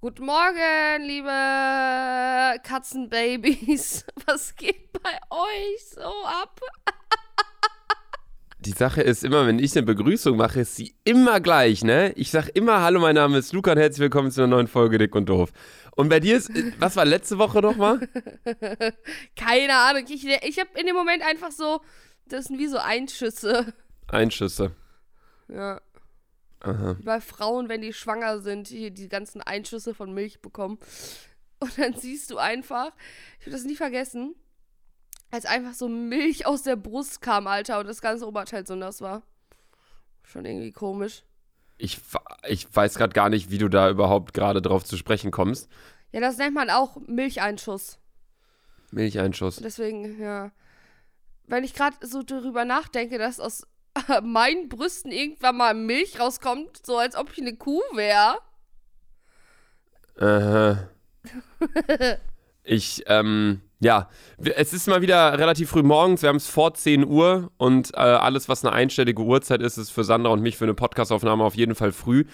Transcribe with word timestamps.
Guten 0.00 0.26
Morgen, 0.26 1.02
liebe 1.02 2.60
Katzenbabys. 2.62 4.06
Was 4.26 4.54
geht 4.54 4.92
bei 4.92 5.18
euch 5.28 5.88
so 5.92 6.24
ab? 6.24 6.60
Die 8.60 8.70
Sache 8.70 9.02
ist 9.02 9.24
immer, 9.24 9.44
wenn 9.48 9.58
ich 9.58 9.76
eine 9.76 9.84
Begrüßung 9.84 10.36
mache, 10.36 10.60
ist 10.60 10.76
sie 10.76 10.94
immer 11.02 11.40
gleich, 11.40 11.82
ne? 11.82 12.12
Ich 12.12 12.30
sag 12.30 12.48
immer, 12.50 12.80
hallo, 12.80 13.00
mein 13.00 13.16
Name 13.16 13.38
ist 13.38 13.52
Luca 13.52 13.72
und 13.72 13.78
herzlich 13.78 13.98
willkommen 13.98 14.30
zu 14.30 14.42
einer 14.42 14.46
neuen 14.54 14.68
Folge 14.68 14.98
Dick 14.98 15.16
und 15.16 15.28
Doof. 15.28 15.50
Und 15.96 16.10
bei 16.10 16.20
dir 16.20 16.36
ist, 16.36 16.52
was 16.78 16.94
war 16.94 17.04
letzte 17.04 17.38
Woche 17.38 17.60
nochmal? 17.60 17.98
Keine 19.34 19.74
Ahnung. 19.74 20.04
Ich, 20.08 20.24
ich 20.24 20.60
habe 20.60 20.70
in 20.78 20.86
dem 20.86 20.94
Moment 20.94 21.24
einfach 21.24 21.50
so, 21.50 21.80
das 22.24 22.44
sind 22.44 22.60
wie 22.60 22.68
so 22.68 22.78
Einschüsse. 22.78 23.74
Einschüsse. 24.06 24.70
Ja. 25.48 25.80
Aha. 26.60 26.96
Bei 27.04 27.20
Frauen, 27.20 27.68
wenn 27.68 27.80
die 27.80 27.92
schwanger 27.92 28.40
sind, 28.40 28.68
hier 28.68 28.90
die 28.90 29.08
ganzen 29.08 29.40
Einschüsse 29.40 29.94
von 29.94 30.12
Milch 30.12 30.40
bekommen. 30.40 30.78
Und 31.60 31.78
dann 31.78 31.94
siehst 31.94 32.30
du 32.30 32.38
einfach, 32.38 32.92
ich 33.40 33.46
will 33.46 33.52
das 33.52 33.64
nie 33.64 33.76
vergessen, 33.76 34.34
als 35.30 35.44
einfach 35.44 35.74
so 35.74 35.88
Milch 35.88 36.46
aus 36.46 36.62
der 36.62 36.76
Brust 36.76 37.20
kam, 37.20 37.46
Alter, 37.46 37.80
und 37.80 37.86
das 37.86 38.00
ganze 38.00 38.26
Oberteil 38.26 38.66
so 38.66 38.74
nass 38.74 39.00
war. 39.00 39.22
Schon 40.22 40.44
irgendwie 40.44 40.72
komisch. 40.72 41.24
Ich, 41.78 42.00
ich 42.48 42.74
weiß 42.74 42.96
gerade 42.96 43.12
gar 43.12 43.28
nicht, 43.28 43.50
wie 43.50 43.58
du 43.58 43.68
da 43.68 43.88
überhaupt 43.90 44.34
gerade 44.34 44.60
drauf 44.60 44.84
zu 44.84 44.96
sprechen 44.96 45.30
kommst. 45.30 45.68
Ja, 46.12 46.20
das 46.20 46.38
nennt 46.38 46.54
man 46.54 46.70
auch 46.70 46.96
Milcheinschuss. 47.06 47.98
Milcheinschuss. 48.90 49.56
Deswegen, 49.56 50.20
ja. 50.20 50.50
Wenn 51.46 51.64
ich 51.64 51.74
gerade 51.74 51.96
so 52.06 52.22
darüber 52.22 52.64
nachdenke, 52.64 53.18
dass 53.18 53.40
aus 53.40 53.66
meinen 54.22 54.68
Brüsten 54.68 55.12
irgendwann 55.12 55.56
mal 55.56 55.74
Milch 55.74 56.20
rauskommt, 56.20 56.84
so 56.84 56.98
als 56.98 57.16
ob 57.16 57.30
ich 57.32 57.40
eine 57.40 57.56
Kuh 57.56 57.80
wäre. 57.94 58.38
Aha. 60.20 60.88
ich, 62.64 63.04
ähm, 63.06 63.60
ja, 63.80 64.08
es 64.56 64.72
ist 64.72 64.88
mal 64.88 65.02
wieder 65.02 65.38
relativ 65.38 65.70
früh 65.70 65.82
morgens, 65.82 66.22
wir 66.22 66.28
haben 66.28 66.36
es 66.36 66.48
vor 66.48 66.74
10 66.74 67.06
Uhr 67.06 67.52
und 67.56 67.94
äh, 67.94 67.98
alles, 67.98 68.48
was 68.48 68.64
eine 68.64 68.74
einstellige 68.74 69.22
Uhrzeit 69.22 69.62
ist, 69.62 69.76
ist 69.76 69.90
für 69.90 70.02
Sandra 70.02 70.32
und 70.32 70.42
mich 70.42 70.56
für 70.56 70.64
eine 70.64 70.74
Podcastaufnahme 70.74 71.44
auf 71.44 71.54
jeden 71.54 71.76
Fall 71.76 71.92
früh, 71.92 72.24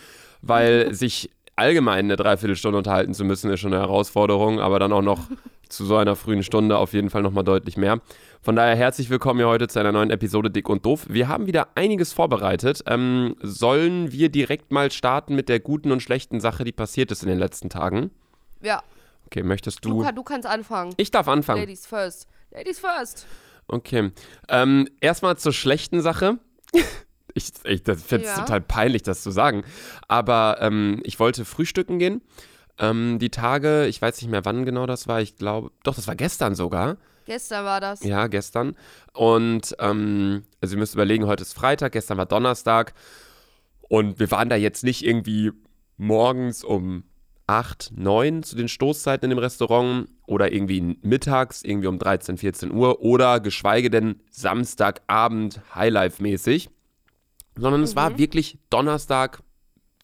weil 0.40 0.94
sich 0.94 1.30
allgemein 1.56 2.06
eine 2.06 2.16
Dreiviertelstunde 2.16 2.78
unterhalten 2.78 3.14
zu 3.14 3.24
müssen, 3.24 3.50
ist 3.50 3.60
schon 3.60 3.74
eine 3.74 3.82
Herausforderung, 3.82 4.60
aber 4.60 4.78
dann 4.78 4.92
auch 4.92 5.02
noch 5.02 5.28
zu 5.68 5.84
so 5.84 5.96
einer 5.96 6.16
frühen 6.16 6.42
Stunde 6.42 6.78
auf 6.78 6.92
jeden 6.92 7.10
Fall 7.10 7.22
nochmal 7.22 7.44
deutlich 7.44 7.76
mehr. 7.76 8.00
Von 8.44 8.56
daher 8.56 8.76
herzlich 8.76 9.08
willkommen 9.08 9.40
hier 9.40 9.48
heute 9.48 9.68
zu 9.68 9.80
einer 9.80 9.90
neuen 9.90 10.10
Episode 10.10 10.50
Dick 10.50 10.68
und 10.68 10.84
Doof. 10.84 11.06
Wir 11.08 11.28
haben 11.28 11.46
wieder 11.46 11.68
einiges 11.76 12.12
vorbereitet. 12.12 12.84
Ähm, 12.86 13.36
sollen 13.40 14.12
wir 14.12 14.28
direkt 14.28 14.70
mal 14.70 14.90
starten 14.90 15.34
mit 15.34 15.48
der 15.48 15.60
guten 15.60 15.90
und 15.90 16.02
schlechten 16.02 16.40
Sache, 16.40 16.62
die 16.62 16.72
passiert 16.72 17.10
ist 17.10 17.22
in 17.22 17.30
den 17.30 17.38
letzten 17.38 17.70
Tagen? 17.70 18.10
Ja. 18.60 18.82
Okay, 19.24 19.42
möchtest 19.42 19.82
du. 19.86 19.92
Luca, 19.92 20.12
du 20.12 20.22
kannst 20.22 20.46
anfangen. 20.46 20.92
Ich 20.98 21.10
darf 21.10 21.26
anfangen. 21.26 21.60
Ladies 21.60 21.86
first. 21.86 22.28
Ladies 22.50 22.78
first. 22.78 23.24
Okay. 23.66 24.12
Ähm, 24.50 24.90
erstmal 25.00 25.38
zur 25.38 25.54
schlechten 25.54 26.02
Sache. 26.02 26.38
ich 27.32 27.50
ich 27.64 27.80
finde 27.82 28.26
es 28.26 28.36
ja. 28.36 28.40
total 28.40 28.60
peinlich, 28.60 29.04
das 29.04 29.22
zu 29.22 29.30
sagen. 29.30 29.64
Aber 30.06 30.58
ähm, 30.60 31.00
ich 31.04 31.18
wollte 31.18 31.46
frühstücken 31.46 31.98
gehen. 31.98 32.20
Ähm, 32.78 33.18
die 33.18 33.30
Tage, 33.30 33.86
ich 33.86 34.02
weiß 34.02 34.20
nicht 34.20 34.30
mehr, 34.30 34.44
wann 34.44 34.64
genau 34.64 34.86
das 34.86 35.06
war. 35.06 35.20
Ich 35.20 35.36
glaube, 35.36 35.70
doch, 35.84 35.94
das 35.94 36.08
war 36.08 36.16
gestern 36.16 36.54
sogar. 36.54 36.96
Gestern 37.26 37.64
war 37.64 37.80
das. 37.80 38.02
Ja, 38.02 38.26
gestern. 38.26 38.76
Und 39.12 39.74
ähm, 39.78 40.44
also 40.60 40.74
ihr 40.74 40.78
müsst 40.78 40.94
überlegen, 40.94 41.26
heute 41.26 41.42
ist 41.42 41.54
Freitag, 41.54 41.92
gestern 41.92 42.18
war 42.18 42.26
Donnerstag. 42.26 42.94
Und 43.88 44.18
wir 44.18 44.30
waren 44.30 44.48
da 44.48 44.56
jetzt 44.56 44.84
nicht 44.84 45.04
irgendwie 45.04 45.52
morgens 45.96 46.64
um 46.64 47.04
8, 47.46 47.92
9 47.94 48.42
zu 48.42 48.56
den 48.56 48.68
Stoßzeiten 48.68 49.30
in 49.30 49.36
dem 49.36 49.38
Restaurant 49.38 50.08
oder 50.26 50.52
irgendwie 50.52 50.98
mittags, 51.02 51.62
irgendwie 51.62 51.88
um 51.88 51.98
13, 51.98 52.38
14 52.38 52.72
Uhr 52.72 53.00
oder 53.02 53.40
geschweige 53.40 53.90
denn 53.90 54.20
Samstagabend 54.30 55.60
Highlife-mäßig, 55.74 56.70
sondern 57.56 57.80
mhm. 57.80 57.84
es 57.84 57.96
war 57.96 58.10
mhm. 58.10 58.18
wirklich 58.18 58.58
Donnerstag 58.70 59.42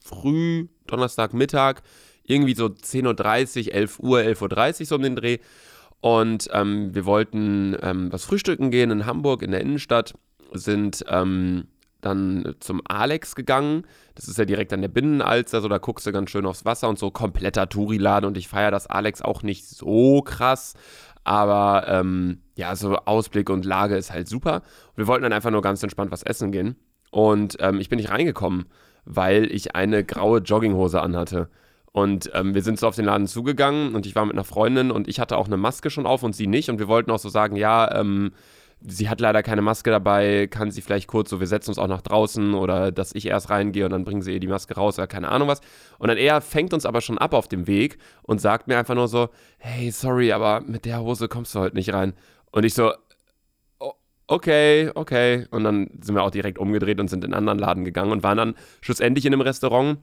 früh, 0.03 0.69
Donnerstag 0.87 1.33
Mittag, 1.33 1.83
irgendwie 2.31 2.55
so 2.55 2.67
10.30 2.67 3.69
Uhr, 3.69 3.75
11 3.75 4.01
Uhr, 4.01 4.19
11.30 4.21 4.81
Uhr 4.81 4.87
so 4.87 4.95
um 4.97 5.03
den 5.03 5.17
Dreh. 5.17 5.39
Und 6.01 6.49
ähm, 6.53 6.95
wir 6.95 7.05
wollten 7.05 7.77
ähm, 7.83 8.13
was 8.13 8.25
frühstücken 8.25 8.71
gehen 8.71 8.91
in 8.91 9.07
Hamburg 9.07 9.43
in 9.43 9.51
der 9.51 9.61
Innenstadt, 9.61 10.15
sind 10.53 11.05
ähm, 11.09 11.67
dann 12.01 12.55
zum 12.61 12.81
Alex 12.89 13.35
gegangen. 13.35 13.87
Das 14.15 14.27
ist 14.27 14.39
ja 14.39 14.47
direkt 14.47 14.73
an 14.73 14.81
der 14.81 14.89
Binnenalster, 14.89 15.61
so 15.61 15.69
da 15.69 15.79
guckst 15.79 16.07
du 16.07 16.13
ganz 16.13 16.31
schön 16.31 16.47
aufs 16.47 16.65
Wasser 16.65 16.89
und 16.89 16.99
so 16.99 17.11
kompletter 17.11 17.69
Touriladen 17.69 18.27
und 18.27 18.37
ich 18.39 18.49
feiere 18.49 18.71
das 18.71 18.87
Alex 18.87 19.21
auch 19.21 19.43
nicht 19.43 19.67
so 19.67 20.23
krass. 20.23 20.75
Aber 21.25 21.85
ähm, 21.87 22.41
ja, 22.55 22.75
so 22.77 22.97
Ausblick 22.97 23.51
und 23.51 23.65
Lage 23.65 23.97
ist 23.97 24.11
halt 24.11 24.29
super. 24.29 24.63
Wir 24.97 25.07
wollten 25.07 25.23
dann 25.23 25.33
einfach 25.33 25.51
nur 25.51 25.63
ganz 25.63 25.83
entspannt 25.83 26.11
was 26.11 26.23
essen 26.23 26.51
gehen. 26.51 26.77
Und 27.11 27.57
ähm, 27.61 27.79
ich 27.79 27.89
bin 27.89 27.99
nicht 27.99 28.11
reingekommen, 28.11 28.67
weil 29.05 29.53
ich 29.53 29.75
eine 29.75 30.05
graue 30.05 30.39
Jogginghose 30.39 31.03
anhatte. 31.03 31.51
Und 31.93 32.31
ähm, 32.35 32.55
wir 32.55 32.63
sind 32.63 32.79
so 32.79 32.87
auf 32.87 32.95
den 32.95 33.07
Laden 33.07 33.27
zugegangen 33.27 33.95
und 33.95 34.07
ich 34.07 34.15
war 34.15 34.25
mit 34.25 34.35
einer 34.35 34.45
Freundin 34.45 34.91
und 34.93 35.09
ich 35.09 35.19
hatte 35.19 35.37
auch 35.37 35.47
eine 35.47 35.57
Maske 35.57 35.91
schon 35.91 36.07
auf 36.07 36.23
und 36.23 36.37
sie 36.37 36.47
nicht. 36.47 36.71
Und 36.71 36.79
wir 36.79 36.87
wollten 36.87 37.11
auch 37.11 37.19
so 37.19 37.29
sagen, 37.29 37.57
ja, 37.57 37.93
ähm, 37.99 38.33
sie 38.81 39.09
hat 39.09 39.21
leider 39.21 39.43
keine 39.43 39.63
Maske 39.63 39.91
dabei, 39.91 40.47
kann 40.47 40.71
sie 40.71 40.83
vielleicht 40.83 41.09
kurz 41.09 41.31
so, 41.31 41.41
wir 41.41 41.47
setzen 41.47 41.71
uns 41.71 41.79
auch 41.79 41.89
nach 41.89 42.01
draußen 42.01 42.55
oder 42.55 42.93
dass 42.93 43.15
ich 43.15 43.27
erst 43.27 43.51
reingehe 43.51 43.85
und 43.85 43.91
dann 43.91 44.05
bringen 44.05 44.23
sie 44.23 44.33
ihr 44.33 44.41
die 44.41 44.47
Maske 44.47 44.75
raus 44.75 44.99
oder 44.99 45.07
keine 45.07 45.29
Ahnung 45.29 45.49
was. 45.49 45.61
Und 45.99 46.09
dann 46.09 46.17
er 46.17 46.41
fängt 46.41 46.73
uns 46.73 46.87
aber 46.87 47.01
schon 47.01 47.19
ab 47.19 47.35
auf 47.35 47.49
dem 47.49 47.67
Weg 47.67 47.99
und 48.23 48.41
sagt 48.41 48.69
mir 48.69 48.79
einfach 48.79 48.95
nur 48.95 49.09
so, 49.09 49.29
hey, 49.59 49.91
sorry, 49.91 50.33
aber 50.33 50.61
mit 50.61 50.85
der 50.85 51.01
Hose 51.01 51.29
kommst 51.29 51.55
du 51.55 51.59
heute 51.61 51.77
nicht 51.77 51.93
rein. 51.93 52.15
Und 52.53 52.65
ich 52.65 52.75
so, 52.75 52.93
okay, 54.31 54.91
okay. 54.95 55.47
Und 55.51 55.65
dann 55.65 55.91
sind 56.01 56.15
wir 56.15 56.23
auch 56.23 56.31
direkt 56.31 56.59
umgedreht 56.59 57.01
und 57.01 57.09
sind 57.09 57.25
in 57.25 57.35
einen 57.35 57.49
anderen 57.49 57.59
Laden 57.59 57.85
gegangen 57.85 58.13
und 58.13 58.23
waren 58.23 58.39
dann 58.39 58.55
schlussendlich 58.81 59.27
in 59.27 59.33
einem 59.33 59.43
Restaurant. 59.43 59.99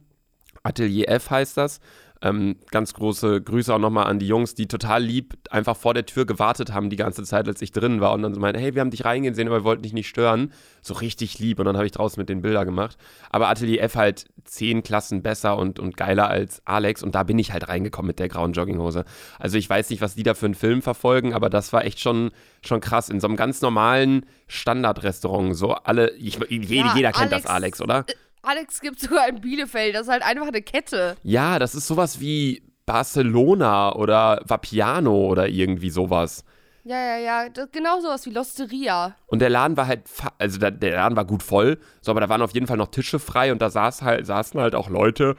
Atelier 0.67 1.09
F 1.09 1.29
heißt 1.29 1.57
das. 1.57 1.79
Ähm, 2.19 2.55
ganz 2.71 2.95
große 2.95 3.41
Grüße 3.41 3.71
auch 3.71 3.79
nochmal 3.79 4.07
an 4.07 4.17
die 4.17 4.27
Jungs, 4.27 4.55
die 4.55 4.67
total 4.67 5.03
lieb 5.03 5.35
einfach 5.51 5.77
vor 5.77 5.93
der 5.93 6.05
Tür 6.07 6.25
gewartet 6.25 6.73
haben 6.73 6.89
die 6.89 6.95
ganze 6.95 7.23
Zeit, 7.23 7.47
als 7.47 7.61
ich 7.61 7.71
drin 7.71 8.01
war 8.01 8.13
und 8.13 8.23
dann 8.23 8.33
so 8.33 8.39
meinten, 8.39 8.59
hey, 8.59 8.73
wir 8.73 8.81
haben 8.81 8.89
dich 8.89 9.05
reingehen 9.05 9.35
sehen, 9.35 9.47
aber 9.47 9.57
wir 9.57 9.63
wollten 9.63 9.83
dich 9.83 9.93
nicht 9.93 10.07
stören. 10.07 10.51
So 10.81 10.95
richtig 10.95 11.37
lieb 11.37 11.59
und 11.59 11.65
dann 11.65 11.75
habe 11.75 11.85
ich 11.85 11.91
draußen 11.91 12.19
mit 12.19 12.27
den 12.27 12.41
Bilder 12.41 12.65
gemacht. 12.65 12.97
Aber 13.29 13.49
Atelier 13.49 13.83
F 13.83 13.95
halt 13.95 14.25
zehn 14.45 14.81
Klassen 14.81 15.21
besser 15.21 15.57
und, 15.57 15.79
und 15.79 15.95
geiler 15.95 16.27
als 16.27 16.63
Alex 16.65 17.03
und 17.03 17.13
da 17.13 17.21
bin 17.21 17.37
ich 17.37 17.51
halt 17.53 17.67
reingekommen 17.67 18.07
mit 18.07 18.17
der 18.17 18.29
grauen 18.29 18.53
Jogginghose. 18.53 19.05
Also 19.37 19.59
ich 19.59 19.69
weiß 19.69 19.91
nicht, 19.91 20.01
was 20.01 20.15
die 20.15 20.23
da 20.23 20.33
für 20.33 20.47
einen 20.47 20.55
Film 20.55 20.81
verfolgen, 20.81 21.35
aber 21.35 21.51
das 21.51 21.71
war 21.71 21.85
echt 21.85 21.99
schon, 21.99 22.31
schon 22.65 22.81
krass. 22.81 23.09
In 23.09 23.19
so 23.19 23.27
einem 23.27 23.35
ganz 23.35 23.61
normalen 23.61 24.25
Standardrestaurant, 24.47 25.55
so 25.55 25.73
alle, 25.73 26.11
ich, 26.15 26.39
jeder, 26.49 26.87
ja, 26.87 26.95
jeder 26.95 27.11
kennt 27.11 27.31
Alex, 27.31 27.43
das 27.43 27.45
Alex, 27.45 27.81
oder? 27.81 28.05
Alex 28.47 28.79
gibt 28.79 28.99
sogar 28.99 29.27
in 29.27 29.41
Bielefeld. 29.41 29.95
Das 29.95 30.03
ist 30.03 30.11
halt 30.11 30.23
einfach 30.23 30.47
eine 30.47 30.61
Kette. 30.61 31.15
Ja, 31.23 31.59
das 31.59 31.75
ist 31.75 31.87
sowas 31.87 32.19
wie 32.19 32.63
Barcelona 32.85 33.93
oder 33.93 34.41
Vapiano 34.45 35.27
oder 35.27 35.47
irgendwie 35.47 35.89
sowas. 35.89 36.43
Ja, 36.85 36.97
ja, 36.97 37.17
ja. 37.17 37.49
Das, 37.49 37.69
genau 37.71 37.99
sowas 37.99 38.25
wie 38.25 38.29
Losteria. 38.29 39.15
Und 39.25 39.39
der 39.39 39.49
Laden 39.49 39.75
war 39.75 39.87
halt, 39.87 40.03
also 40.37 40.57
der, 40.57 40.71
der, 40.71 40.95
Laden 40.95 41.17
war 41.17 41.25
gut 41.25 41.43
voll, 41.43 41.79
so, 42.01 42.11
aber 42.11 42.21
da 42.21 42.29
waren 42.29 42.41
auf 42.41 42.53
jeden 42.53 42.65
Fall 42.65 42.77
noch 42.77 42.87
Tische 42.87 43.19
frei 43.19 43.51
und 43.51 43.61
da 43.61 43.69
saß 43.69 44.03
halt, 44.03 44.25
saßen 44.25 44.59
halt 44.59 44.73
auch 44.73 44.89
Leute, 44.89 45.35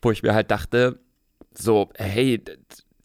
wo 0.00 0.10
ich 0.10 0.22
mir 0.22 0.32
halt 0.32 0.50
dachte, 0.50 0.98
so, 1.52 1.90
hey, 1.96 2.42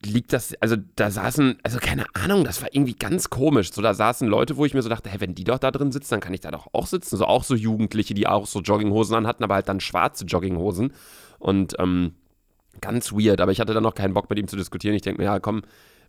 liegt 0.06 0.32
das, 0.32 0.54
also 0.62 0.78
da 0.96 1.12
saßen, 1.12 1.58
also 1.64 1.80
keine 1.80 2.06
Ahnung, 2.14 2.44
das 2.44 2.62
war 2.62 2.70
irgendwie 2.72 2.96
ganz 2.96 3.30
komisch. 3.30 3.72
So, 3.74 3.82
da 3.82 3.94
saßen 3.94 4.28
Leute, 4.28 4.58
wo 4.58 4.66
ich 4.66 4.74
mir 4.74 4.82
so 4.82 4.90
dachte, 4.90 5.10
hey, 5.10 5.20
wenn 5.20 5.36
die 5.36 5.44
doch 5.44 5.60
da 5.60 5.72
drin 5.72 5.92
sitzen, 5.92 6.12
dann 6.12 6.20
kann 6.22 6.34
ich 6.34 6.40
da 6.40 6.52
doch 6.52 6.68
auch 6.74 6.88
sitzen. 6.88 7.18
So 7.18 7.26
auch 7.26 7.44
so 7.44 7.56
Jugendliche, 7.56 8.14
die 8.14 8.28
auch 8.28 8.48
so 8.48 8.62
Jogginghosen 8.62 9.16
anhatten, 9.16 9.44
aber 9.44 9.56
halt 9.56 9.68
dann 9.68 9.80
schwarze 9.80 10.26
Jogginghosen. 10.26 10.94
Und 11.38 11.76
ähm, 11.80 12.14
ganz 12.82 13.12
weird, 13.12 13.42
aber 13.42 13.52
ich 13.52 13.60
hatte 13.60 13.74
dann 13.74 13.84
noch 13.84 13.96
keinen 13.96 14.14
Bock 14.14 14.30
mit 14.30 14.40
ihm 14.40 14.48
zu 14.48 14.56
diskutieren. 14.56 14.96
Ich 14.96 15.02
denke 15.02 15.22
mir, 15.22 15.26
ja, 15.26 15.40
komm, 15.40 15.64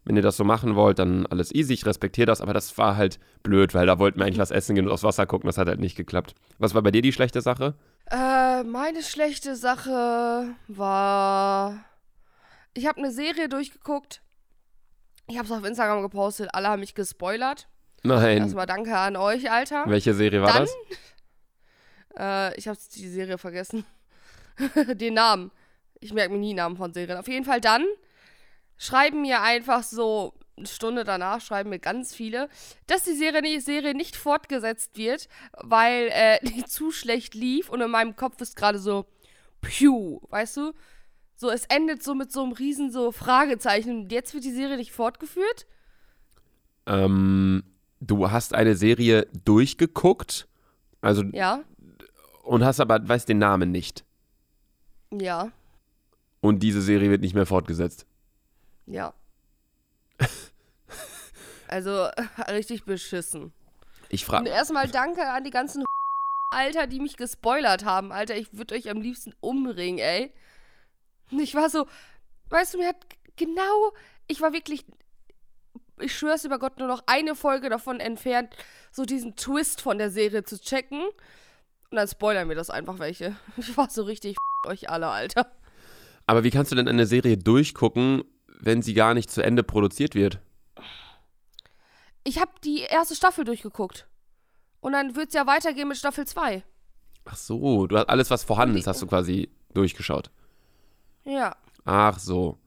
wenn 0.04 0.16
ihr 0.16 0.22
das 0.22 0.36
so 0.36 0.44
machen 0.44 0.76
wollt, 0.76 0.98
dann 0.98 1.26
alles 1.26 1.54
easy, 1.54 1.74
ich 1.74 1.84
respektiere 1.84 2.26
das, 2.26 2.40
aber 2.40 2.54
das 2.54 2.78
war 2.78 2.96
halt 2.96 3.18
blöd, 3.42 3.74
weil 3.74 3.86
da 3.86 3.98
wollten 3.98 4.18
wir 4.18 4.24
eigentlich 4.24 4.38
was 4.38 4.50
essen 4.50 4.74
gehen 4.74 4.86
und 4.86 4.92
aufs 4.92 5.02
Wasser 5.02 5.26
gucken, 5.26 5.46
das 5.46 5.58
hat 5.58 5.68
halt 5.68 5.80
nicht 5.80 5.96
geklappt. 5.96 6.34
Was 6.58 6.74
war 6.74 6.82
bei 6.82 6.90
dir 6.90 7.02
die 7.02 7.12
schlechte 7.12 7.42
Sache? 7.42 7.74
Äh, 8.10 8.62
meine 8.64 9.02
schlechte 9.02 9.56
Sache 9.56 10.54
war 10.68 11.84
ich 12.74 12.86
habe 12.86 12.98
eine 12.98 13.12
Serie 13.12 13.48
durchgeguckt. 13.48 14.22
Ich 15.28 15.36
habe 15.36 15.46
es 15.46 15.52
auf 15.52 15.64
Instagram 15.64 16.02
gepostet. 16.02 16.50
Alle 16.52 16.68
haben 16.68 16.80
mich 16.80 16.94
gespoilert. 16.94 17.68
Nein. 18.02 18.38
Erstmal 18.38 18.66
danke 18.66 18.96
an 18.96 19.16
euch, 19.16 19.50
Alter. 19.50 19.84
Welche 19.86 20.14
Serie 20.14 20.42
war 20.42 20.52
Dann, 20.52 20.62
das? 20.62 20.74
Äh, 22.18 22.58
ich 22.58 22.66
habe 22.66 22.76
die 22.96 23.08
Serie 23.08 23.38
vergessen. 23.38 23.86
Den 24.94 25.14
Namen. 25.14 25.52
Ich 26.00 26.12
merke 26.12 26.32
mir 26.32 26.40
nie 26.40 26.54
Namen 26.54 26.76
von 26.76 26.92
Serien. 26.92 27.16
Auf 27.16 27.28
jeden 27.28 27.44
Fall 27.44 27.60
dann 27.60 27.86
schreiben 28.76 29.22
mir 29.22 29.40
einfach 29.42 29.84
so 29.84 30.34
eine 30.60 30.66
Stunde 30.66 31.04
danach 31.04 31.40
schreiben 31.40 31.70
mir 31.70 31.78
ganz 31.78 32.14
viele, 32.14 32.48
dass 32.86 33.04
die 33.04 33.14
Serie, 33.14 33.42
die 33.42 33.60
Serie 33.60 33.94
nicht 33.94 34.16
fortgesetzt 34.16 34.96
wird, 34.96 35.28
weil 35.52 36.08
äh, 36.12 36.38
die 36.42 36.64
zu 36.64 36.90
schlecht 36.90 37.34
lief 37.34 37.68
und 37.68 37.80
in 37.80 37.90
meinem 37.90 38.16
Kopf 38.16 38.40
ist 38.40 38.56
gerade 38.56 38.78
so, 38.78 39.06
piu, 39.60 40.20
weißt 40.30 40.56
du? 40.58 40.72
So, 41.40 41.48
es 41.48 41.64
endet 41.70 42.02
so 42.02 42.14
mit 42.14 42.30
so 42.30 42.42
einem 42.42 42.52
riesen 42.52 42.90
so 42.92 43.12
Fragezeichen. 43.12 44.02
Und 44.02 44.12
jetzt 44.12 44.34
wird 44.34 44.44
die 44.44 44.52
Serie 44.52 44.76
nicht 44.76 44.92
fortgeführt? 44.92 45.66
Ähm, 46.84 47.64
du 48.00 48.30
hast 48.30 48.54
eine 48.54 48.74
Serie 48.76 49.26
durchgeguckt, 49.46 50.46
also 51.00 51.22
Ja. 51.32 51.64
und 52.42 52.62
hast 52.62 52.78
aber 52.78 53.08
weißt 53.08 53.26
den 53.26 53.38
Namen 53.38 53.70
nicht. 53.70 54.04
Ja. 55.10 55.50
Und 56.42 56.62
diese 56.62 56.82
Serie 56.82 57.08
wird 57.08 57.22
nicht 57.22 57.34
mehr 57.34 57.46
fortgesetzt. 57.46 58.04
Ja. 58.84 59.14
also, 61.68 62.08
richtig 62.48 62.84
beschissen. 62.84 63.50
Ich 64.10 64.24
Und 64.24 64.34
frage. 64.34 64.50
erstmal 64.50 64.88
danke 64.88 65.26
an 65.26 65.42
die 65.44 65.50
ganzen 65.50 65.84
Alter, 66.54 66.86
die 66.86 67.00
mich 67.00 67.16
gespoilert 67.16 67.86
haben. 67.86 68.12
Alter, 68.12 68.36
ich 68.36 68.52
würde 68.52 68.74
euch 68.74 68.90
am 68.90 69.00
liebsten 69.00 69.32
umbringen, 69.40 70.00
ey. 70.00 70.34
Ich 71.30 71.54
war 71.54 71.70
so, 71.70 71.86
weißt 72.48 72.74
du, 72.74 72.78
mir 72.78 72.88
hat 72.88 73.06
genau, 73.36 73.92
ich 74.26 74.40
war 74.40 74.52
wirklich, 74.52 74.84
ich 76.00 76.16
schwör's 76.16 76.44
über 76.44 76.58
Gott, 76.58 76.78
nur 76.78 76.88
noch 76.88 77.02
eine 77.06 77.34
Folge 77.34 77.68
davon 77.68 78.00
entfernt, 78.00 78.54
so 78.92 79.04
diesen 79.04 79.36
Twist 79.36 79.80
von 79.80 79.98
der 79.98 80.10
Serie 80.10 80.44
zu 80.44 80.60
checken. 80.60 81.02
Und 81.90 81.96
dann 81.96 82.06
spoilern 82.06 82.46
mir 82.46 82.54
das 82.54 82.70
einfach 82.70 82.98
welche. 82.98 83.36
Ich 83.56 83.76
war 83.76 83.90
so 83.90 84.04
richtig, 84.04 84.36
euch 84.66 84.88
alle, 84.90 85.08
Alter. 85.08 85.50
Aber 86.26 86.44
wie 86.44 86.50
kannst 86.50 86.70
du 86.70 86.76
denn 86.76 86.86
eine 86.86 87.06
Serie 87.06 87.36
durchgucken, 87.36 88.22
wenn 88.60 88.82
sie 88.82 88.94
gar 88.94 89.14
nicht 89.14 89.30
zu 89.30 89.42
Ende 89.42 89.62
produziert 89.64 90.14
wird? 90.14 90.38
Ich 92.22 92.38
habe 92.40 92.52
die 92.62 92.80
erste 92.80 93.16
Staffel 93.16 93.44
durchgeguckt. 93.44 94.06
Und 94.80 94.92
dann 94.92 95.16
wird's 95.16 95.34
ja 95.34 95.46
weitergehen 95.46 95.88
mit 95.88 95.96
Staffel 95.96 96.26
2. 96.26 96.62
Ach 97.24 97.36
so, 97.36 97.86
du 97.86 97.96
hast 97.96 98.08
alles, 98.08 98.30
was 98.30 98.44
vorhanden 98.44 98.76
ist, 98.76 98.86
hast 98.86 99.02
du 99.02 99.06
quasi 99.06 99.50
durchgeschaut. 99.74 100.30
Ja. 101.24 101.54
Ach 101.84 102.18
so. 102.18 102.58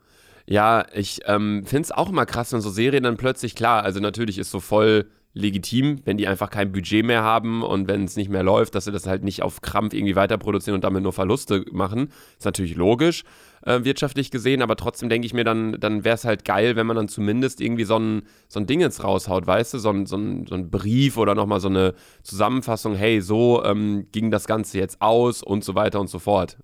Ja, 0.46 0.86
ich 0.94 1.22
ähm, 1.26 1.66
finde 1.66 1.84
es 1.84 1.92
auch 1.92 2.10
immer 2.10 2.26
krass, 2.26 2.52
wenn 2.52 2.62
so 2.62 2.70
Serien 2.70 3.04
dann 3.04 3.18
plötzlich, 3.18 3.56
klar, 3.56 3.84
also 3.84 4.00
natürlich 4.00 4.38
ist 4.38 4.52
so 4.52 4.60
voll 4.60 5.10
legitim, 5.34 6.02
wenn 6.06 6.18
die 6.18 6.28
einfach 6.28 6.50
kein 6.52 6.72
Budget 6.72 7.04
mehr 7.04 7.24
haben 7.24 7.64
und 7.64 7.88
wenn 7.88 8.04
es 8.04 8.16
nicht 8.16 8.30
mehr 8.30 8.44
läuft, 8.44 8.76
dass 8.76 8.86
sie 8.86 8.92
das 8.92 9.08
halt 9.08 9.24
nicht 9.24 9.42
auf 9.42 9.62
Krampf 9.62 9.94
irgendwie 9.94 10.16
weiter 10.16 10.38
produzieren 10.38 10.76
und 10.76 10.84
damit 10.84 11.02
nur 11.02 11.14
Verluste 11.14 11.66
machen. 11.72 12.10
Ist 12.38 12.46
natürlich 12.46 12.76
logisch, 12.76 13.24
äh, 13.64 13.84
wirtschaftlich 13.84 14.30
gesehen, 14.30 14.62
aber 14.62 14.76
trotzdem 14.76 15.10
denke 15.10 15.26
ich 15.26 15.34
mir, 15.34 15.44
dann, 15.44 15.80
dann 15.80 16.04
wäre 16.04 16.16
es 16.16 16.26
halt 16.26 16.46
geil, 16.46 16.76
wenn 16.76 16.86
man 16.86 16.96
dann 16.96 17.08
zumindest 17.08 17.62
irgendwie 17.62 17.86
so 17.86 17.98
ein, 17.98 18.24
so 18.48 18.60
ein 18.60 18.68
Ding 18.68 18.80
jetzt 18.80 19.04
raushaut, 19.04 19.48
weißt 19.48 19.74
du, 19.74 19.80
so 19.80 19.90
ein, 19.90 20.06
so 20.06 20.18
ein, 20.18 20.46
so 20.46 20.54
ein 20.54 20.70
Brief 20.70 21.18
oder 21.18 21.34
nochmal 21.34 21.60
so 21.60 21.70
eine 21.70 21.96
Zusammenfassung, 22.22 22.96
hey, 22.96 23.20
so 23.20 23.64
ähm, 23.64 24.08
ging 24.12 24.30
das 24.30 24.46
Ganze 24.46 24.78
jetzt 24.78 25.02
aus 25.02 25.42
und 25.42 25.64
so 25.64 25.74
weiter 25.74 26.00
und 26.00 26.10
so 26.10 26.20
fort. 26.20 26.58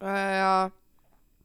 Ja, 0.00 0.30
ja. 0.30 0.72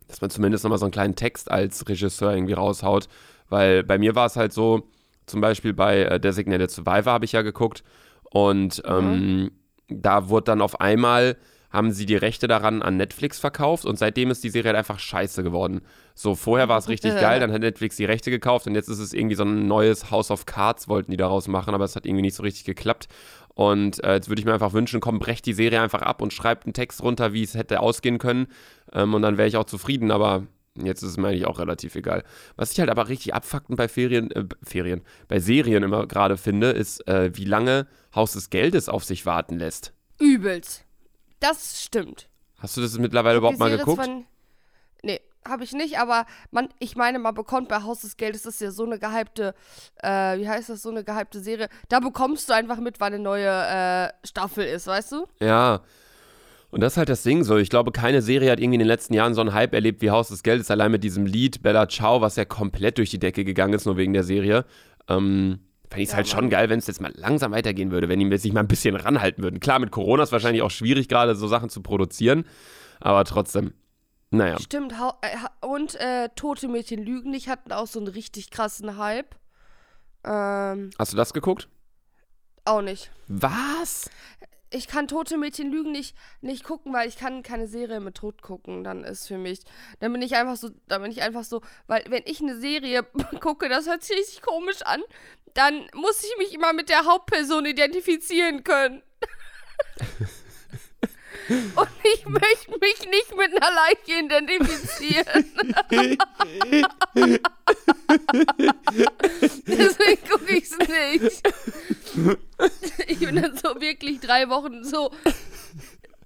dass 0.08 0.22
man 0.22 0.30
zumindest 0.30 0.64
nochmal 0.64 0.80
so 0.80 0.86
einen 0.86 0.92
kleinen 0.92 1.16
Text 1.16 1.50
als 1.50 1.88
Regisseur 1.88 2.34
irgendwie 2.34 2.54
raushaut. 2.54 3.08
Weil 3.50 3.84
bei 3.84 3.98
mir 3.98 4.16
war 4.16 4.26
es 4.28 4.36
halt 4.36 4.54
so, 4.54 4.88
zum 5.26 5.42
Beispiel 5.42 5.74
bei 5.74 6.04
äh, 6.04 6.20
Designated 6.20 6.72
Survivor 6.72 7.14
habe 7.14 7.26
ich 7.26 7.34
ja 7.34 7.42
geguckt 7.42 7.84
und 8.24 8.82
ähm, 8.86 9.52
da 9.90 10.30
wurde 10.30 10.46
dann 10.46 10.62
auf 10.62 10.80
einmal, 10.80 11.38
haben 11.70 11.92
sie 11.92 12.06
die 12.06 12.16
Rechte 12.16 12.48
daran 12.48 12.82
an 12.82 12.98
Netflix 12.98 13.40
verkauft 13.40 13.86
und 13.86 13.98
seitdem 13.98 14.32
ist 14.32 14.44
die 14.44 14.50
Serie 14.50 14.70
halt 14.70 14.78
einfach 14.78 15.00
scheiße 15.00 15.44
geworden. 15.44 15.82
So, 16.16 16.36
vorher 16.36 16.70
war 16.70 16.78
es 16.78 16.90
richtig 16.90 17.14
geil, 17.16 17.40
dann 17.40 17.52
hat 17.52 17.62
Netflix 17.62 17.96
die 17.96 18.06
Rechte 18.06 18.30
gekauft 18.30 18.68
und 18.68 18.76
jetzt 18.76 18.90
ist 18.90 19.00
es 19.00 19.14
irgendwie 19.14 19.36
so 19.36 19.44
ein 19.44 19.68
neues 19.68 20.12
House 20.12 20.32
of 20.32 20.46
Cards, 20.46 20.88
wollten 20.88 21.12
die 21.12 21.18
daraus 21.18 21.48
machen, 21.48 21.74
aber 21.74 21.86
es 21.86 21.96
hat 21.96 22.06
irgendwie 22.06 22.24
nicht 22.24 22.36
so 22.36 22.44
richtig 22.44 22.66
geklappt. 22.66 23.08
Und 23.54 24.04
äh, 24.04 24.14
jetzt 24.14 24.30
würde 24.30 24.40
ich 24.40 24.46
mir 24.46 24.54
einfach 24.54 24.74
wünschen, 24.74 25.00
komm, 25.00 25.20
brecht 25.20 25.46
die 25.46 25.54
Serie 25.54 25.82
einfach 25.82 26.02
ab 26.02 26.22
und 26.22 26.34
schreibt 26.34 26.66
einen 26.66 26.74
Text 26.74 27.02
runter, 27.04 27.34
wie 27.34 27.44
es 27.44 27.54
hätte 27.56 27.82
ausgehen 27.82 28.18
können. 28.18 28.48
Ähm, 28.94 29.14
und 29.14 29.22
dann 29.22 29.38
wäre 29.38 29.48
ich 29.48 29.58
auch 29.58 29.66
zufrieden, 29.66 30.12
aber 30.12 30.48
jetzt 30.76 31.04
ist 31.04 31.12
es 31.12 31.18
mir 31.18 31.28
eigentlich 31.28 31.48
auch 31.48 31.60
relativ 31.60 31.96
egal. 31.96 32.24
Was 32.56 32.72
ich 32.72 32.80
halt 32.80 32.90
aber 32.90 33.10
richtig 33.10 33.34
abfuckend 33.34 33.78
bei 33.78 33.88
Ferien, 33.88 34.32
äh, 34.32 34.46
Ferien, 34.64 35.02
bei 35.28 35.40
Serien 35.40 35.84
immer 35.84 36.08
gerade 36.08 36.38
finde, 36.38 36.72
ist, 36.72 37.08
äh, 37.08 37.32
wie 37.36 37.46
lange 37.46 37.88
Haus 38.16 38.34
des 38.34 38.50
Geldes 38.50 38.90
auf 38.90 39.04
sich 39.04 39.26
warten 39.26 39.60
lässt. 39.60 39.94
Übelst. 40.20 40.86
Das 41.40 41.84
stimmt. 41.84 42.30
Hast 42.60 42.78
du 42.78 42.82
das 42.82 42.98
mittlerweile 43.00 43.40
überhaupt 43.40 43.60
mal 43.60 43.76
geguckt? 43.76 44.06
Von, 44.06 44.26
habe 45.48 45.64
ich 45.64 45.74
nicht, 45.74 46.00
aber 46.00 46.26
man, 46.52 46.70
ich 46.80 46.96
meine, 46.96 47.20
man 47.20 47.34
bekommt 47.34 47.68
bei 47.68 47.82
Haus 47.84 48.02
des 48.02 48.18
Geldes, 48.18 48.44
das 48.44 48.56
ist 48.56 48.62
ja 48.62 48.72
so 48.72 48.86
eine 48.86 49.00
gehypte, 49.00 49.54
äh, 50.04 50.38
wie 50.38 50.48
heißt 50.48 50.70
das, 50.70 50.82
so 50.82 50.90
eine 50.90 51.04
gehypte 51.04 51.40
Serie. 51.40 51.70
Da 51.90 52.00
bekommst 52.00 52.50
du 52.50 52.54
einfach 52.54 52.78
mit, 52.78 53.00
wann 53.00 53.14
eine 53.14 53.24
neue 53.24 53.48
äh, 53.48 54.10
Staffel 54.26 54.66
ist, 54.66 54.88
weißt 54.88 55.12
du? 55.14 55.26
Ja. 55.40 55.82
Und 56.70 56.80
das 56.82 56.94
ist 56.94 56.98
halt 56.98 57.10
das 57.10 57.24
Ding 57.24 57.44
so. 57.44 57.58
Ich 57.58 57.70
glaube, 57.70 57.92
keine 57.92 58.22
Serie 58.22 58.50
hat 58.50 58.60
irgendwie 58.60 58.76
in 58.76 58.80
den 58.80 58.88
letzten 58.88 59.14
Jahren 59.14 59.34
so 59.34 59.42
einen 59.42 59.54
Hype 59.54 59.74
erlebt 59.74 60.02
wie 60.02 60.10
Haus 60.10 60.30
des 60.30 60.42
Geldes, 60.42 60.72
allein 60.72 60.92
mit 60.92 61.04
diesem 61.04 61.26
Lied 61.26 61.62
Bella 61.62 61.90
Ciao, 61.90 62.22
was 62.22 62.38
ja 62.38 62.46
komplett 62.46 62.98
durch 62.98 63.10
die 63.10 63.20
Decke 63.20 63.44
gegangen 63.44 63.74
ist, 63.74 63.86
nur 63.86 63.98
wegen 63.98 64.14
der 64.14 64.24
Serie. 64.24 64.64
Ähm, 65.10 65.60
Fände 65.90 66.04
ich 66.04 66.08
es 66.08 66.12
Ja, 66.12 66.18
halt 66.18 66.30
schon 66.30 66.50
geil, 66.50 66.70
wenn 66.70 66.80
es 66.80 66.88
jetzt 66.88 67.02
mal 67.02 67.12
langsam 67.16 67.52
weitergehen 67.52 67.92
würde, 67.92 68.08
wenn 68.08 68.20
die 68.20 68.38
sich 68.38 68.54
mal 68.54 68.62
ein 68.62 68.68
bisschen 68.70 68.96
ranhalten 68.96 69.44
würden. 69.44 69.60
Klar, 69.60 69.80
mit 69.80 69.92
Corona 69.92 70.24
ist 70.24 70.32
wahrscheinlich 70.32 70.62
auch 70.62 70.72
schwierig, 70.72 71.10
gerade 71.10 71.36
so 71.36 71.48
Sachen 71.48 71.70
zu 71.70 71.82
produzieren, 71.82 72.46
aber 73.02 73.26
trotzdem. 73.26 73.74
Naja. 74.32 74.58
Stimmt, 74.60 74.98
hau, 74.98 75.14
äh, 75.22 75.66
und 75.66 75.96
äh, 75.96 76.30
Tote 76.36 76.68
Mädchen 76.70 77.04
lügen 77.04 77.32
nicht 77.32 77.50
hatten 77.50 77.72
auch 77.74 77.88
so 77.88 78.00
einen 78.00 78.08
richtig 78.08 78.50
krassen 78.50 78.98
Hype. 78.98 79.36
Ähm, 80.24 80.90
Hast 80.98 81.12
du 81.14 81.18
das 81.18 81.34
geguckt? 81.34 81.68
auch 82.64 82.82
nicht. 82.82 83.12
Was? 83.28 84.10
Ich 84.70 84.88
kann 84.88 85.08
Tote 85.08 85.38
Mädchen 85.38 85.72
lügen 85.72 85.92
nicht, 85.92 86.16
nicht 86.42 86.64
gucken, 86.64 86.94
weil 86.94 87.10
ich 87.10 87.18
kann 87.18 87.44
keine 87.44 87.68
Serie 87.68 88.00
mit 88.00 88.16
Tod 88.16 88.42
gucken. 88.42 88.84
Dann 88.86 89.04
ist 89.04 89.28
für 89.28 89.38
mich, 89.38 89.62
dann 90.00 90.14
bin 90.14 90.22
ich 90.22 90.36
einfach 90.36 90.56
so, 90.56 90.70
dann 90.88 91.02
bin 91.02 91.12
ich 91.12 91.22
einfach 91.24 91.44
so, 91.44 91.62
weil 91.88 92.06
wenn 92.08 92.22
ich 92.26 92.40
eine 92.40 92.58
Serie 92.58 93.04
gucke, 93.42 93.68
das 93.68 93.88
hört 93.88 94.04
sich 94.04 94.16
richtig 94.16 94.42
komisch 94.44 94.82
an, 94.84 95.02
dann 95.56 95.88
muss 95.94 96.24
ich 96.24 96.38
mich 96.38 96.54
immer 96.54 96.72
mit 96.72 96.88
der 96.88 97.04
Hauptperson 97.06 97.66
identifizieren 97.66 98.64
können. 98.64 99.02
Und 101.52 101.90
ich 102.04 102.26
möchte 102.26 102.72
mich 102.80 103.10
nicht 103.10 103.36
mit 103.36 103.62
einer 103.62 103.76
Leiche 103.76 104.20
identifizieren. 104.24 105.46
Deswegen 109.68 110.30
gucke 110.30 110.54
ich 110.56 110.64
es 110.64 110.78
nicht. 110.78 111.44
Ich 113.08 113.20
bin 113.20 113.36
dann 113.36 113.58
so 113.58 113.82
wirklich 113.82 114.20
drei 114.22 114.48
Wochen 114.50 114.84
so. 114.84 115.12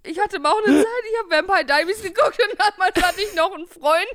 Ich 0.07 0.19
hatte 0.19 0.39
mal 0.39 0.51
auch 0.51 0.63
eine 0.65 0.77
Zeit, 0.77 1.03
ich 1.11 1.19
habe 1.19 1.29
Vampire 1.47 1.65
Diaries 1.65 2.01
geguckt 2.01 2.37
und 2.39 2.59
damals 2.59 2.95
hatte 3.01 3.21
ich 3.21 3.33
noch 3.35 3.53
einen 3.53 3.67
Freund 3.67 4.07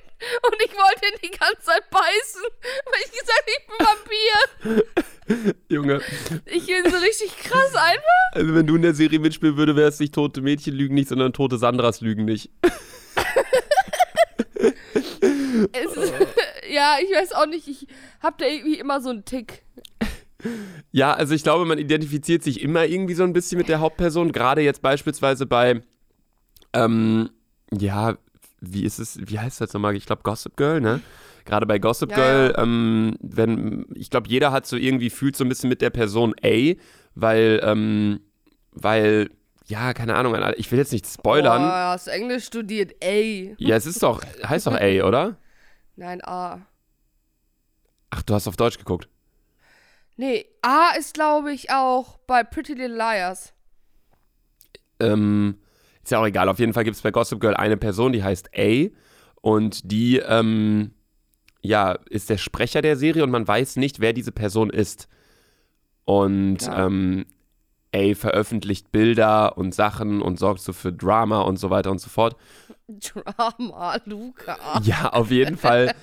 und 0.42 0.56
ich 0.64 0.72
wollte 0.72 1.06
ihn 1.06 1.18
die 1.24 1.36
ganze 1.36 1.62
Zeit 1.62 1.90
beißen, 1.90 2.42
weil 2.84 3.00
ich 3.04 3.12
gesagt 3.12 3.40
habe, 3.40 3.50
ich 3.58 3.66
bin 3.66 3.86
Vampir. 3.86 5.56
Junge, 5.68 6.00
Ich 6.46 6.66
bin 6.66 6.90
so 6.90 6.98
richtig 6.98 7.36
krass 7.38 7.74
einfach. 7.74 8.32
also 8.32 8.54
wenn 8.54 8.66
du 8.66 8.76
in 8.76 8.82
der 8.82 8.94
Serie 8.94 9.18
mitspielen 9.18 9.56
würdest, 9.56 9.76
wäre 9.76 9.88
es 9.88 10.00
nicht 10.00 10.14
tote 10.14 10.40
Mädchen 10.40 10.74
lügen 10.74 10.94
nicht, 10.94 11.08
sondern 11.08 11.32
tote 11.32 11.58
Sandras 11.58 12.00
lügen 12.00 12.24
nicht. 12.24 12.50
Es 15.72 15.94
ja, 16.70 16.96
ich 17.02 17.10
weiß 17.14 17.32
auch 17.32 17.46
nicht, 17.46 17.68
ich 17.68 17.86
habe 18.22 18.36
da 18.38 18.46
irgendwie 18.46 18.78
immer 18.78 19.00
so 19.00 19.10
einen 19.10 19.24
Tick. 19.24 19.62
Ja, 20.92 21.12
also 21.12 21.34
ich 21.34 21.42
glaube, 21.42 21.64
man 21.64 21.78
identifiziert 21.78 22.42
sich 22.42 22.62
immer 22.62 22.84
irgendwie 22.86 23.14
so 23.14 23.22
ein 23.22 23.32
bisschen 23.32 23.58
mit 23.58 23.68
der 23.68 23.80
Hauptperson. 23.80 24.32
Gerade 24.32 24.62
jetzt 24.62 24.82
beispielsweise 24.82 25.46
bei, 25.46 25.82
ähm, 26.72 27.30
ja, 27.72 28.16
wie 28.60 28.84
ist 28.84 28.98
es, 28.98 29.18
wie 29.20 29.38
heißt 29.38 29.60
das 29.60 29.72
nochmal? 29.72 29.96
Ich 29.96 30.06
glaube 30.06 30.22
Gossip 30.22 30.56
Girl, 30.56 30.80
ne? 30.80 31.00
Gerade 31.44 31.66
bei 31.66 31.78
Gossip 31.78 32.10
Ja, 32.10 32.16
Girl, 32.16 32.52
ja. 32.56 32.62
Ähm, 32.62 33.16
wenn, 33.20 33.86
ich 33.94 34.10
glaube, 34.10 34.28
jeder 34.28 34.52
hat 34.52 34.66
so 34.66 34.76
irgendwie 34.76 35.10
fühlt 35.10 35.36
so 35.36 35.44
ein 35.44 35.48
bisschen 35.48 35.68
mit 35.68 35.80
der 35.80 35.90
Person 35.90 36.34
A, 36.42 36.74
weil, 37.14 37.60
ähm, 37.62 38.20
weil, 38.72 39.30
ja, 39.66 39.94
keine 39.94 40.16
Ahnung, 40.16 40.36
ich 40.56 40.70
will 40.70 40.78
jetzt 40.78 40.92
nicht 40.92 41.06
spoilern. 41.06 41.62
Boah, 41.62 41.92
hast 41.92 42.06
du 42.08 42.10
Englisch 42.12 42.44
studiert? 42.44 42.92
Ey. 43.00 43.54
Ja, 43.58 43.76
es 43.76 43.86
ist 43.86 44.02
doch, 44.02 44.22
heißt 44.44 44.66
doch 44.66 44.74
A, 44.74 45.02
oder? 45.04 45.36
Nein, 45.96 46.22
A. 46.24 46.66
Ach, 48.10 48.22
du 48.22 48.34
hast 48.34 48.48
auf 48.48 48.56
Deutsch 48.56 48.78
geguckt. 48.78 49.08
Nee, 50.20 50.44
A 50.60 50.90
ist, 50.98 51.14
glaube 51.14 51.50
ich, 51.50 51.70
auch 51.70 52.18
bei 52.26 52.44
Pretty 52.44 52.74
Little 52.74 52.94
Liars. 52.94 53.54
ähm, 55.00 55.56
ist 56.02 56.10
ja 56.12 56.18
auch 56.20 56.26
egal. 56.26 56.50
Auf 56.50 56.58
jeden 56.58 56.74
Fall 56.74 56.84
gibt 56.84 56.94
es 56.96 57.00
bei 57.02 57.10
Gossip 57.10 57.40
Girl 57.40 57.54
eine 57.54 57.78
Person, 57.78 58.12
die 58.12 58.22
heißt 58.22 58.50
A. 58.54 58.88
Und 59.40 59.90
die, 59.90 60.18
ähm, 60.18 60.92
ja, 61.62 61.92
ist 62.10 62.28
der 62.28 62.36
Sprecher 62.36 62.82
der 62.82 62.96
Serie 62.98 63.24
und 63.24 63.30
man 63.30 63.48
weiß 63.48 63.76
nicht, 63.76 64.00
wer 64.00 64.12
diese 64.12 64.30
Person 64.30 64.68
ist. 64.68 65.08
Und 66.04 66.58
Ja. 66.66 66.84
ähm, 66.84 67.24
ey, 67.92 68.14
veröffentlicht 68.14 68.92
Bilder 68.92 69.56
und 69.56 69.74
Sachen 69.74 70.20
und 70.20 70.38
sorgt 70.38 70.60
so 70.60 70.74
für 70.74 70.92
Drama 70.92 71.40
und 71.40 71.56
so 71.56 71.70
weiter 71.70 71.90
und 71.90 71.98
so 71.98 72.10
fort. 72.10 72.36
Drama, 72.98 73.96
Luca. 74.04 74.58
Ja, 74.82 75.10
auf 75.10 75.30
jeden 75.30 75.56
Fall 75.56 75.94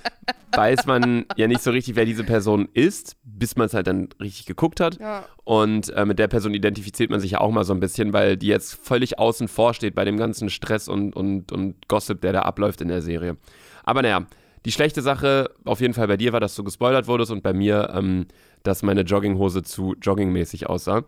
weiß 0.53 0.86
man 0.86 1.25
ja 1.36 1.48
nicht 1.48 1.62
so 1.62 1.72
richtig, 1.72 1.96
wer 1.96 2.06
diese 2.06 2.24
Person 2.24 2.67
ist, 2.74 3.17
bis 3.24 3.56
man 3.56 3.67
es 3.67 3.74
halt 3.74 3.88
dann 3.88 4.10
richtig 4.20 4.46
geguckt 4.46 4.79
hat. 4.79 5.00
Ja. 5.00 5.25
Und 5.44 5.89
äh, 5.89 6.06
mit 6.06 6.20
der 6.20 6.27
Person 6.27 6.53
identifiziert 6.53 7.10
man 7.10 7.20
sich 7.20 7.32
ja 7.32 7.41
auch 7.41 7.51
mal 7.51 7.63
so 7.63 7.74
ein 7.74 7.79
bisschen, 7.79 8.13
weil 8.13 8.38
die 8.38 8.48
jetzt 8.48 8.74
völlig 8.84 9.20
außen 9.20 9.48
vor 9.48 9.74
steht 9.74 9.96
bei 9.96 10.06
dem 10.06 10.17
ganzen 10.17 10.50
Stress 10.50 10.88
und, 10.88 11.15
und, 11.15 11.51
und 11.51 11.88
Gossip, 11.88 12.22
der 12.22 12.34
da 12.34 12.41
abläuft 12.44 12.82
in 12.82 12.88
der 12.88 13.01
Serie. 13.01 13.38
Aber 13.84 14.01
naja, 14.01 14.25
die 14.65 14.72
schlechte 14.72 15.01
Sache 15.01 15.51
auf 15.65 15.82
jeden 15.82 15.94
Fall 15.94 16.08
bei 16.08 16.17
dir 16.17 16.34
war, 16.34 16.39
dass 16.39 16.56
du 16.56 16.63
gespoilert 16.63 17.08
wurdest 17.08 17.32
und 17.32 17.44
bei 17.44 17.53
mir, 17.53 17.91
ähm, 17.94 18.25
dass 18.63 18.84
meine 18.84 19.01
Jogginghose 19.01 19.63
zu 19.63 19.96
joggingmäßig 20.01 20.67
aussah. 20.67 21.03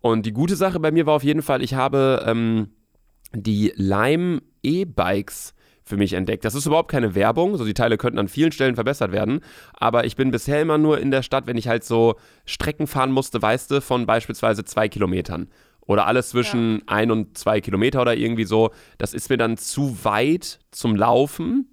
Und 0.00 0.26
die 0.26 0.32
gute 0.32 0.56
Sache 0.56 0.80
bei 0.80 0.90
mir 0.90 1.06
war 1.06 1.14
auf 1.14 1.24
jeden 1.24 1.42
Fall, 1.42 1.62
ich 1.62 1.74
habe 1.74 2.24
ähm, 2.26 2.70
die 3.34 3.72
Lime 3.76 4.42
E-Bikes 4.62 5.54
für 5.84 5.96
mich 5.96 6.12
entdeckt. 6.12 6.44
Das 6.44 6.54
ist 6.54 6.66
überhaupt 6.66 6.90
keine 6.90 7.14
Werbung, 7.14 7.56
so 7.56 7.64
die 7.64 7.74
Teile 7.74 7.98
könnten 7.98 8.18
an 8.18 8.28
vielen 8.28 8.52
Stellen 8.52 8.74
verbessert 8.74 9.12
werden, 9.12 9.40
aber 9.74 10.04
ich 10.04 10.16
bin 10.16 10.30
bisher 10.30 10.62
immer 10.62 10.78
nur 10.78 11.00
in 11.00 11.10
der 11.10 11.22
Stadt, 11.22 11.46
wenn 11.46 11.56
ich 11.56 11.68
halt 11.68 11.84
so 11.84 12.14
Strecken 12.44 12.86
fahren 12.86 13.10
musste, 13.10 13.42
weißt 13.42 13.70
du, 13.70 13.80
von 13.80 14.06
beispielsweise 14.06 14.64
zwei 14.64 14.88
Kilometern. 14.88 15.48
Oder 15.84 16.06
alles 16.06 16.28
zwischen 16.28 16.76
ja. 16.76 16.82
ein 16.86 17.10
und 17.10 17.36
zwei 17.36 17.60
Kilometer 17.60 18.00
oder 18.00 18.14
irgendwie 18.16 18.44
so. 18.44 18.70
Das 18.98 19.14
ist 19.14 19.30
mir 19.30 19.36
dann 19.36 19.56
zu 19.56 20.04
weit 20.04 20.60
zum 20.70 20.94
Laufen, 20.94 21.68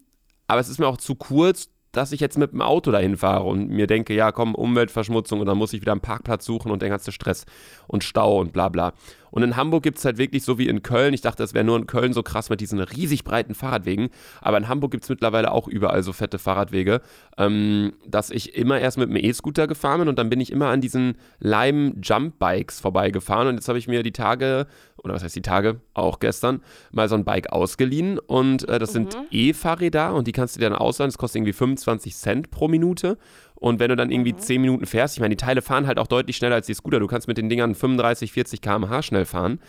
aber 0.47 0.59
es 0.59 0.67
ist 0.67 0.79
mir 0.79 0.87
auch 0.87 0.97
zu 0.97 1.13
kurz, 1.13 1.69
dass 1.91 2.11
ich 2.11 2.19
jetzt 2.19 2.37
mit 2.37 2.51
dem 2.51 2.61
Auto 2.61 2.91
dahin 2.91 3.17
fahre 3.17 3.45
und 3.45 3.69
mir 3.69 3.87
denke, 3.87 4.13
ja 4.13 4.31
komm, 4.31 4.55
Umweltverschmutzung 4.55 5.39
und 5.39 5.45
dann 5.45 5.57
muss 5.57 5.73
ich 5.73 5.81
wieder 5.81 5.91
einen 5.91 6.01
Parkplatz 6.01 6.45
suchen 6.45 6.71
und 6.71 6.81
der 6.81 6.89
ganze 6.89 7.11
Stress 7.11 7.45
und 7.87 8.03
Stau 8.03 8.39
und 8.39 8.53
bla 8.53 8.69
bla. 8.69 8.93
Und 9.31 9.43
in 9.43 9.55
Hamburg 9.55 9.83
gibt 9.83 9.97
es 9.97 10.05
halt 10.05 10.17
wirklich 10.17 10.43
so 10.43 10.57
wie 10.57 10.67
in 10.67 10.81
Köln. 10.81 11.13
Ich 11.13 11.21
dachte, 11.21 11.43
es 11.43 11.53
wäre 11.53 11.63
nur 11.63 11.77
in 11.77 11.87
Köln 11.87 12.13
so 12.13 12.23
krass 12.23 12.49
mit 12.49 12.61
diesen 12.61 12.79
riesig 12.79 13.23
breiten 13.23 13.53
Fahrradwegen. 13.53 14.09
Aber 14.41 14.57
in 14.57 14.67
Hamburg 14.67 14.91
gibt 14.91 15.03
es 15.03 15.09
mittlerweile 15.09 15.51
auch 15.51 15.67
überall 15.67 16.03
so 16.03 16.13
fette 16.13 16.39
Fahrradwege, 16.39 17.01
ähm, 17.37 17.93
dass 18.07 18.31
ich 18.31 18.55
immer 18.55 18.79
erst 18.79 18.97
mit 18.97 19.09
dem 19.09 19.15
E-Scooter 19.15 19.67
gefahren 19.67 19.99
bin 19.99 20.09
und 20.09 20.17
dann 20.17 20.29
bin 20.29 20.41
ich 20.41 20.51
immer 20.51 20.67
an 20.67 20.81
diesen 20.81 21.15
Lime 21.39 21.93
Jump 22.01 22.39
Bikes 22.39 22.79
vorbeigefahren. 22.79 23.47
Und 23.47 23.55
jetzt 23.55 23.67
habe 23.67 23.77
ich 23.77 23.87
mir 23.87 24.03
die 24.03 24.11
Tage, 24.11 24.67
oder 25.03 25.13
was 25.13 25.23
heißt 25.23 25.35
die 25.35 25.41
Tage, 25.41 25.81
auch 25.93 26.19
gestern, 26.19 26.61
mal 26.91 27.09
so 27.09 27.15
ein 27.15 27.25
Bike 27.25 27.51
ausgeliehen. 27.51 28.19
Und 28.19 28.67
äh, 28.67 28.79
das 28.79 28.91
mhm. 28.91 28.93
sind 28.93 29.17
E-Fahrräder 29.31 30.13
und 30.13 30.27
die 30.27 30.31
kannst 30.31 30.55
du 30.55 30.59
dir 30.59 30.69
dann 30.69 30.77
ausleihen. 30.77 31.09
Das 31.09 31.17
kostet 31.17 31.39
irgendwie 31.39 31.53
25 31.53 32.15
Cent 32.15 32.51
pro 32.51 32.67
Minute. 32.67 33.17
Und 33.55 33.79
wenn 33.79 33.89
du 33.89 33.95
dann 33.95 34.11
irgendwie 34.11 34.33
mhm. 34.33 34.39
10 34.39 34.61
Minuten 34.61 34.85
fährst, 34.85 35.15
ich 35.15 35.21
meine, 35.21 35.35
die 35.35 35.43
Teile 35.43 35.61
fahren 35.61 35.87
halt 35.87 35.99
auch 35.99 36.07
deutlich 36.07 36.37
schneller 36.37 36.55
als 36.55 36.67
die 36.67 36.73
Scooter. 36.73 36.99
Du 36.99 37.07
kannst 37.07 37.27
mit 37.27 37.37
den 37.37 37.49
Dingern 37.49 37.75
35, 37.75 38.31
40 38.31 38.61
km/h 38.61 39.01
schnell 39.01 39.25
fahren. 39.25 39.59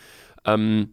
Ähm, 0.45 0.89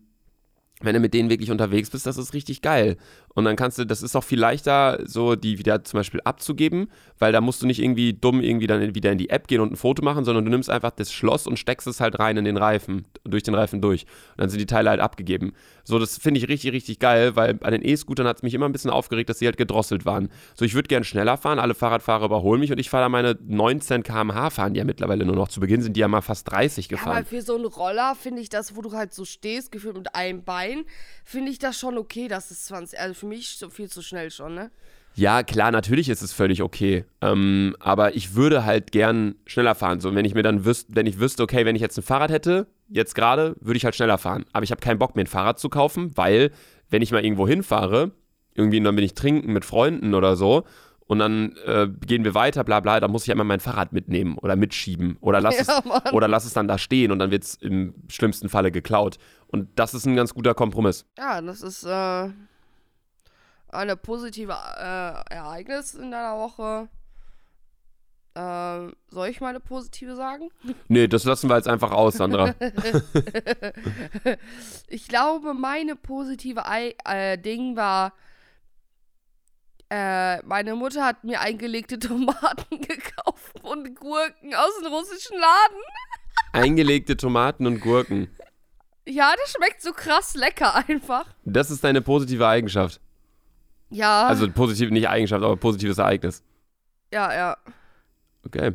wenn 0.81 0.95
du 0.95 1.01
mit 1.01 1.15
denen 1.15 1.29
wirklich 1.31 1.51
unterwegs 1.51 1.91
bist, 1.91 2.07
das 2.07 2.19
ist 2.19 2.35
richtig 2.35 2.63
geil. 2.63 2.97
Und 3.39 3.45
dann 3.45 3.55
kannst 3.55 3.79
du, 3.79 3.85
das 3.85 4.03
ist 4.03 4.17
auch 4.17 4.25
viel 4.25 4.41
leichter, 4.41 4.99
so 5.05 5.37
die 5.37 5.61
wieder 5.61 5.85
zum 5.85 5.99
Beispiel 5.99 6.21
abzugeben, 6.25 6.91
weil 7.21 7.31
da 7.31 7.41
musst 7.41 7.63
du 7.63 7.69
nicht 7.69 7.81
irgendwie 7.81 8.13
dumm 8.13 8.41
irgendwie 8.41 8.67
dann 8.67 8.97
wieder 8.97 9.13
in 9.13 9.19
die 9.19 9.31
App 9.31 9.47
gehen 9.47 9.61
und 9.61 9.71
ein 9.71 9.77
Foto 9.77 10.03
machen, 10.03 10.25
sondern 10.25 10.45
du 10.45 10.51
nimmst 10.51 10.69
einfach 10.69 10.91
das 10.91 11.13
Schloss 11.13 11.47
und 11.47 11.57
steckst 11.57 11.87
es 11.87 12.01
halt 12.01 12.19
rein 12.19 12.37
in 12.37 12.45
den 12.45 12.57
Reifen, 12.57 13.07
durch 13.23 13.45
den 13.45 13.55
Reifen 13.55 13.81
durch. 13.81 14.07
Und 14.33 14.39
dann 14.39 14.49
sind 14.49 14.59
die 14.59 14.67
Teile 14.67 14.91
halt 14.91 14.99
abgegeben. 14.99 15.53
So, 15.85 16.01
das 16.01 16.19
finde 16.19 16.39
ich 16.39 16.49
richtig, 16.49 16.73
richtig 16.73 16.99
geil, 16.99 17.37
weil 17.37 17.55
bei 17.55 17.71
den 17.71 17.85
E-Scootern 17.85 18.27
hat 18.27 18.39
es 18.39 18.43
mich 18.43 18.55
immer 18.55 18.67
ein 18.67 18.73
bisschen 18.73 18.91
aufgeregt, 18.91 19.31
dass 19.31 19.39
sie 19.39 19.47
halt 19.47 19.57
gedrosselt 19.57 20.05
waren. 20.05 20.31
So, 20.57 20.65
ich 20.65 20.75
würde 20.75 20.89
gern 20.89 21.05
schneller 21.05 21.37
fahren, 21.37 21.61
alle 21.61 21.75
Fahrradfahrer 21.75 22.25
überholen 22.25 22.59
mich 22.59 22.73
und 22.73 22.79
ich 22.79 22.91
fahre 22.91 23.05
da 23.05 23.09
meine 23.09 23.39
19 23.47 24.03
km/h 24.03 24.51
fahren, 24.51 24.75
die 24.75 24.79
ja 24.79 24.85
mittlerweile 24.85 25.25
nur 25.25 25.37
noch 25.37 25.47
zu 25.47 25.61
Beginn 25.61 25.81
sind, 25.81 25.95
die 25.95 26.01
ja 26.01 26.09
mal 26.09 26.23
fast 26.23 26.51
30 26.51 26.89
gefahren. 26.89 27.13
Ja, 27.13 27.19
aber 27.19 27.27
für 27.27 27.43
so 27.43 27.55
einen 27.55 27.67
Roller 27.67 28.17
finde 28.21 28.43
ich 28.43 28.49
das, 28.49 28.75
wo 28.75 28.83
du 28.83 28.91
halt 28.95 29.15
so 29.15 29.25
stehst, 29.25 29.71
gefühlt 29.71 29.97
mit 29.97 30.17
einem 30.17 30.43
Bein, 30.43 30.85
finde 31.23 31.53
ich 31.53 31.61
das 31.61 31.79
schon 31.79 31.99
okay, 31.99 32.27
dass 32.27 32.51
es 32.51 32.65
20, 32.65 32.99
also 32.99 33.15
für 33.15 33.28
mich 33.29 33.59
so 33.59 33.71
viel 33.71 33.89
zu 33.89 34.03
schnell 34.03 34.31
schon, 34.31 34.55
ne? 34.55 34.71
Ja, 35.15 35.43
klar, 35.43 35.73
natürlich 35.73 36.09
ist 36.09 36.23
es 36.23 36.33
völlig 36.33 36.63
okay. 36.63 37.05
Ähm, 37.21 37.75
aber 37.81 38.15
ich 38.15 38.35
würde 38.35 38.65
halt 38.65 38.93
gern 38.93 39.35
schneller 39.47 39.75
fahren. 39.75 40.01
So, 40.01 40.15
wenn 40.15 40.25
ich 40.25 40.35
mir 40.35 40.45
dann 40.45 40.65
wüsste, 40.65 40.95
wenn 40.95 41.07
ich 41.07 41.19
wüsste, 41.19 41.43
okay, 41.43 41.65
wenn 41.65 41.75
ich 41.75 41.83
jetzt 41.83 41.99
ein 41.99 42.03
Fahrrad 42.03 42.31
hätte, 42.31 42.69
jetzt 42.89 43.15
gerade, 43.15 43.57
würde 43.61 43.77
ich 43.77 43.85
halt 43.85 43.97
schneller 43.97 44.19
fahren. 44.19 44.45
Aber 44.53 44.63
ich 44.63 44.71
habe 44.71 44.81
keinen 44.81 44.99
Bock, 44.99 45.17
mir 45.17 45.23
ein 45.23 45.27
Fahrrad 45.27 45.59
zu 45.59 45.69
kaufen, 45.69 46.13
weil, 46.17 46.53
wenn 46.89 47.03
ich 47.03 47.11
mal 47.11 47.25
irgendwo 47.25 47.49
hinfahre, 47.49 48.13
irgendwie 48.55 48.81
dann 48.81 48.95
bin 48.95 49.05
ich 49.05 49.15
trinken 49.15 49.53
mit 49.53 49.65
Freunden 49.65 50.15
oder 50.15 50.37
so, 50.37 50.65
und 51.09 51.19
dann 51.21 51.57
äh, 51.65 51.89
gehen 52.07 52.23
wir 52.23 52.35
weiter, 52.35 52.65
bla 52.65 52.81
bla, 52.81 53.01
da 53.01 53.09
muss 53.09 53.23
ich 53.23 53.31
immer 53.31 53.43
mein 53.43 53.61
Fahrrad 53.61 53.95
mitnehmen 53.95 54.37
oder 54.37 54.57
mitschieben 54.57 55.17
oder 55.21 55.41
lass, 55.41 55.57
ja, 55.67 55.83
es, 56.05 56.13
oder 56.13 56.29
lass 56.29 56.45
es 56.45 56.53
dann 56.53 56.69
da 56.69 56.77
stehen 56.77 57.11
und 57.11 57.19
dann 57.19 57.31
wird 57.31 57.45
es 57.45 57.55
im 57.55 57.95
schlimmsten 58.09 58.51
Falle 58.51 58.71
geklaut. 58.71 59.19
Und 59.47 59.69
das 59.77 59.95
ist 59.95 60.07
ein 60.07 60.17
ganz 60.17 60.35
guter 60.35 60.55
Kompromiss. 60.55 61.07
Ja, 61.17 61.41
das 61.41 61.63
ist 61.63 61.85
äh, 61.85 62.29
eine 63.71 63.97
positive 63.97 64.53
äh, 64.53 65.35
Ereignis 65.35 65.95
in 65.95 66.11
deiner 66.11 66.39
Woche. 66.39 66.89
Äh, 68.35 68.93
soll 69.11 69.29
ich 69.29 69.41
mal 69.41 69.49
eine 69.49 69.61
positive 69.61 70.15
sagen? 70.15 70.51
Nee, 70.89 71.09
das 71.09 71.25
lassen 71.25 71.49
wir 71.49 71.57
jetzt 71.57 71.69
einfach 71.69 71.91
aus, 71.91 72.15
Sandra. 72.15 72.55
ich 74.89 75.09
glaube, 75.09 75.55
meine 75.55 75.97
positive 75.97 76.63
I 76.69 76.95
äh, 77.05 77.37
Ding 77.37 77.77
war, 77.77 78.13
äh, 79.91 80.43
meine 80.45 80.75
Mutter 80.75 81.05
hat 81.05 81.25
mir 81.25 81.41
eingelegte 81.41 81.99
Tomaten 81.99 82.81
gekauft 82.81 83.63
und 83.63 83.97
Gurken 83.97 84.55
aus 84.55 84.79
dem 84.83 84.93
russischen 84.93 85.39
Laden. 85.39 85.83
Eingelegte 86.53 87.17
Tomaten 87.17 87.67
und 87.67 87.81
Gurken. 87.81 88.29
Ja, 89.07 89.33
das 89.41 89.53
schmeckt 89.53 89.83
so 89.83 89.93
krass 89.93 90.35
lecker 90.35 90.75
einfach. 90.87 91.25
Das 91.45 91.71
ist 91.71 91.83
deine 91.83 92.03
positive 92.03 92.47
Eigenschaft. 92.47 93.01
Ja. 93.91 94.27
Also 94.27 94.51
positiv, 94.51 94.91
nicht 94.91 95.09
Eigenschaft, 95.09 95.43
aber 95.43 95.57
positives 95.57 95.99
Ereignis. 95.99 96.43
Ja, 97.13 97.33
ja. 97.33 97.57
Okay. 98.45 98.73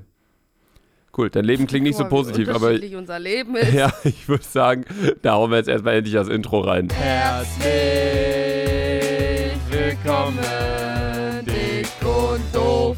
Cool, 1.15 1.29
dein 1.29 1.45
Leben 1.45 1.67
klingt 1.67 1.83
nicht 1.83 1.97
so 1.97 2.05
positiv, 2.05 2.49
aber. 2.49 2.71
Unser 2.97 3.19
Leben 3.19 3.55
ist. 3.55 3.71
Ja, 3.71 3.93
ich 4.03 4.27
würde 4.27 4.43
sagen, 4.43 4.85
da 5.21 5.33
hauen 5.33 5.51
wir 5.51 5.57
jetzt 5.57 5.69
erstmal 5.69 5.95
endlich 5.95 6.15
das 6.15 6.27
Intro 6.27 6.61
rein. 6.61 6.89
Herzlich 6.89 7.69
willkommen, 9.69 10.39
dick 11.45 11.87
und 12.01 12.41
doof. 12.55 12.97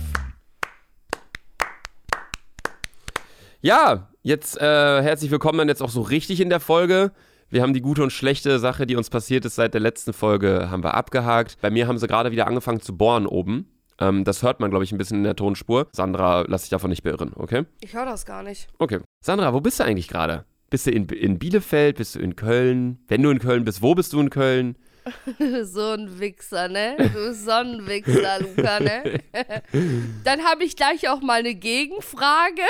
Ja, 3.62 4.08
jetzt 4.22 4.62
äh, 4.62 5.02
herzlich 5.02 5.32
willkommen 5.32 5.58
dann 5.58 5.68
jetzt 5.68 5.82
auch 5.82 5.90
so 5.90 6.02
richtig 6.02 6.40
in 6.40 6.50
der 6.50 6.62
Folge. 6.62 7.12
Wir 7.52 7.62
haben 7.62 7.74
die 7.74 7.82
gute 7.82 8.02
und 8.02 8.12
schlechte 8.12 8.58
Sache, 8.58 8.88
die 8.88 8.96
uns 8.96 9.12
passiert 9.12 9.46
ist 9.46 9.56
seit 9.56 9.76
der 9.76 9.82
letzten 9.82 10.14
Folge, 10.14 10.70
haben 10.72 10.84
wir 10.84 10.96
abgehakt. 10.96 11.58
Bei 11.62 11.70
mir 11.70 11.88
haben 11.88 12.00
sie 12.00 12.08
gerade 12.08 12.32
wieder 12.32 12.48
angefangen 12.48 12.82
zu 12.82 12.98
bohren 12.98 13.28
oben. 13.28 13.70
Ähm, 14.00 14.24
das 14.24 14.42
hört 14.42 14.60
man, 14.60 14.72
glaube 14.72 14.84
ich, 14.84 14.92
ein 14.92 14.98
bisschen 14.98 15.20
in 15.20 15.24
der 15.24 15.36
Tonspur. 15.36 15.88
Sandra, 15.92 16.44
lass 16.48 16.64
dich 16.64 16.72
davon 16.72 16.90
nicht 16.90 17.04
beirren, 17.04 17.34
okay? 17.36 17.66
Ich 17.82 17.94
höre 17.94 18.06
das 18.06 18.26
gar 18.26 18.42
nicht. 18.42 18.68
Okay. 18.80 19.00
Sandra, 19.24 19.54
wo 19.54 19.62
bist 19.62 19.80
du 19.80 19.84
eigentlich 19.84 20.08
gerade? 20.08 20.46
Bist 20.72 20.88
du 20.88 20.92
in, 20.92 21.06
in 21.08 21.38
Bielefeld? 21.38 21.98
Bist 21.98 22.16
du 22.16 22.20
in 22.20 22.36
Köln? 22.36 22.98
Wenn 23.08 23.22
du 23.22 23.30
in 23.30 23.40
Köln 23.40 23.64
bist, 23.64 23.84
wo 23.84 23.94
bist 23.94 24.12
du 24.14 24.20
in 24.20 24.32
Köln? 24.32 24.76
so 25.64 25.92
ein 25.92 26.20
Wichser, 26.20 26.68
ne? 26.68 26.98
Du 26.98 27.32
Sonnenwichser, 27.32 28.40
Luca, 28.40 28.80
ne? 28.80 29.22
Dann 30.24 30.44
habe 30.44 30.64
ich 30.64 30.76
gleich 30.76 31.08
auch 31.10 31.22
mal 31.22 31.40
eine 31.40 31.54
Gegenfrage. 31.54 32.64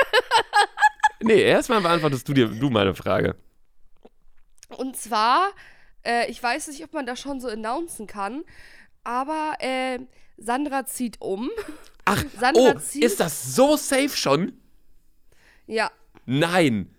nee, 1.21 1.41
erstmal 1.41 1.79
beantwortest 1.79 2.27
du 2.27 2.33
dir 2.33 2.47
du 2.47 2.69
meine 2.69 2.93
Frage. 2.93 3.35
Und 4.69 4.97
zwar, 4.97 5.51
äh, 6.03 6.29
ich 6.29 6.41
weiß 6.41 6.67
nicht, 6.67 6.83
ob 6.83 6.93
man 6.93 7.05
das 7.05 7.19
schon 7.19 7.39
so 7.39 7.47
announcen 7.47 8.07
kann, 8.07 8.43
aber 9.03 9.55
äh, 9.59 9.99
Sandra 10.37 10.85
zieht 10.85 11.21
um. 11.21 11.49
Ach, 12.05 12.23
Sandra 12.39 12.73
oh, 12.75 12.79
zieht, 12.79 13.03
ist 13.03 13.19
das 13.19 13.55
so 13.55 13.75
safe 13.77 14.09
schon? 14.09 14.53
Ja. 15.67 15.91
Nein. 16.25 16.93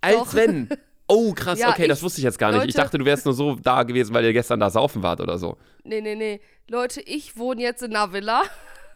Als 0.00 0.16
Doch. 0.16 0.34
wenn. 0.34 0.68
Oh, 1.08 1.34
krass, 1.34 1.58
ja, 1.58 1.68
okay, 1.68 1.82
ich, 1.82 1.88
das 1.88 2.02
wusste 2.02 2.20
ich 2.20 2.24
jetzt 2.24 2.38
gar 2.38 2.52
nicht. 2.52 2.60
Leute, 2.60 2.70
ich 2.70 2.74
dachte, 2.74 2.96
du 2.96 3.04
wärst 3.04 3.26
nur 3.26 3.34
so 3.34 3.56
da 3.56 3.82
gewesen, 3.82 4.14
weil 4.14 4.24
ihr 4.24 4.32
gestern 4.32 4.60
da 4.60 4.70
saufen 4.70 5.02
wart 5.02 5.20
oder 5.20 5.36
so. 5.36 5.58
Nee, 5.84 6.00
nee, 6.00 6.14
nee. 6.14 6.40
Leute, 6.70 7.02
ich 7.02 7.36
wohne 7.36 7.60
jetzt 7.60 7.82
in 7.82 7.94
einer 7.94 8.14
Villa. 8.14 8.44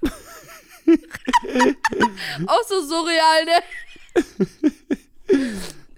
Auch 2.46 2.62
so 2.66 2.80
surreal, 2.80 3.44
ne? 3.44 3.62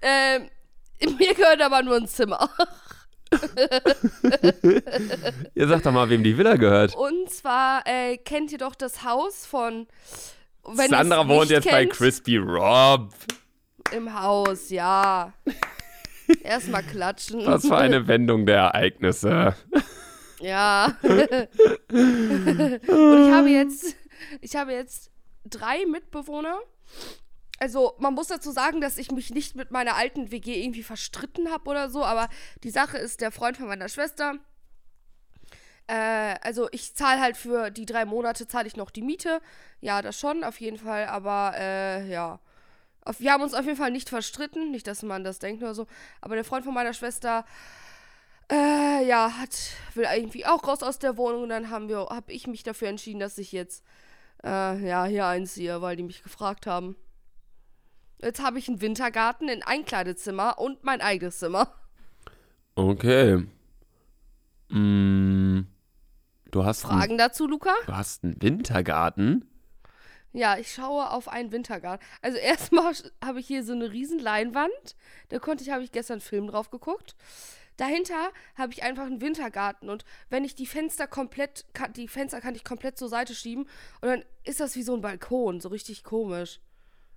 ähm, 0.02 0.50
mir 1.18 1.34
gehört 1.34 1.60
aber 1.60 1.82
nur 1.82 1.96
ein 1.96 2.06
Zimmer. 2.06 2.48
ihr 5.54 5.68
sagt 5.68 5.86
doch 5.86 5.92
mal, 5.92 6.08
wem 6.08 6.24
die 6.24 6.38
Villa 6.38 6.56
gehört. 6.56 6.94
Und 6.94 7.28
zwar 7.30 7.82
äh, 7.86 8.16
kennt 8.16 8.52
ihr 8.52 8.58
doch 8.58 8.74
das 8.74 9.04
Haus 9.04 9.44
von. 9.46 9.86
Sandra 10.64 11.28
wohnt 11.28 11.50
jetzt 11.50 11.64
kennt, 11.64 11.74
bei 11.74 11.84
Crispy 11.86 12.38
Rob. 12.38 13.12
Im 13.92 14.18
Haus, 14.18 14.70
ja. 14.70 15.34
Erstmal 16.42 16.82
klatschen. 16.82 17.44
Was 17.46 17.66
für 17.66 17.76
eine 17.76 18.06
Wendung 18.06 18.46
der 18.46 18.56
Ereignisse. 18.56 19.54
Ja. 20.40 20.96
Und 21.02 21.28
ich 21.90 23.32
habe 23.32 23.48
jetzt, 23.48 23.96
ich 24.40 24.56
habe 24.56 24.72
jetzt 24.72 25.10
drei 25.44 25.84
Mitbewohner 25.86 26.58
also 27.58 27.94
man 27.98 28.14
muss 28.14 28.28
dazu 28.28 28.50
sagen, 28.52 28.80
dass 28.80 28.98
ich 28.98 29.10
mich 29.10 29.30
nicht 29.30 29.56
mit 29.56 29.70
meiner 29.70 29.96
alten 29.96 30.30
WG 30.30 30.62
irgendwie 30.62 30.82
verstritten 30.82 31.50
habe 31.50 31.68
oder 31.68 31.90
so, 31.90 32.04
aber 32.04 32.28
die 32.62 32.70
Sache 32.70 32.98
ist, 32.98 33.20
der 33.20 33.32
Freund 33.32 33.56
von 33.56 33.66
meiner 33.66 33.88
Schwester, 33.88 34.34
äh, 35.88 36.36
also 36.42 36.68
ich 36.70 36.94
zahle 36.94 37.20
halt 37.20 37.36
für 37.36 37.70
die 37.70 37.86
drei 37.86 38.04
Monate 38.04 38.46
zahle 38.46 38.68
ich 38.68 38.76
noch 38.76 38.90
die 38.90 39.02
Miete. 39.02 39.40
Ja, 39.80 40.02
das 40.02 40.18
schon, 40.18 40.44
auf 40.44 40.60
jeden 40.60 40.78
Fall, 40.78 41.06
aber 41.06 41.54
äh, 41.56 42.08
ja. 42.08 42.40
Wir 43.18 43.32
haben 43.32 43.42
uns 43.42 43.54
auf 43.54 43.64
jeden 43.64 43.78
Fall 43.78 43.90
nicht 43.90 44.10
verstritten, 44.10 44.70
nicht, 44.70 44.86
dass 44.86 45.02
man 45.02 45.24
das 45.24 45.38
denkt 45.38 45.62
oder 45.62 45.74
so, 45.74 45.86
aber 46.20 46.34
der 46.34 46.44
Freund 46.44 46.64
von 46.64 46.74
meiner 46.74 46.92
Schwester, 46.92 47.46
äh, 48.50 49.06
ja, 49.06 49.32
hat, 49.38 49.56
will 49.94 50.06
irgendwie 50.14 50.44
auch 50.46 50.66
raus 50.66 50.82
aus 50.82 50.98
der 50.98 51.16
Wohnung 51.16 51.44
und 51.44 51.48
dann 51.48 51.70
haben 51.70 51.88
wir, 51.88 52.00
habe 52.10 52.32
ich 52.32 52.46
mich 52.46 52.62
dafür 52.62 52.88
entschieden, 52.88 53.20
dass 53.20 53.38
ich 53.38 53.52
jetzt, 53.52 53.82
äh, 54.44 54.86
ja, 54.86 55.06
hier 55.06 55.26
einziehe, 55.26 55.80
weil 55.80 55.96
die 55.96 56.02
mich 56.02 56.22
gefragt 56.22 56.66
haben. 56.66 56.96
Jetzt 58.20 58.42
habe 58.42 58.58
ich 58.58 58.68
einen 58.68 58.80
Wintergarten, 58.80 59.48
ein 59.48 59.62
Einkleidezimmer 59.62 60.58
und 60.58 60.82
mein 60.82 61.00
eigenes 61.00 61.38
Zimmer. 61.38 61.72
Okay. 62.75 63.46
Mm, 64.68 65.60
du 66.50 66.64
hast 66.64 66.82
Fragen 66.82 67.02
einen, 67.02 67.18
dazu, 67.18 67.46
Luca? 67.46 67.75
du 67.87 67.96
hast 67.96 68.25
einen 68.25 68.40
Wintergarten. 68.42 69.44
Ja, 70.32 70.58
ich 70.58 70.72
schaue 70.72 71.10
auf 71.10 71.28
einen 71.28 71.52
Wintergarten. 71.52 72.06
Also 72.20 72.38
erstmal 72.38 72.94
habe 73.25 73.40
ich 73.40 73.46
hier 73.46 73.64
so 73.64 73.72
eine 73.72 73.92
riesen 73.92 74.18
Leinwand. 74.18 74.96
Da 75.28 75.38
konnte 75.38 75.64
ich, 75.64 75.70
habe 75.70 75.84
ich 75.84 75.92
gestern 75.92 76.14
einen 76.14 76.20
Film 76.20 76.48
drauf 76.48 76.70
geguckt. 76.70 77.14
Dahinter 77.76 78.32
habe 78.56 78.72
ich 78.72 78.82
einfach 78.82 79.06
einen 79.06 79.20
Wintergarten 79.20 79.88
und 79.88 80.04
wenn 80.30 80.44
ich 80.44 80.56
die 80.56 80.66
Fenster 80.66 81.06
komplett, 81.06 81.64
kann, 81.75 81.92
die 81.92 82.08
Fenster 82.08 82.40
kann 82.40 82.56
ich 82.56 82.64
komplett 82.64 82.98
zur 82.98 83.08
Seite 83.08 83.37
schieben 83.37 83.68
und 84.00 84.08
dann 84.08 84.25
ist 84.42 84.58
das 84.58 84.75
wie 84.75 84.82
so 84.82 84.94
ein 84.94 85.00
Balkon, 85.00 85.60
so 85.60 85.68
richtig 85.68 86.02
komisch. 86.02 86.60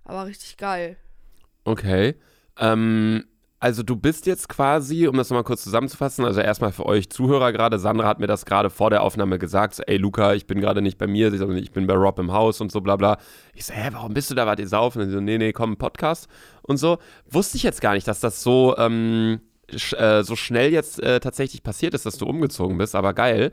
Aber 0.04 0.26
richtig 0.26 0.56
geil. 0.56 0.96
Okay. 1.64 2.16
Ähm, 2.58 3.24
also 3.62 3.84
du 3.84 3.94
bist 3.94 4.26
jetzt 4.26 4.48
quasi, 4.48 5.06
um 5.06 5.16
das 5.16 5.30
nochmal 5.30 5.44
kurz 5.44 5.62
zusammenzufassen, 5.62 6.24
also 6.24 6.40
erstmal 6.40 6.72
für 6.72 6.84
euch 6.84 7.10
Zuhörer 7.10 7.52
gerade, 7.52 7.78
Sandra 7.78 8.08
hat 8.08 8.18
mir 8.18 8.26
das 8.26 8.44
gerade 8.44 8.70
vor 8.70 8.90
der 8.90 9.04
Aufnahme 9.04 9.38
gesagt, 9.38 9.76
so, 9.76 9.84
ey 9.84 9.98
Luca, 9.98 10.34
ich 10.34 10.48
bin 10.48 10.60
gerade 10.60 10.82
nicht 10.82 10.98
bei 10.98 11.06
mir, 11.06 11.30
sondern 11.30 11.58
ich 11.58 11.70
bin 11.70 11.86
bei 11.86 11.94
Rob 11.94 12.18
im 12.18 12.32
Haus 12.32 12.60
und 12.60 12.72
so 12.72 12.80
bla 12.80 12.96
bla. 12.96 13.18
Ich 13.54 13.64
so, 13.64 13.72
hä, 13.72 13.90
warum 13.92 14.14
bist 14.14 14.30
du 14.30 14.34
da, 14.34 14.46
wart 14.46 14.58
ihr 14.58 14.66
saufen? 14.66 15.02
Und 15.02 15.08
sie 15.08 15.14
so, 15.14 15.20
nee, 15.20 15.38
nee, 15.38 15.52
komm, 15.52 15.76
Podcast 15.76 16.28
und 16.62 16.78
so. 16.78 16.98
Wusste 17.30 17.56
ich 17.56 17.62
jetzt 17.62 17.80
gar 17.80 17.94
nicht, 17.94 18.08
dass 18.08 18.18
das 18.18 18.42
so, 18.42 18.76
ähm, 18.78 19.40
sch 19.76 19.92
äh, 19.92 20.24
so 20.24 20.34
schnell 20.34 20.72
jetzt 20.72 21.00
äh, 21.00 21.20
tatsächlich 21.20 21.62
passiert 21.62 21.94
ist, 21.94 22.04
dass 22.04 22.18
du 22.18 22.26
umgezogen 22.26 22.78
bist, 22.78 22.96
aber 22.96 23.14
geil. 23.14 23.52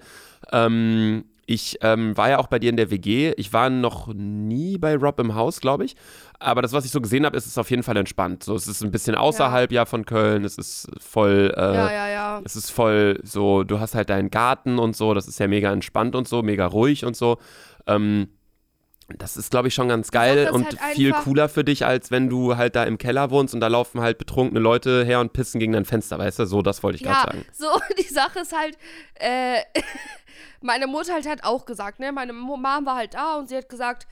Ähm, 0.52 1.26
ich 1.50 1.80
ähm, 1.82 2.16
war 2.16 2.30
ja 2.30 2.38
auch 2.38 2.46
bei 2.46 2.60
dir 2.60 2.70
in 2.70 2.78
der 2.78 2.92
WG. 2.92 3.34
Ich 3.36 3.54
war 3.54 3.72
noch 3.72 4.14
nie 4.14 4.78
bei 4.78 4.96
Rob 4.96 5.20
im 5.20 5.34
Haus, 5.34 5.60
glaube 5.60 5.84
ich. 5.84 5.96
Aber 6.38 6.62
das, 6.62 6.74
was 6.74 6.86
ich 6.86 6.92
so 6.92 7.02
gesehen 7.02 7.26
habe, 7.26 7.36
ist 7.36 7.48
es 7.48 7.58
auf 7.58 7.72
jeden 7.72 7.82
Fall 7.82 7.98
entspannt. 7.98 8.44
So, 8.44 8.54
es 8.54 8.68
ist 8.68 8.84
ein 8.84 8.92
bisschen 8.92 9.16
außerhalb 9.16 9.72
ja, 9.72 9.82
ja 9.82 9.86
von 9.86 10.06
Köln. 10.06 10.46
Es 10.46 10.60
ist 10.60 10.88
voll. 11.00 11.52
Äh, 11.58 11.60
ja, 11.60 11.92
ja, 11.92 12.08
ja. 12.08 12.42
Es 12.46 12.56
ist 12.56 12.70
voll 12.70 13.20
so. 13.24 13.64
Du 13.64 13.80
hast 13.80 13.96
halt 13.96 14.12
deinen 14.12 14.30
Garten 14.30 14.78
und 14.78 14.96
so. 14.96 15.16
Das 15.16 15.28
ist 15.28 15.40
ja 15.40 15.48
mega 15.48 15.74
entspannt 15.74 16.16
und 16.16 16.28
so, 16.28 16.44
mega 16.44 16.68
ruhig 16.68 17.04
und 17.04 17.16
so. 17.16 17.40
Ähm, 17.88 18.28
das 19.18 19.38
ist, 19.38 19.52
glaube 19.52 19.68
ich, 19.68 19.74
schon 19.74 19.88
ganz 19.88 20.12
geil 20.12 20.50
und 20.52 20.66
halt 20.66 20.96
viel 20.96 21.12
cooler 21.12 21.50
für 21.50 21.64
dich, 21.64 21.86
als 21.86 22.12
wenn 22.12 22.30
du 22.30 22.58
halt 22.58 22.76
da 22.76 22.84
im 22.84 22.98
Keller 22.98 23.32
wohnst 23.32 23.54
und 23.54 23.60
da 23.60 23.68
laufen 23.68 24.02
halt 24.02 24.18
betrunkene 24.18 24.60
Leute 24.60 25.04
her 25.04 25.20
und 25.20 25.34
pissen 25.34 25.60
gegen 25.60 25.74
dein 25.74 25.86
Fenster, 25.86 26.20
weißt 26.20 26.40
du? 26.40 26.46
So, 26.46 26.62
das 26.62 26.84
wollte 26.84 26.98
ich 26.98 27.02
ja, 27.02 27.14
gerade 27.14 27.38
sagen. 27.38 27.46
So, 27.54 27.68
die 27.98 28.14
Sache 28.14 28.40
ist 28.40 28.56
halt, 28.56 28.78
äh, 29.16 29.62
meine 30.62 30.88
Mutter 30.88 31.14
halt 31.14 31.28
hat 31.28 31.44
auch 31.44 31.66
gesagt, 31.66 32.00
ne? 32.00 32.12
Meine 32.12 32.34
Mom 32.34 32.64
war 32.64 32.96
halt 32.96 33.14
da 33.14 33.36
und 33.36 33.50
sie 33.50 33.58
hat 33.58 33.70
gesagt, 33.70 34.08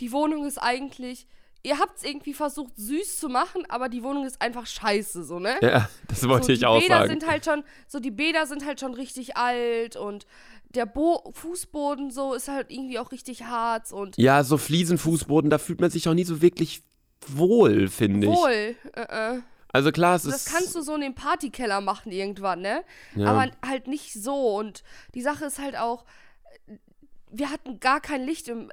die 0.00 0.12
Wohnung 0.12 0.46
ist 0.46 0.58
eigentlich. 0.58 1.26
Ihr 1.66 1.78
habt 1.78 1.96
es 1.96 2.04
irgendwie 2.04 2.34
versucht, 2.34 2.74
süß 2.76 3.18
zu 3.20 3.30
machen, 3.30 3.64
aber 3.70 3.88
die 3.88 4.02
Wohnung 4.02 4.26
ist 4.26 4.42
einfach 4.42 4.66
scheiße, 4.66 5.24
so, 5.24 5.38
ne? 5.38 5.56
Ja, 5.62 5.88
das 6.08 6.28
wollte 6.28 6.46
so, 6.46 6.52
ich 6.52 6.66
auch 6.66 6.78
Bäder 6.78 6.98
sagen. 6.98 7.08
Sind 7.08 7.26
halt 7.26 7.44
schon, 7.46 7.64
so, 7.88 8.00
die 8.00 8.10
Bäder 8.10 8.46
sind 8.46 8.66
halt 8.66 8.80
schon 8.80 8.92
richtig 8.92 9.38
alt 9.38 9.96
und 9.96 10.26
der 10.74 10.86
Bo 10.86 11.32
Fußboden 11.32 12.10
so 12.10 12.34
ist 12.34 12.48
halt 12.48 12.70
irgendwie 12.70 12.98
auch 12.98 13.12
richtig 13.12 13.44
hart 13.44 13.92
und. 13.92 14.16
Ja, 14.18 14.44
so 14.44 14.58
Fliesenfußboden, 14.58 15.50
da 15.50 15.58
fühlt 15.58 15.80
man 15.80 15.90
sich 15.90 16.08
auch 16.08 16.14
nie 16.14 16.24
so 16.24 16.42
wirklich 16.42 16.82
wohl, 17.26 17.88
finde 17.88 18.26
ich. 18.26 18.32
Wohl, 18.32 18.76
äh, 18.94 19.34
äh. 19.34 19.40
Also 19.72 19.90
klar, 19.90 20.14
es 20.14 20.22
das 20.22 20.36
ist. 20.36 20.46
Das 20.46 20.54
kannst 20.54 20.74
du 20.76 20.82
so 20.82 20.94
in 20.94 21.00
den 21.00 21.14
Partykeller 21.14 21.80
machen 21.80 22.12
irgendwann, 22.12 22.60
ne? 22.60 22.84
Ja. 23.16 23.26
Aber 23.26 23.50
halt 23.66 23.88
nicht 23.88 24.12
so. 24.12 24.56
Und 24.56 24.84
die 25.14 25.22
Sache 25.22 25.46
ist 25.46 25.58
halt 25.58 25.76
auch, 25.76 26.04
wir 27.32 27.50
hatten 27.50 27.80
gar 27.80 28.00
kein 28.00 28.22
Licht 28.22 28.48
im. 28.48 28.70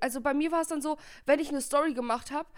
Also 0.00 0.20
bei 0.20 0.34
mir 0.34 0.52
war 0.52 0.60
es 0.60 0.68
dann 0.68 0.82
so, 0.82 0.98
wenn 1.24 1.40
ich 1.40 1.48
eine 1.48 1.62
Story 1.62 1.94
gemacht 1.94 2.30
habe, 2.30 2.48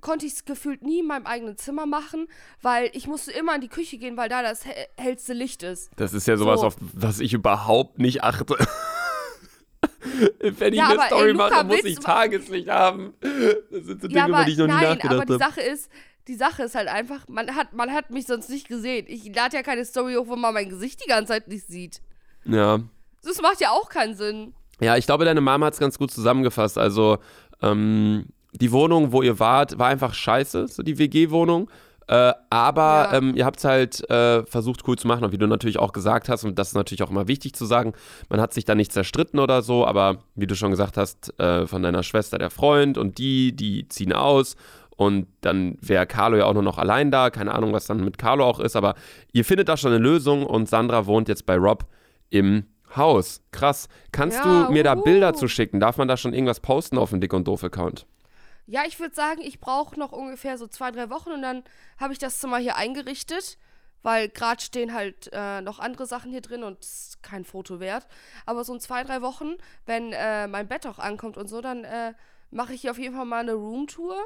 konnte 0.00 0.26
ich 0.26 0.32
es 0.34 0.44
gefühlt 0.44 0.82
nie 0.82 1.00
in 1.00 1.06
meinem 1.06 1.26
eigenen 1.26 1.56
Zimmer 1.56 1.86
machen, 1.86 2.28
weil 2.62 2.90
ich 2.92 3.06
musste 3.06 3.32
immer 3.32 3.54
in 3.54 3.60
die 3.60 3.68
Küche 3.68 3.98
gehen, 3.98 4.16
weil 4.16 4.28
da 4.28 4.42
das 4.42 4.64
hellste 4.96 5.32
Licht 5.32 5.62
ist. 5.62 5.90
Das 5.96 6.12
ist 6.12 6.26
ja 6.26 6.36
sowas, 6.36 6.60
So. 6.60 6.66
auf 6.68 6.76
was 6.94 7.20
ich 7.20 7.32
überhaupt 7.32 7.98
nicht 7.98 8.22
achte. 8.24 8.56
Wenn 10.40 10.72
ich 10.72 10.78
Ja, 10.78 10.88
eine 10.90 11.02
Story 11.06 11.26
ey, 11.28 11.32
Luca, 11.32 11.50
mache, 11.50 11.64
muss 11.64 11.84
ich 11.84 11.98
Tageslicht 11.98 12.68
haben. 12.68 13.14
Das 13.20 13.84
sind 13.84 14.00
so 14.02 14.08
Dinge, 14.08 14.20
ja, 14.20 14.28
über 14.28 14.44
die 14.44 14.52
ich 14.52 14.58
noch 14.58 14.66
nie 14.66 14.72
nein, 14.72 14.82
nachgedacht 14.84 15.12
aber 15.14 15.24
die 15.26 15.32
habe. 15.34 15.44
Sache 15.44 15.60
ist, 15.60 15.90
die 16.28 16.34
Sache 16.34 16.62
ist 16.64 16.74
halt 16.74 16.88
einfach, 16.88 17.26
man 17.28 17.54
hat, 17.54 17.72
man 17.72 17.92
hat 17.92 18.10
mich 18.10 18.26
sonst 18.26 18.48
nicht 18.48 18.68
gesehen. 18.68 19.06
Ich 19.08 19.34
lade 19.34 19.56
ja 19.56 19.62
keine 19.62 19.84
Story 19.84 20.14
hoch, 20.14 20.26
wo 20.28 20.36
man 20.36 20.54
mein 20.54 20.68
Gesicht 20.68 21.02
die 21.04 21.08
ganze 21.08 21.32
Zeit 21.32 21.48
nicht 21.48 21.66
sieht. 21.66 22.00
Ja. 22.44 22.80
Das 23.22 23.40
macht 23.42 23.60
ja 23.60 23.70
auch 23.70 23.88
keinen 23.88 24.16
Sinn. 24.16 24.54
Ja, 24.80 24.96
ich 24.96 25.06
glaube, 25.06 25.24
deine 25.24 25.40
Mama 25.40 25.66
hat 25.66 25.74
es 25.74 25.80
ganz 25.80 25.98
gut 25.98 26.10
zusammengefasst. 26.10 26.78
Also, 26.78 27.18
ähm, 27.62 28.26
die 28.58 28.72
Wohnung, 28.72 29.12
wo 29.12 29.22
ihr 29.22 29.38
wart, 29.38 29.78
war 29.78 29.88
einfach 29.88 30.14
scheiße, 30.14 30.68
so 30.68 30.82
die 30.82 30.98
WG-Wohnung. 30.98 31.70
Äh, 32.08 32.32
aber 32.50 33.08
Ja. 33.10 33.14
ähm, 33.18 33.34
ihr 33.34 33.44
habt 33.44 33.58
es 33.58 33.64
halt 33.64 34.08
äh, 34.10 34.44
versucht 34.46 34.86
cool 34.86 34.96
zu 34.96 35.08
machen 35.08 35.24
und 35.24 35.32
wie 35.32 35.38
du 35.38 35.46
natürlich 35.48 35.78
auch 35.80 35.92
gesagt 35.92 36.28
hast, 36.28 36.44
und 36.44 36.56
das 36.56 36.68
ist 36.68 36.74
natürlich 36.74 37.02
auch 37.02 37.10
immer 37.10 37.26
wichtig 37.26 37.54
zu 37.54 37.64
sagen, 37.64 37.94
man 38.28 38.40
hat 38.40 38.54
sich 38.54 38.64
da 38.64 38.76
nicht 38.76 38.92
zerstritten 38.92 39.40
oder 39.40 39.60
so, 39.62 39.84
aber 39.84 40.18
wie 40.36 40.46
du 40.46 40.54
schon 40.54 40.70
gesagt 40.70 40.96
hast, 40.96 41.36
äh, 41.40 41.66
von 41.66 41.82
deiner 41.82 42.04
Schwester 42.04 42.38
der 42.38 42.50
Freund 42.50 42.96
und 42.96 43.18
die, 43.18 43.56
die 43.56 43.88
ziehen 43.88 44.12
aus 44.12 44.54
und 44.94 45.26
dann 45.40 45.78
wäre 45.80 46.06
Carlo 46.06 46.36
ja 46.36 46.44
auch 46.46 46.54
nur 46.54 46.62
noch 46.62 46.78
allein 46.78 47.10
da, 47.10 47.30
keine 47.30 47.52
Ahnung, 47.52 47.72
was 47.72 47.86
dann 47.86 48.04
mit 48.04 48.18
Carlo 48.18 48.44
auch 48.44 48.60
ist, 48.60 48.76
aber 48.76 48.94
ihr 49.32 49.44
findet 49.44 49.68
da 49.68 49.76
schon 49.76 49.90
eine 49.92 50.00
Lösung 50.02 50.46
und 50.46 50.68
Sandra 50.68 51.06
wohnt 51.06 51.28
jetzt 51.28 51.44
bei 51.44 51.56
Rob 51.56 51.86
im 52.30 52.66
Haus. 52.94 53.42
Krass. 53.50 53.88
Kannst 54.12 54.38
Ja, 54.44 54.66
du 54.68 54.72
mir 54.72 54.84
da 54.84 54.94
uhu. 54.94 55.02
Bilder 55.02 55.34
zu 55.34 55.48
schicken? 55.48 55.80
Darf 55.80 55.96
man 55.98 56.06
da 56.06 56.16
schon 56.16 56.32
irgendwas 56.32 56.60
posten 56.60 56.98
auf 56.98 57.10
dem 57.10 57.20
Dick 57.20 57.32
und 57.34 57.48
Doof-Account? 57.48 58.06
Ja, 58.66 58.82
ich 58.86 58.98
würde 58.98 59.14
sagen, 59.14 59.40
ich 59.42 59.60
brauche 59.60 59.98
noch 59.98 60.12
ungefähr 60.12 60.58
so 60.58 60.66
zwei, 60.66 60.90
drei 60.90 61.08
Wochen 61.08 61.30
und 61.30 61.42
dann 61.42 61.62
habe 61.98 62.12
ich 62.12 62.18
das 62.18 62.40
Zimmer 62.40 62.58
hier 62.58 62.76
eingerichtet, 62.76 63.58
weil 64.02 64.28
gerade 64.28 64.60
stehen 64.60 64.92
halt 64.92 65.30
äh, 65.32 65.60
noch 65.60 65.78
andere 65.78 66.06
Sachen 66.06 66.32
hier 66.32 66.40
drin 66.40 66.64
und 66.64 66.80
es 66.80 67.08
ist 67.08 67.22
kein 67.22 67.44
Foto 67.44 67.78
wert. 67.78 68.06
Aber 68.44 68.64
so 68.64 68.74
in 68.74 68.80
zwei, 68.80 69.04
drei 69.04 69.22
Wochen, 69.22 69.54
wenn 69.84 70.12
äh, 70.12 70.48
mein 70.48 70.66
Bett 70.66 70.86
auch 70.86 70.98
ankommt 70.98 71.36
und 71.36 71.48
so, 71.48 71.60
dann 71.60 71.84
äh, 71.84 72.14
mache 72.50 72.74
ich 72.74 72.80
hier 72.80 72.90
auf 72.90 72.98
jeden 72.98 73.14
Fall 73.14 73.24
mal 73.24 73.40
eine 73.40 73.54
Roomtour. 73.54 74.16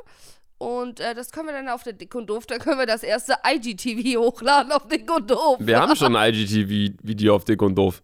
Und 0.56 1.00
äh, 1.00 1.14
das 1.14 1.32
können 1.32 1.46
wir 1.46 1.54
dann 1.54 1.68
auf 1.68 1.82
der 1.82 1.94
Dick 1.94 2.14
und 2.14 2.28
Doof, 2.28 2.46
da 2.46 2.58
können 2.58 2.78
wir 2.78 2.86
das 2.86 3.02
erste 3.02 3.36
IGTV 3.46 4.18
hochladen 4.20 4.72
auf 4.72 4.88
Dick 4.88 5.10
und 5.14 5.30
Doof. 5.30 5.56
Wir 5.58 5.80
haben 5.80 5.96
schon 5.96 6.16
ein 6.16 6.34
IGTV-Video 6.34 7.34
auf 7.34 7.44
Dick 7.44 7.60
und 7.62 7.76
Doof. 7.76 8.02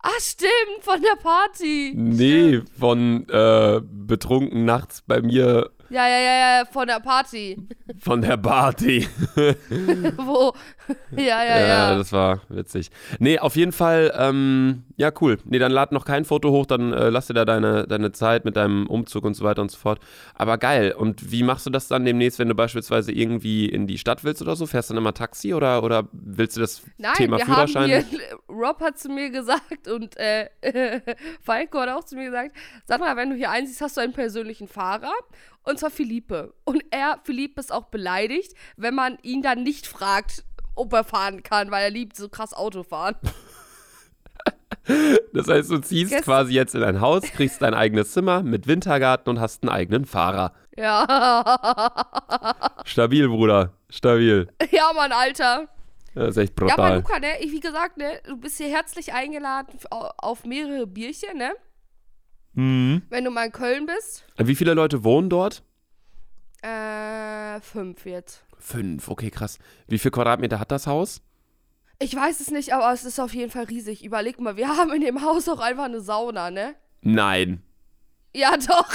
Ah, 0.00 0.10
stimmt, 0.20 0.82
von 0.82 1.02
der 1.02 1.16
Party. 1.16 1.92
Nee, 1.94 2.62
von 2.78 3.28
äh, 3.28 3.80
betrunken 3.82 4.64
nachts 4.64 5.02
bei 5.02 5.20
mir 5.20 5.70
Ja, 5.90 6.06
ja, 6.06 6.18
ja, 6.18 6.58
ja, 6.58 6.64
von 6.66 6.86
der 6.86 7.00
Party. 7.00 7.56
von 7.98 8.20
der 8.20 8.36
Party. 8.36 9.08
Wo. 10.16 10.52
Ja, 11.10 11.44
ja, 11.44 11.58
Ja, 11.60 11.66
ja. 11.66 11.94
das 11.98 12.12
war 12.12 12.40
witzig. 12.48 12.90
Nee, 13.18 13.38
auf 13.38 13.56
jeden 13.56 13.72
Fall, 13.72 14.10
ähm, 14.16 14.84
ja, 14.96 15.12
cool. 15.20 15.38
Nee, 15.44 15.58
dann 15.58 15.70
lad 15.70 15.92
noch 15.92 16.06
kein 16.06 16.24
Foto 16.24 16.50
hoch, 16.50 16.64
dann 16.64 16.94
äh, 16.94 17.10
lass 17.10 17.26
dir 17.26 17.34
da 17.34 17.44
deine, 17.44 17.86
deine 17.86 18.12
Zeit 18.12 18.46
mit 18.46 18.56
deinem 18.56 18.86
Umzug 18.86 19.24
und 19.24 19.34
so 19.34 19.44
weiter 19.44 19.60
und 19.60 19.70
so 19.70 19.76
fort. 19.76 20.00
Aber 20.34 20.56
geil. 20.56 20.92
Und 20.96 21.30
wie 21.30 21.42
machst 21.42 21.66
du 21.66 21.70
das 21.70 21.88
dann 21.88 22.06
demnächst, 22.06 22.38
wenn 22.38 22.48
du 22.48 22.54
beispielsweise 22.54 23.12
irgendwie 23.12 23.66
in 23.68 23.86
die 23.86 23.98
Stadt 23.98 24.24
willst 24.24 24.40
oder 24.40 24.56
so? 24.56 24.66
Fährst 24.66 24.88
du 24.88 24.94
dann 24.94 25.02
immer 25.02 25.12
Taxi 25.12 25.52
oder, 25.52 25.82
oder 25.82 26.08
willst 26.12 26.56
du 26.56 26.60
das 26.62 26.82
Nein, 26.96 27.12
Thema 27.16 27.36
wir 27.36 27.44
Führerschein? 27.44 27.82
haben 27.92 28.04
hier, 28.08 28.20
Rob 28.48 28.80
hat 28.80 28.98
zu 28.98 29.10
mir 29.10 29.28
gesagt 29.28 29.88
und 29.88 30.16
äh, 30.16 30.48
Falco 31.42 31.80
hat 31.80 31.90
auch 31.90 32.04
zu 32.04 32.16
mir 32.16 32.26
gesagt, 32.26 32.56
Sandra, 32.86 33.14
wenn 33.16 33.28
du 33.28 33.36
hier 33.36 33.50
einsiehst, 33.50 33.82
hast 33.82 33.98
du 33.98 34.00
einen 34.00 34.14
persönlichen 34.14 34.68
Fahrer 34.68 35.12
und 35.68 35.78
zwar 35.78 35.90
Philippe. 35.90 36.54
Und 36.64 36.82
er, 36.90 37.20
Philippe, 37.24 37.60
ist 37.60 37.72
auch 37.72 37.86
beleidigt, 37.86 38.54
wenn 38.76 38.94
man 38.94 39.18
ihn 39.22 39.42
dann 39.42 39.62
nicht 39.62 39.86
fragt, 39.86 40.44
ob 40.74 40.92
er 40.92 41.04
fahren 41.04 41.42
kann, 41.42 41.70
weil 41.70 41.84
er 41.84 41.90
liebt 41.90 42.16
so 42.16 42.28
krass 42.28 42.52
Autofahren. 42.54 43.16
Das 45.34 45.48
heißt, 45.48 45.70
du 45.70 45.78
ziehst 45.78 46.12
Gest- 46.12 46.24
quasi 46.24 46.54
jetzt 46.54 46.74
in 46.74 46.82
ein 46.82 47.00
Haus, 47.02 47.22
kriegst 47.22 47.60
dein 47.60 47.74
eigenes 47.74 48.12
Zimmer 48.12 48.42
mit 48.42 48.66
Wintergarten 48.66 49.28
und 49.28 49.38
hast 49.40 49.62
einen 49.62 49.68
eigenen 49.70 50.06
Fahrer. 50.06 50.54
Ja. 50.76 51.04
Stabil, 52.84 53.28
Bruder. 53.28 53.74
Stabil. 53.90 54.48
ja, 54.70 54.90
Mann, 54.94 55.12
Alter. 55.12 55.68
Das 56.14 56.30
ist 56.30 56.36
echt 56.38 56.58
Ja, 56.60 56.66
aber 56.66 56.74
brutal. 56.76 56.96
Luca, 56.98 57.18
ne, 57.18 57.28
ich, 57.40 57.52
wie 57.52 57.60
gesagt, 57.60 57.98
ne, 57.98 58.20
du 58.24 58.36
bist 58.38 58.56
hier 58.56 58.68
herzlich 58.68 59.12
eingeladen 59.12 59.78
auf 59.90 60.44
mehrere 60.44 60.86
Bierchen, 60.86 61.36
ne? 61.36 61.52
Mhm. 62.54 63.02
Wenn 63.10 63.24
du 63.24 63.30
mal 63.30 63.46
in 63.46 63.52
Köln 63.52 63.86
bist. 63.86 64.24
Wie 64.36 64.54
viele 64.54 64.74
Leute 64.74 65.04
wohnen 65.04 65.30
dort? 65.30 65.62
Äh, 66.62 67.60
fünf 67.60 68.04
jetzt. 68.06 68.44
Fünf, 68.58 69.08
okay, 69.08 69.30
krass. 69.30 69.58
Wie 69.86 69.98
viel 69.98 70.10
Quadratmeter 70.10 70.58
hat 70.58 70.72
das 70.72 70.86
Haus? 70.86 71.22
Ich 72.00 72.14
weiß 72.14 72.40
es 72.40 72.50
nicht, 72.50 72.72
aber 72.74 72.92
es 72.92 73.04
ist 73.04 73.18
auf 73.20 73.34
jeden 73.34 73.50
Fall 73.50 73.64
riesig. 73.64 74.04
Überleg 74.04 74.40
mal, 74.40 74.56
wir 74.56 74.68
haben 74.76 74.92
in 74.92 75.00
dem 75.00 75.22
Haus 75.22 75.48
auch 75.48 75.60
einfach 75.60 75.84
eine 75.84 76.00
Sauna, 76.00 76.50
ne? 76.50 76.74
Nein. 77.02 77.62
Ja, 78.34 78.56
doch. 78.56 78.88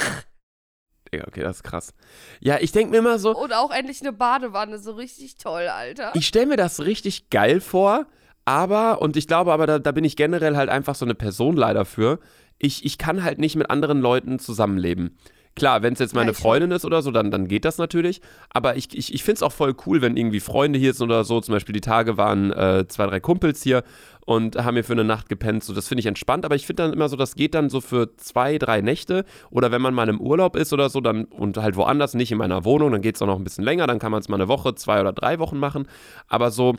Okay, 1.12 1.42
das 1.42 1.56
ist 1.58 1.62
krass. 1.62 1.94
Ja, 2.40 2.58
ich 2.60 2.72
denke 2.72 2.90
mir 2.90 2.98
immer 2.98 3.18
so, 3.18 3.36
Und 3.36 3.52
auch 3.52 3.70
endlich 3.70 4.00
eine 4.00 4.12
Badewanne, 4.12 4.78
so 4.78 4.92
richtig 4.92 5.36
toll, 5.36 5.68
Alter. 5.68 6.10
ich 6.14 6.26
stelle 6.26 6.46
mir 6.46 6.56
das 6.56 6.80
richtig 6.80 7.30
geil 7.30 7.60
vor, 7.60 8.06
aber, 8.44 9.00
und 9.00 9.16
ich 9.16 9.28
glaube 9.28 9.52
aber, 9.52 9.66
da, 9.66 9.78
da 9.78 9.92
bin 9.92 10.02
ich 10.04 10.16
generell 10.16 10.56
halt 10.56 10.70
einfach 10.70 10.96
so 10.96 11.04
eine 11.04 11.14
Person 11.14 11.56
leider 11.56 11.84
für, 11.84 12.18
ich, 12.58 12.84
ich 12.84 12.98
kann 12.98 13.22
halt 13.22 13.38
nicht 13.38 13.56
mit 13.56 13.70
anderen 13.70 14.00
Leuten 14.00 14.38
zusammenleben. 14.38 15.16
Klar, 15.56 15.82
wenn 15.82 15.92
es 15.92 16.00
jetzt 16.00 16.16
meine 16.16 16.34
Freundin 16.34 16.72
ist 16.72 16.84
oder 16.84 17.00
so, 17.00 17.12
dann, 17.12 17.30
dann 17.30 17.46
geht 17.46 17.64
das 17.64 17.78
natürlich. 17.78 18.20
Aber 18.50 18.76
ich, 18.76 18.96
ich, 18.96 19.14
ich 19.14 19.22
finde 19.22 19.36
es 19.36 19.42
auch 19.44 19.52
voll 19.52 19.76
cool, 19.86 20.02
wenn 20.02 20.16
irgendwie 20.16 20.40
Freunde 20.40 20.80
hier 20.80 20.94
sind 20.94 21.04
oder 21.04 21.22
so. 21.22 21.40
Zum 21.40 21.54
Beispiel 21.54 21.72
die 21.72 21.80
Tage 21.80 22.16
waren 22.16 22.52
äh, 22.52 22.86
zwei, 22.88 23.06
drei 23.06 23.20
Kumpels 23.20 23.62
hier 23.62 23.84
und 24.26 24.56
haben 24.56 24.74
hier 24.74 24.82
für 24.82 24.94
eine 24.94 25.04
Nacht 25.04 25.28
gepennt. 25.28 25.62
So, 25.62 25.72
das 25.72 25.86
finde 25.86 26.00
ich 26.00 26.06
entspannt. 26.06 26.44
Aber 26.44 26.56
ich 26.56 26.66
finde 26.66 26.82
dann 26.82 26.92
immer 26.92 27.08
so, 27.08 27.14
das 27.14 27.36
geht 27.36 27.54
dann 27.54 27.70
so 27.70 27.80
für 27.80 28.16
zwei, 28.16 28.58
drei 28.58 28.80
Nächte. 28.80 29.24
Oder 29.50 29.70
wenn 29.70 29.80
man 29.80 29.94
mal 29.94 30.08
im 30.08 30.20
Urlaub 30.20 30.56
ist 30.56 30.72
oder 30.72 30.88
so, 30.88 31.00
dann 31.00 31.24
und 31.26 31.56
halt 31.56 31.76
woanders, 31.76 32.14
nicht 32.14 32.32
in 32.32 32.38
meiner 32.38 32.64
Wohnung, 32.64 32.90
dann 32.90 33.02
geht 33.02 33.14
es 33.14 33.22
auch 33.22 33.28
noch 33.28 33.38
ein 33.38 33.44
bisschen 33.44 33.64
länger. 33.64 33.86
Dann 33.86 34.00
kann 34.00 34.10
man 34.10 34.22
es 34.22 34.28
mal 34.28 34.36
eine 34.36 34.48
Woche, 34.48 34.74
zwei 34.74 35.00
oder 35.00 35.12
drei 35.12 35.38
Wochen 35.38 35.58
machen. 35.58 35.86
Aber 36.26 36.50
so, 36.50 36.74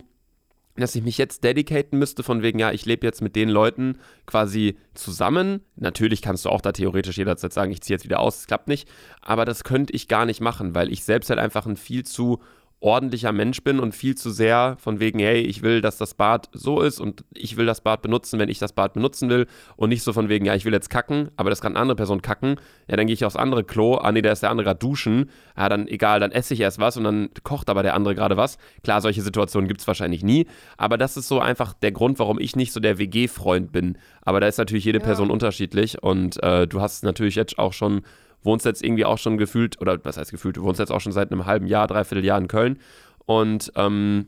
dass 0.78 0.96
ich 0.96 1.04
mich 1.04 1.18
jetzt 1.18 1.44
dedicaten 1.44 1.98
müsste, 1.98 2.24
von 2.24 2.42
wegen, 2.42 2.60
ja, 2.60 2.72
ich 2.72 2.86
lebe 2.86 3.06
jetzt 3.06 3.22
mit 3.22 3.36
den 3.36 3.50
Leuten 3.50 3.98
quasi 4.26 4.78
zusammen. 4.94 5.62
Natürlich 5.76 6.22
kannst 6.22 6.46
du 6.46 6.50
auch 6.50 6.62
da 6.62 6.72
theoretisch 6.74 7.18
jederzeit 7.18 7.54
sagen, 7.54 7.72
ich 7.72 7.82
ziehe 7.82 7.96
jetzt 7.96 8.04
wieder 8.04 8.20
aus, 8.20 8.40
es 8.40 8.48
klappt 8.48 8.68
nicht. 8.68 8.90
Aber 9.22 9.46
das 9.46 9.64
könnte 9.64 9.94
ich 9.94 10.08
gar 10.08 10.26
nicht 10.26 10.42
machen, 10.42 10.76
weil 10.76 10.92
ich 10.92 11.04
selbst 11.04 11.30
halt 11.30 11.40
einfach 11.40 11.66
ein 11.66 11.78
viel 11.78 12.04
zu 12.04 12.42
ordentlicher 12.86 13.32
Mensch 13.32 13.64
bin 13.64 13.80
und 13.80 13.96
viel 13.96 14.14
zu 14.14 14.30
sehr 14.30 14.76
von 14.80 15.00
wegen, 15.00 15.18
hey, 15.18 15.42
ich 15.42 15.64
will, 15.64 15.82
dass 15.82 15.98
das 15.98 16.14
Bad 16.14 16.50
so 16.54 16.82
ist 16.82 17.00
und 17.00 17.26
ich 17.34 17.58
will 17.58 17.66
das 17.66 17.82
Bad 17.82 18.04
benutzen, 18.04 18.38
wenn 18.38 18.48
ich 18.48 18.60
das 18.60 18.74
Bad 18.74 18.94
benutzen 18.94 19.28
will 19.28 19.48
und 19.76 19.90
nicht 19.90 20.04
so 20.04 20.14
von 20.14 20.30
wegen, 20.30 20.46
ja, 20.46 20.54
ich 20.54 20.66
will 20.66 20.74
jetzt 20.74 20.92
kacken, 20.92 21.32
aber 21.36 21.50
das 21.50 21.62
kann 21.62 21.74
eine 21.74 21.82
andere 21.82 21.96
Person 21.96 22.22
kacken, 22.22 22.58
ja, 22.88 22.96
dann 22.96 23.08
gehe 23.08 23.16
ich 23.16 23.26
aufs 23.26 23.36
andere 23.36 23.64
Klo, 23.64 23.96
ah 23.96 24.12
nee, 24.12 24.22
da 24.22 24.32
ist 24.32 24.44
der 24.44 24.52
andere 24.52 24.66
gerade 24.66 24.78
duschen, 24.78 25.32
ja, 25.58 25.68
dann 25.68 25.88
egal, 25.88 26.20
dann 26.20 26.32
esse 26.32 26.54
ich 26.54 26.60
erst 26.60 26.78
was 26.80 26.96
und 26.96 27.06
dann 27.06 27.30
kocht 27.42 27.72
aber 27.72 27.82
der 27.82 27.96
andere 27.96 28.14
gerade 28.14 28.38
was. 28.38 28.60
Klar, 28.84 29.02
solche 29.02 29.24
Situationen 29.24 29.68
gibt 29.68 29.82
es 29.82 29.88
wahrscheinlich 29.88 30.24
nie, 30.24 30.46
aber 30.78 31.00
das 31.00 31.18
ist 31.18 31.28
so 31.28 31.40
einfach 31.40 31.74
der 31.74 31.92
Grund, 31.92 32.20
warum 32.20 32.40
ich 32.40 32.56
nicht 32.56 32.72
so 32.72 32.80
der 32.80 33.00
WG-Freund 33.00 33.72
bin. 33.72 33.98
Aber 34.22 34.40
da 34.40 34.48
ist 34.48 34.60
natürlich 34.60 34.86
jede 34.86 35.00
Ja. 35.00 35.06
Person 35.06 35.32
unterschiedlich 35.32 36.04
und 36.04 36.42
äh, 36.44 36.68
du 36.68 36.82
hast 36.82 37.04
natürlich 37.04 37.34
jetzt 37.34 37.58
auch 37.58 37.74
schon 37.74 38.02
wohnst 38.46 38.66
jetzt 38.66 38.84
irgendwie 38.84 39.06
auch 39.06 39.18
schon 39.18 39.38
gefühlt, 39.38 39.82
oder 39.82 40.04
was 40.06 40.18
heißt 40.18 40.32
gefühlt, 40.32 40.58
du 40.58 40.64
wohnst 40.64 40.80
jetzt 40.80 40.92
auch 40.92 41.02
schon 41.02 41.12
seit 41.12 41.32
einem 41.32 41.46
halben 41.46 41.68
Jahr, 41.68 41.88
dreiviertel 41.88 42.24
Jahr 42.24 42.38
in 42.38 42.48
Köln 42.48 42.80
und 43.26 43.72
ähm, 43.76 44.28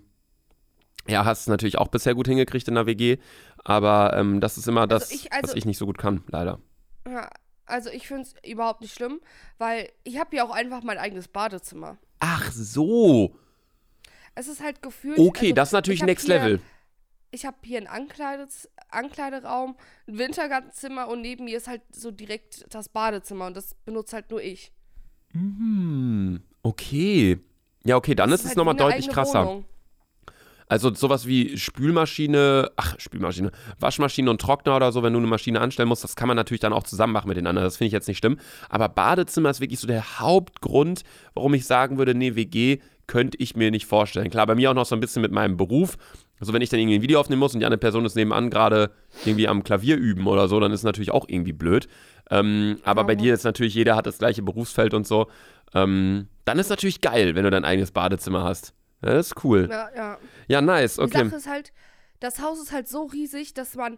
ja, 1.08 1.24
hast 1.24 1.42
es 1.42 1.48
natürlich 1.48 1.78
auch 1.78 1.88
bisher 1.88 2.16
gut 2.16 2.28
hingekriegt 2.28 2.68
in 2.68 2.76
der 2.76 2.86
WG, 2.86 3.18
aber 3.64 4.14
ähm, 4.18 4.42
das 4.42 4.58
ist 4.58 4.68
immer 4.68 4.88
das, 4.88 5.12
ich- 5.12 5.32
also- 5.32 5.44
was 5.50 5.56
ich 5.56 5.66
nicht 5.66 5.78
so 5.78 5.86
gut 5.86 5.98
kann, 5.98 6.24
leider. 6.28 6.60
Ja, 7.08 7.30
also 7.66 7.90
ich 7.90 8.08
finde 8.08 8.24
es 8.24 8.36
überhaupt 8.50 8.82
nicht 8.82 8.94
schlimm, 8.94 9.20
weil 9.58 9.90
ich 10.04 10.20
habe 10.20 10.36
ja 10.36 10.44
auch 10.44 10.52
einfach 10.52 10.84
mein 10.84 10.98
eigenes 10.98 11.28
Badezimmer. 11.30 11.98
Ach 12.20 12.52
so, 12.52 13.36
Es 14.36 14.48
ist 14.48 14.62
halt 14.62 14.82
gefühlt. 14.82 15.18
okay, 15.20 15.46
also, 15.48 15.56
das 15.56 15.70
ist 15.70 15.74
natürlich 15.74 16.04
Next 16.04 16.28
Level. 16.28 16.60
Ich 17.38 17.46
habe 17.46 17.58
hier 17.62 17.80
ein 17.80 17.86
Ankleides 17.86 18.68
Ankleideraum, 18.90 19.76
ein 20.08 20.18
Wintergartenzimmer 20.18 21.08
und 21.08 21.22
neben 21.22 21.46
mir 21.46 21.58
ist 21.58 21.68
halt 21.68 21.84
so 21.92 22.10
direkt 22.10 22.66
das 22.74 22.90
Badezimmer 22.90 23.46
und 23.46 23.56
das 23.56 23.76
benutzt 23.86 24.12
halt 24.12 24.32
nur 24.32 24.42
ich. 24.42 24.72
Hm, 25.34 26.42
okay. 26.64 27.38
Ja, 27.84 27.96
okay, 27.96 28.16
dann 28.16 28.32
Das 28.32 28.40
ist 28.40 28.46
es 28.46 28.50
halt 28.50 28.58
nochmal 28.58 28.76
deutlich 28.76 29.08
krasser. 29.10 29.46
Wohnung. 29.46 29.66
Also 30.68 30.92
sowas 30.92 31.28
wie 31.28 31.60
Spülmaschine, 31.60 32.72
ach, 32.76 32.96
Spülmaschine, 32.98 33.52
Waschmaschine 33.80 34.32
und 34.32 34.42
Trockner 34.42 34.76
oder 34.76 34.92
so, 34.92 35.04
wenn 35.04 35.14
du 35.14 35.20
eine 35.20 35.28
Maschine 35.28 35.62
anstellen 35.62 35.90
musst, 35.90 36.04
das 36.04 36.16
kann 36.16 36.28
man 36.28 36.38
natürlich 36.38 36.62
dann 36.62 36.74
auch 36.74 36.84
zusammen 36.84 37.14
machen 37.14 37.28
mit 37.28 37.38
den 37.38 37.46
anderen. 37.46 37.68
Das 37.68 37.78
finde 37.78 37.90
ich 37.90 37.94
jetzt 37.94 38.08
nicht 38.08 38.18
schlimm. 38.18 38.40
Aber 38.68 38.90
Badezimmer 38.90 39.52
ist 39.52 39.62
wirklich 39.62 39.80
so 39.80 39.86
der 39.86 40.20
Hauptgrund, 40.20 41.04
warum 41.36 41.54
ich 41.54 41.68
sagen 41.68 42.00
würde, 42.00 42.16
nee, 42.16 42.34
WG 42.34 42.80
könnte 43.06 43.38
ich 43.38 43.56
mir 43.56 43.70
nicht 43.70 43.86
vorstellen. 43.86 44.32
Klar, 44.32 44.48
bei 44.48 44.56
mir 44.56 44.72
auch 44.72 44.76
noch 44.76 44.88
so 44.88 44.96
ein 44.96 45.00
bisschen 45.00 45.22
mit 45.22 45.32
meinem 45.32 45.56
Beruf. 45.56 45.98
Also 46.40 46.54
wenn 46.54 46.62
ich 46.62 46.70
dann 46.70 46.80
irgendwie 46.80 46.98
ein 46.98 47.02
Video 47.02 47.20
aufnehmen 47.20 47.40
muss 47.40 47.54
und 47.54 47.60
die 47.62 47.66
andere 47.66 47.80
Person 47.80 48.06
ist 48.06 48.16
nebenan 48.16 48.50
gerade 48.50 48.92
irgendwie 49.26 49.48
am 49.48 49.64
Klavier 49.64 49.98
üben 49.98 50.28
oder 50.28 50.48
so, 50.48 50.60
dann 50.60 50.72
ist 50.72 50.82
es 50.82 50.84
natürlich 50.84 51.12
auch 51.12 51.26
irgendwie 51.28 51.54
blöd. 51.54 51.88
Ähm, 52.30 52.78
aber 52.84 53.04
bei 53.06 53.14
Ja. 53.14 53.18
dir 53.20 53.34
ist 53.34 53.44
natürlich, 53.44 53.74
jeder 53.74 53.96
hat 53.96 54.06
das 54.06 54.18
gleiche 54.20 54.42
Berufsfeld 54.44 54.94
und 54.94 55.08
so. 55.08 55.28
Ähm, 55.74 56.28
dann 56.46 56.60
ist 56.60 56.70
natürlich 56.70 57.02
geil, 57.02 57.36
wenn 57.36 57.44
du 57.44 57.50
dein 57.50 57.66
eigenes 57.66 57.92
Badezimmer 57.92 58.44
hast. 58.44 58.74
Ja, 59.04 59.14
das 59.14 59.28
ist 59.28 59.44
cool. 59.44 59.68
Ja, 59.72 59.90
ja. 59.96 60.18
Ja, 60.48 60.62
nice, 60.62 60.96
Die 60.96 61.02
okay. 61.02 61.24
Sache 61.26 61.36
ist 61.36 61.48
halt, 61.48 61.74
das 62.20 62.42
Haus 62.42 62.60
ist 62.62 62.72
halt 62.72 62.88
so 62.88 63.04
riesig, 63.06 63.54
dass 63.54 63.76
man, 63.76 63.98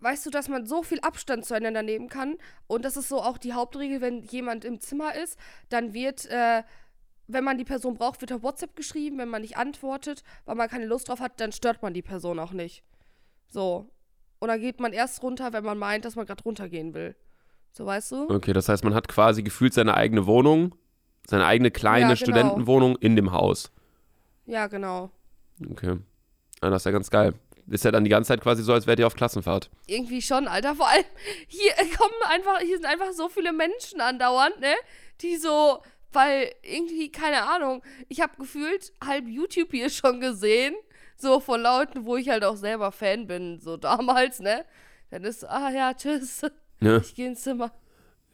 weißt 0.00 0.26
du, 0.26 0.30
dass 0.30 0.48
man 0.48 0.66
so 0.66 0.82
viel 0.82 1.00
Abstand 1.00 1.44
zueinander 1.44 1.82
nehmen 1.82 2.08
kann. 2.08 2.34
Und 2.66 2.84
das 2.84 2.96
ist 2.96 3.08
so 3.08 3.20
auch 3.22 3.38
die 3.38 3.52
Hauptregel, 3.52 4.00
wenn 4.00 4.22
jemand 4.22 4.64
im 4.64 4.80
Zimmer 4.80 5.14
ist, 5.14 5.38
dann 5.68 5.94
wird, 5.94 6.26
äh, 6.26 6.62
wenn 7.28 7.44
man 7.44 7.58
die 7.58 7.64
Person 7.64 7.94
braucht, 7.94 8.20
wird 8.20 8.32
auf 8.32 8.42
WhatsApp 8.42 8.76
geschrieben. 8.76 9.18
Wenn 9.18 9.28
man 9.28 9.42
nicht 9.42 9.56
antwortet, 9.56 10.22
weil 10.44 10.54
man 10.54 10.68
keine 10.68 10.86
Lust 10.86 11.08
drauf 11.08 11.20
hat, 11.20 11.40
dann 11.40 11.52
stört 11.52 11.82
man 11.82 11.94
die 11.94 12.02
Person 12.02 12.38
auch 12.38 12.52
nicht. 12.52 12.84
So. 13.48 13.90
Und 14.38 14.48
dann 14.48 14.60
geht 14.60 14.80
man 14.80 14.92
erst 14.92 15.22
runter, 15.22 15.52
wenn 15.52 15.64
man 15.64 15.78
meint, 15.78 16.04
dass 16.04 16.16
man 16.16 16.26
gerade 16.26 16.42
runtergehen 16.44 16.94
will. 16.94 17.16
So, 17.72 17.86
weißt 17.86 18.12
du? 18.12 18.30
Okay, 18.30 18.52
das 18.52 18.68
heißt, 18.68 18.84
man 18.84 18.94
hat 18.94 19.08
quasi 19.08 19.42
gefühlt 19.42 19.74
seine 19.74 19.94
eigene 19.94 20.26
Wohnung, 20.26 20.74
seine 21.26 21.46
eigene 21.46 21.70
kleine 21.70 22.00
Ja, 22.00 22.06
genau. 22.08 22.16
Studentenwohnung 22.16 22.96
in 22.96 23.16
dem 23.16 23.32
Haus. 23.32 23.70
Ja, 24.44 24.66
genau. 24.66 25.10
Okay. 25.70 25.98
Ja, 26.62 26.70
das 26.70 26.82
ist 26.82 26.86
ja 26.86 26.92
ganz 26.92 27.10
geil. 27.10 27.34
Ist 27.68 27.84
ja 27.84 27.90
dann 27.90 28.04
die 28.04 28.10
ganze 28.10 28.28
Zeit 28.28 28.40
quasi 28.40 28.62
so, 28.62 28.72
als 28.72 28.86
wärt 28.86 29.00
ihr 29.00 29.06
auf 29.06 29.16
Klassenfahrt. 29.16 29.70
Irgendwie 29.86 30.22
schon, 30.22 30.46
Alter. 30.46 30.76
Vor 30.76 30.88
allem, 30.88 31.04
hier 31.48 31.72
kommen 31.98 32.14
einfach, 32.28 32.60
hier 32.60 32.76
sind 32.76 32.86
einfach 32.86 33.12
so 33.12 33.28
viele 33.28 33.52
Menschen 33.52 34.00
andauernd, 34.00 34.60
ne? 34.60 34.74
Die 35.20 35.36
so, 35.36 35.82
weil 36.16 36.50
irgendwie, 36.62 37.12
keine 37.12 37.42
Ahnung, 37.48 37.82
ich 38.08 38.20
habe 38.20 38.32
gefühlt 38.38 38.92
halb 39.04 39.28
YouTube 39.28 39.68
hier 39.70 39.88
schon 39.90 40.20
gesehen. 40.20 40.74
So 41.16 41.38
von 41.40 41.62
Leuten, 41.62 42.04
wo 42.04 42.16
ich 42.16 42.28
halt 42.28 42.44
auch 42.44 42.56
selber 42.56 42.90
Fan 42.92 43.26
bin, 43.26 43.58
so 43.60 43.76
damals, 43.76 44.40
ne? 44.40 44.64
Dann 45.10 45.22
ist, 45.24 45.44
ah 45.48 45.70
ja, 45.70 45.94
tschüss. 45.94 46.42
Ja, 46.80 46.96
Ich 46.98 47.14
gehe 47.14 47.28
ins 47.28 47.40
Zimmer. 47.42 47.70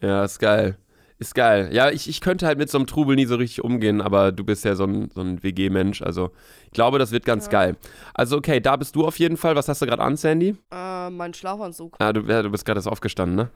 ja 0.00 0.24
ist 0.24 0.38
geil. 0.40 0.76
Ist 1.18 1.36
geil. 1.36 1.68
Ja, 1.72 1.90
ich, 1.90 2.08
ich 2.08 2.20
könnte 2.20 2.44
halt 2.46 2.58
mit 2.58 2.68
so 2.68 2.78
einem 2.78 2.88
Trubel 2.88 3.14
nie 3.14 3.26
so 3.26 3.36
richtig 3.36 3.62
umgehen, 3.62 4.00
aber 4.00 4.32
du 4.32 4.42
bist 4.42 4.64
ja 4.64 4.74
so 4.74 4.82
ein, 4.84 5.08
so 5.14 5.20
ein 5.20 5.40
WG-Mensch. 5.44 6.02
Also, 6.02 6.32
ich 6.64 6.72
glaube, 6.72 6.98
das 6.98 7.12
wird 7.12 7.24
ganz 7.24 7.44
Ja. 7.44 7.52
geil. 7.52 7.76
Also, 8.14 8.36
okay, 8.38 8.58
da 8.58 8.74
bist 8.74 8.96
du 8.96 9.06
auf 9.06 9.16
jeden 9.20 9.36
Fall. 9.36 9.54
Was 9.54 9.68
hast 9.68 9.80
du 9.80 9.86
gerade 9.86 10.02
an, 10.02 10.16
Sandy? 10.16 10.56
Äh, 10.72 11.10
mein 11.10 11.32
Schlafanzug. 11.32 11.94
Ah, 12.00 12.12
du, 12.12 12.22
ja, 12.22 12.42
du 12.42 12.50
bist 12.50 12.64
gerade 12.64 12.78
erst 12.78 12.88
aufgestanden, 12.88 13.36
ne? 13.36 13.50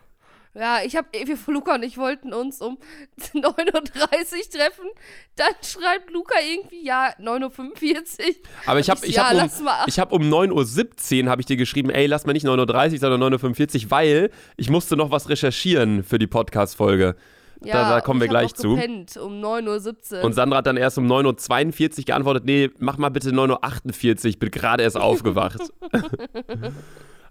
Ja, 0.58 0.78
ich 0.82 0.96
hab, 0.96 1.12
wir, 1.12 1.36
Luca 1.48 1.74
und 1.74 1.82
ich 1.82 1.98
wollten 1.98 2.32
uns 2.32 2.62
um 2.62 2.78
9.30 3.34 3.42
Uhr 3.44 4.50
treffen. 4.50 4.86
Dann 5.36 5.52
schreibt 5.62 6.10
Luca 6.10 6.34
irgendwie, 6.40 6.82
ja, 6.82 7.10
9.45 7.20 7.44
Uhr. 7.44 8.34
Aber 8.64 8.80
ich 8.80 8.88
habe 8.88 9.04
ich 9.04 9.16
ja, 9.16 9.28
hab 9.28 9.60
um, 9.60 9.68
ich 9.86 9.98
hab 9.98 10.12
um 10.12 10.22
9.17 10.22 11.24
Uhr 11.24 11.30
habe 11.30 11.42
ich 11.42 11.46
dir 11.46 11.58
geschrieben, 11.58 11.90
ey, 11.90 12.06
lass 12.06 12.24
mal 12.24 12.32
nicht 12.32 12.46
9.30 12.46 12.92
Uhr, 12.92 12.98
sondern 12.98 13.34
9.45 13.34 13.84
Uhr, 13.84 13.90
weil 13.90 14.30
ich 14.56 14.70
musste 14.70 14.96
noch 14.96 15.10
was 15.10 15.28
recherchieren 15.28 16.02
für 16.02 16.18
die 16.18 16.26
Podcast-Folge. 16.26 17.16
Ja, 17.62 17.90
da 17.90 18.00
kommen 18.00 18.18
und 18.18 18.20
wir 18.20 18.26
ich 18.26 18.30
gleich 18.30 18.54
zu. 18.54 18.76
gepennt, 18.76 19.16
um 19.16 19.42
9.17 19.42 20.18
Uhr. 20.18 20.24
Und 20.24 20.34
Sandra 20.34 20.58
hat 20.58 20.66
dann 20.66 20.76
erst 20.76 20.98
um 20.98 21.06
9.42 21.06 21.98
Uhr 21.98 22.04
geantwortet, 22.04 22.44
nee, 22.46 22.70
mach 22.78 22.96
mal 22.96 23.08
bitte 23.10 23.30
9.48 23.30 24.18
Uhr, 24.18 24.24
ich 24.26 24.38
bin 24.38 24.50
gerade 24.50 24.82
erst 24.82 24.96
aufgewacht. 24.98 25.60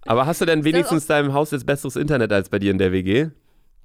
Aber 0.05 0.25
hast 0.25 0.41
du 0.41 0.45
denn 0.45 0.63
wenigstens 0.63 1.03
in 1.03 1.07
deinem 1.09 1.33
Haus 1.33 1.51
jetzt 1.51 1.65
besseres 1.65 1.95
Internet 1.95 2.31
als 2.31 2.49
bei 2.49 2.59
dir 2.59 2.71
in 2.71 2.77
der 2.77 2.91
WG? 2.91 3.29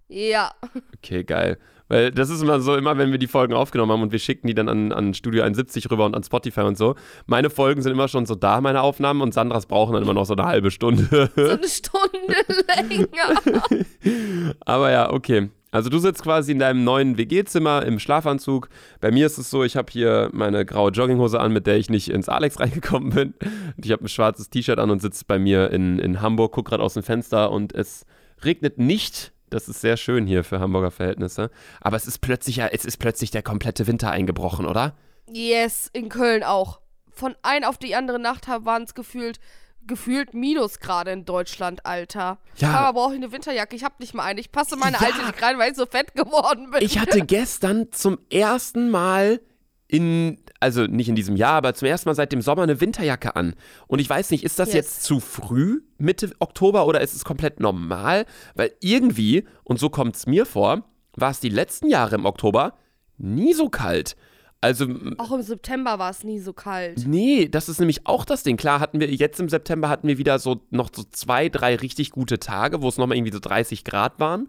ja. 0.09 0.53
Okay, 0.97 1.25
geil. 1.25 1.59
Weil 1.89 2.13
das 2.13 2.31
ist 2.31 2.41
immer 2.41 2.61
so, 2.61 2.77
immer 2.77 2.99
wenn 2.99 3.11
wir 3.11 3.19
die 3.19 3.27
Folgen 3.27 3.53
aufgenommen 3.53 3.91
haben 3.91 4.03
und 4.03 4.13
wir 4.13 4.21
schicken 4.21 4.47
die 4.47 4.55
dann 4.55 4.69
an, 4.69 4.93
an 4.93 5.13
Studio 5.13 5.43
71 5.43 5.91
rüber 5.91 6.07
und 6.07 6.15
an 6.15 6.23
Spotify 6.23 6.61
und 6.61 6.79
so. 6.79 6.95
Meine 7.27 7.51
Folgen 7.51 7.83
sind 7.83 7.91
immer 7.91 8.07
schon 8.07 8.27
so 8.27 8.37
da, 8.37 8.61
meine 8.61 8.83
Aufnahmen, 8.83 9.23
und 9.23 9.35
Sandras 9.35 9.67
brauchen 9.67 9.95
dann 9.95 10.03
immer 10.05 10.15
noch 10.15 10.25
so 10.25 10.35
eine 10.35 10.45
halbe 10.45 10.71
Stunde. 10.71 11.31
So 11.35 11.49
eine 11.49 11.69
Stunde 11.69 12.37
länger. 12.89 14.15
Aber 14.61 14.91
ja, 14.93 15.11
okay. 15.13 15.51
Also 15.71 15.89
du 15.89 15.99
sitzt 15.99 16.23
quasi 16.23 16.53
in 16.53 16.59
deinem 16.59 16.85
neuen 16.85 17.17
WG-Zimmer 17.17 17.85
im 17.85 17.99
Schlafanzug. 17.99 18.69
Bei 19.01 19.11
mir 19.11 19.27
ist 19.27 19.39
es 19.39 19.51
so, 19.51 19.63
ich 19.63 19.77
habe 19.77 19.91
hier 19.93 20.29
meine 20.33 20.65
graue 20.65 20.91
Jogginghose 20.91 21.39
an, 21.39 21.53
mit 21.53 21.67
der 21.67 21.77
ich 21.77 21.91
nicht 21.91 22.09
ins 22.09 22.29
Alex 22.29 22.59
reingekommen 22.61 23.11
bin. 23.11 23.35
Und 23.77 23.85
ich 23.85 23.93
habe 23.93 24.05
ein 24.05 24.09
schwarzes 24.09 24.51
T-Shirt 24.51 24.79
an 24.79 24.91
und 24.91 25.01
sitze 25.01 25.25
bei 25.27 25.39
mir 25.39 25.71
in, 25.71 25.99
in 25.99 26.21
Hamburg, 26.21 26.53
guck 26.53 26.69
gerade 26.69 26.83
aus 26.83 26.95
dem 26.95 27.03
Fenster 27.03 27.51
und 27.53 27.73
es 27.75 28.05
regnet 28.45 28.79
nicht. 28.79 29.33
Das 29.49 29.69
ist 29.69 29.81
sehr 29.81 29.97
schön 29.97 30.27
hier 30.27 30.45
für 30.45 30.61
Hamburger 30.61 30.91
Verhältnisse. 30.91 31.51
Aber 31.81 31.97
es 31.97 32.07
ist 32.07 32.19
plötzlich, 32.19 32.59
es 32.59 32.85
ist 32.85 32.99
plötzlich 32.99 33.31
der 33.31 33.43
komplette 33.43 33.87
Winter 33.87 34.11
eingebrochen, 34.11 34.67
oder? 34.67 34.95
Yes, 35.29 35.91
in 35.93 36.09
Köln 36.09 36.43
auch. 36.43 36.81
Von 37.11 37.35
ein 37.43 37.65
auf 37.65 37.77
die 37.77 37.95
andere 37.95 38.19
Nacht 38.19 38.49
waren 38.49 38.85
es 38.85 38.95
gefühlt 38.95 39.41
gefühlt 39.87 40.35
Minusgrade 40.35 41.11
in 41.11 41.25
Deutschland, 41.25 41.85
Alter. 41.87 42.39
Ja. 42.57 42.73
Aber 42.73 43.01
brauche 43.01 43.13
ich 43.15 43.19
eine 43.19 43.33
Winterjacke? 43.33 43.75
Ich 43.77 43.85
habe 43.85 43.95
nicht 43.99 44.15
mal 44.15 44.25
eine. 44.25 44.41
Ich 44.41 44.53
passe 44.53 44.77
meine 44.77 44.97
Ja. 45.01 45.07
alte 45.07 45.25
nicht 45.27 45.43
rein, 45.43 45.59
weil 45.59 45.71
ich 45.73 45.77
so 45.77 45.87
fett 45.87 46.15
geworden 46.15 46.71
bin. 46.71 46.83
Ich 46.83 46.99
hatte 46.99 47.21
gestern 47.23 47.91
zum 47.93 48.19
ersten 48.31 48.91
Mal 48.91 49.41
in, 49.89 50.39
also 50.61 50.83
nicht 50.87 51.09
in 51.09 51.17
diesem 51.17 51.35
Jahr, 51.35 51.55
aber 51.55 51.75
zum 51.75 51.89
ersten 51.89 52.09
Mal 52.09 52.15
seit 52.15 52.31
dem 52.31 52.43
Sommer 52.43 52.63
eine 52.63 52.81
Winterjacke 52.81 53.35
an. 53.35 53.55
Und 53.89 53.99
ich 53.99 54.09
weiß 54.09 54.31
nicht, 54.31 54.45
ist 54.45 54.59
das 54.61 54.69
Yes. 54.69 54.75
jetzt 54.77 55.03
zu 55.03 55.19
früh, 55.19 55.81
Mitte 55.99 56.31
Oktober, 56.39 56.87
oder 56.87 57.01
ist 57.01 57.15
es 57.15 57.25
komplett 57.25 57.59
normal? 57.59 58.25
Weil 58.55 58.73
irgendwie, 58.81 59.45
und 59.65 59.81
so 59.81 59.91
kommt 59.91 60.15
es 60.15 60.27
mir 60.27 60.47
vor, 60.47 60.85
war 61.17 61.33
es 61.33 61.41
die 61.41 61.49
letzten 61.49 61.89
Jahre 61.89 62.15
im 62.15 62.25
Oktober 62.25 62.75
nie 63.19 63.53
so 63.53 63.69
kalt. 63.69 64.15
Also, 64.63 64.87
Auch 65.17 65.33
im 65.33 65.41
September 65.43 65.99
war 65.99 66.11
es 66.11 66.23
nie 66.23 66.39
so 66.39 66.53
kalt. 66.53 67.07
Nee, 67.07 67.49
das 67.49 67.69
ist 67.71 67.79
nämlich 67.81 68.07
auch 68.07 68.27
das 68.27 68.43
Ding. 68.43 68.59
Klar 68.59 68.79
hatten 68.81 69.01
wir 69.01 69.11
jetzt 69.11 69.41
im 69.41 69.49
September 69.49 69.89
hatten 69.89 70.07
wir 70.07 70.19
wieder 70.19 70.39
so 70.39 70.61
noch 70.71 70.91
so 70.95 71.03
zwei, 71.11 71.49
drei 71.49 71.77
richtig 71.77 72.11
gute 72.11 72.39
Tage, 72.39 72.83
wo 72.83 72.89
es 72.89 72.99
nochmal 72.99 73.17
irgendwie 73.17 73.33
so 73.33 73.39
30 73.41 73.85
Grad 73.85 74.21
waren. 74.21 74.49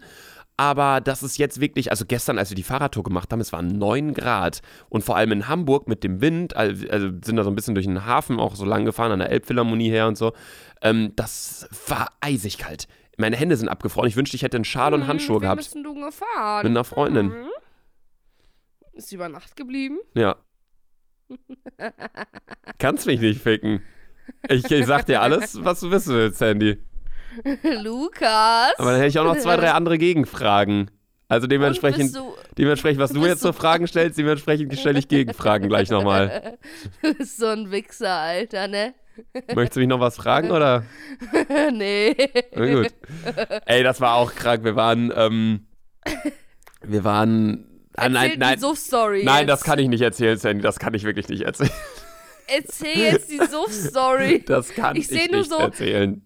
Aber 0.58 1.00
das 1.00 1.22
ist 1.22 1.38
jetzt 1.38 1.60
wirklich, 1.60 1.90
also 1.90 2.04
gestern, 2.06 2.38
als 2.38 2.50
wir 2.50 2.56
die 2.56 2.62
Fahrradtour 2.62 3.02
gemacht 3.04 3.32
haben, 3.32 3.40
es 3.40 3.52
waren 3.54 3.68
9 3.78 4.12
Grad. 4.12 4.60
Und 4.90 5.02
vor 5.02 5.16
allem 5.16 5.32
in 5.32 5.48
Hamburg 5.48 5.88
mit 5.88 6.04
dem 6.04 6.20
Wind, 6.20 6.54
also 6.54 6.74
sind 7.24 7.36
da 7.36 7.42
so 7.42 7.50
ein 7.50 7.54
bisschen 7.56 7.74
durch 7.74 7.86
den 7.86 8.04
Hafen 8.04 8.38
auch 8.38 8.54
so 8.54 8.66
lang 8.66 8.84
gefahren, 8.84 9.12
an 9.12 9.18
der 9.20 9.30
Elbphilharmonie 9.30 9.88
her 9.88 10.08
und 10.08 10.18
so. 10.18 10.34
Ähm, 10.82 11.12
das 11.16 11.68
war 11.88 12.08
eisig 12.20 12.58
kalt. 12.58 12.86
Meine 13.16 13.36
Hände 13.36 13.56
sind 13.56 13.68
abgefroren. 13.70 14.08
Ich 14.08 14.16
wünschte, 14.16 14.36
ich 14.36 14.42
hätte 14.42 14.58
einen 14.58 14.64
Schal 14.66 14.92
und 14.92 15.06
Handschuhe 15.06 15.36
Hm, 15.36 15.40
gehabt. 15.42 15.56
bist 15.58 15.74
denn 15.74 15.82
du 15.84 15.94
gefahren? 15.94 16.64
Mit 16.64 16.70
einer 16.70 16.84
Freundin. 16.84 17.30
Hm? 17.32 17.46
Ist 18.92 19.08
sie 19.08 19.14
über 19.14 19.28
Nacht 19.28 19.56
geblieben? 19.56 19.98
Ja. 20.14 20.36
Kannst 22.78 23.06
mich 23.06 23.20
nicht 23.20 23.40
ficken. 23.40 23.82
Ich, 24.48 24.70
ich 24.70 24.86
sag 24.86 25.06
dir 25.06 25.22
alles, 25.22 25.64
was 25.64 25.80
du 25.80 25.90
wissen 25.90 26.14
willst, 26.14 26.38
Sandy. 26.38 26.78
Lukas. 27.62 28.74
Aber 28.78 28.90
dann 28.90 28.96
hätte 28.96 29.08
ich 29.08 29.18
auch 29.18 29.24
noch 29.24 29.38
zwei, 29.38 29.56
drei 29.56 29.72
andere 29.72 29.98
Gegenfragen. 29.98 30.90
Also 31.28 31.46
dementsprechend, 31.46 32.14
du, 32.14 32.34
dementsprechend 32.58 33.00
was 33.00 33.12
du 33.12 33.24
jetzt 33.24 33.40
so 33.40 33.54
Fragen 33.54 33.86
stellst, 33.86 34.18
dementsprechend 34.18 34.78
stelle 34.78 34.98
ich 34.98 35.08
Gegenfragen 35.08 35.68
gleich 35.68 35.88
nochmal. 35.88 36.58
du 37.02 37.14
bist 37.14 37.38
so 37.38 37.46
ein 37.46 37.70
Wichser, 37.70 38.10
Alter, 38.14 38.68
ne? 38.68 38.94
Möchtest 39.54 39.76
du 39.76 39.80
mich 39.80 39.88
noch 39.88 40.00
was 40.00 40.16
fragen 40.16 40.50
oder? 40.50 40.84
nee. 41.72 42.14
Na 42.54 42.74
gut. 42.74 42.94
Ey, 43.64 43.82
das 43.82 44.00
war 44.02 44.16
auch 44.16 44.34
krank. 44.34 44.64
Wir 44.64 44.76
waren, 44.76 45.10
ähm, 45.14 45.66
wir 46.82 47.04
waren. 47.04 47.71
Ah, 47.96 48.08
nein, 48.08 48.24
Erzähl 48.24 48.38
nein, 48.38 48.54
die 48.56 48.60
Suff-Story 48.60 49.24
nein, 49.24 49.40
jetzt. 49.40 49.48
das 49.50 49.64
kann 49.64 49.78
ich 49.78 49.88
nicht 49.88 50.00
erzählen, 50.02 50.38
Sandy. 50.38 50.62
Das 50.62 50.78
kann 50.78 50.94
ich 50.94 51.04
wirklich 51.04 51.28
nicht 51.28 51.42
erzählen. 51.42 51.70
Erzähl 52.46 52.98
jetzt 52.98 53.30
die 53.30 53.38
Suff-Story. 53.38 54.42
Das 54.46 54.70
kann 54.70 54.96
Ich 54.96 55.10
ich, 55.10 55.30
nicht 55.30 55.50
so- 55.50 55.56
erzählen. 55.58 56.24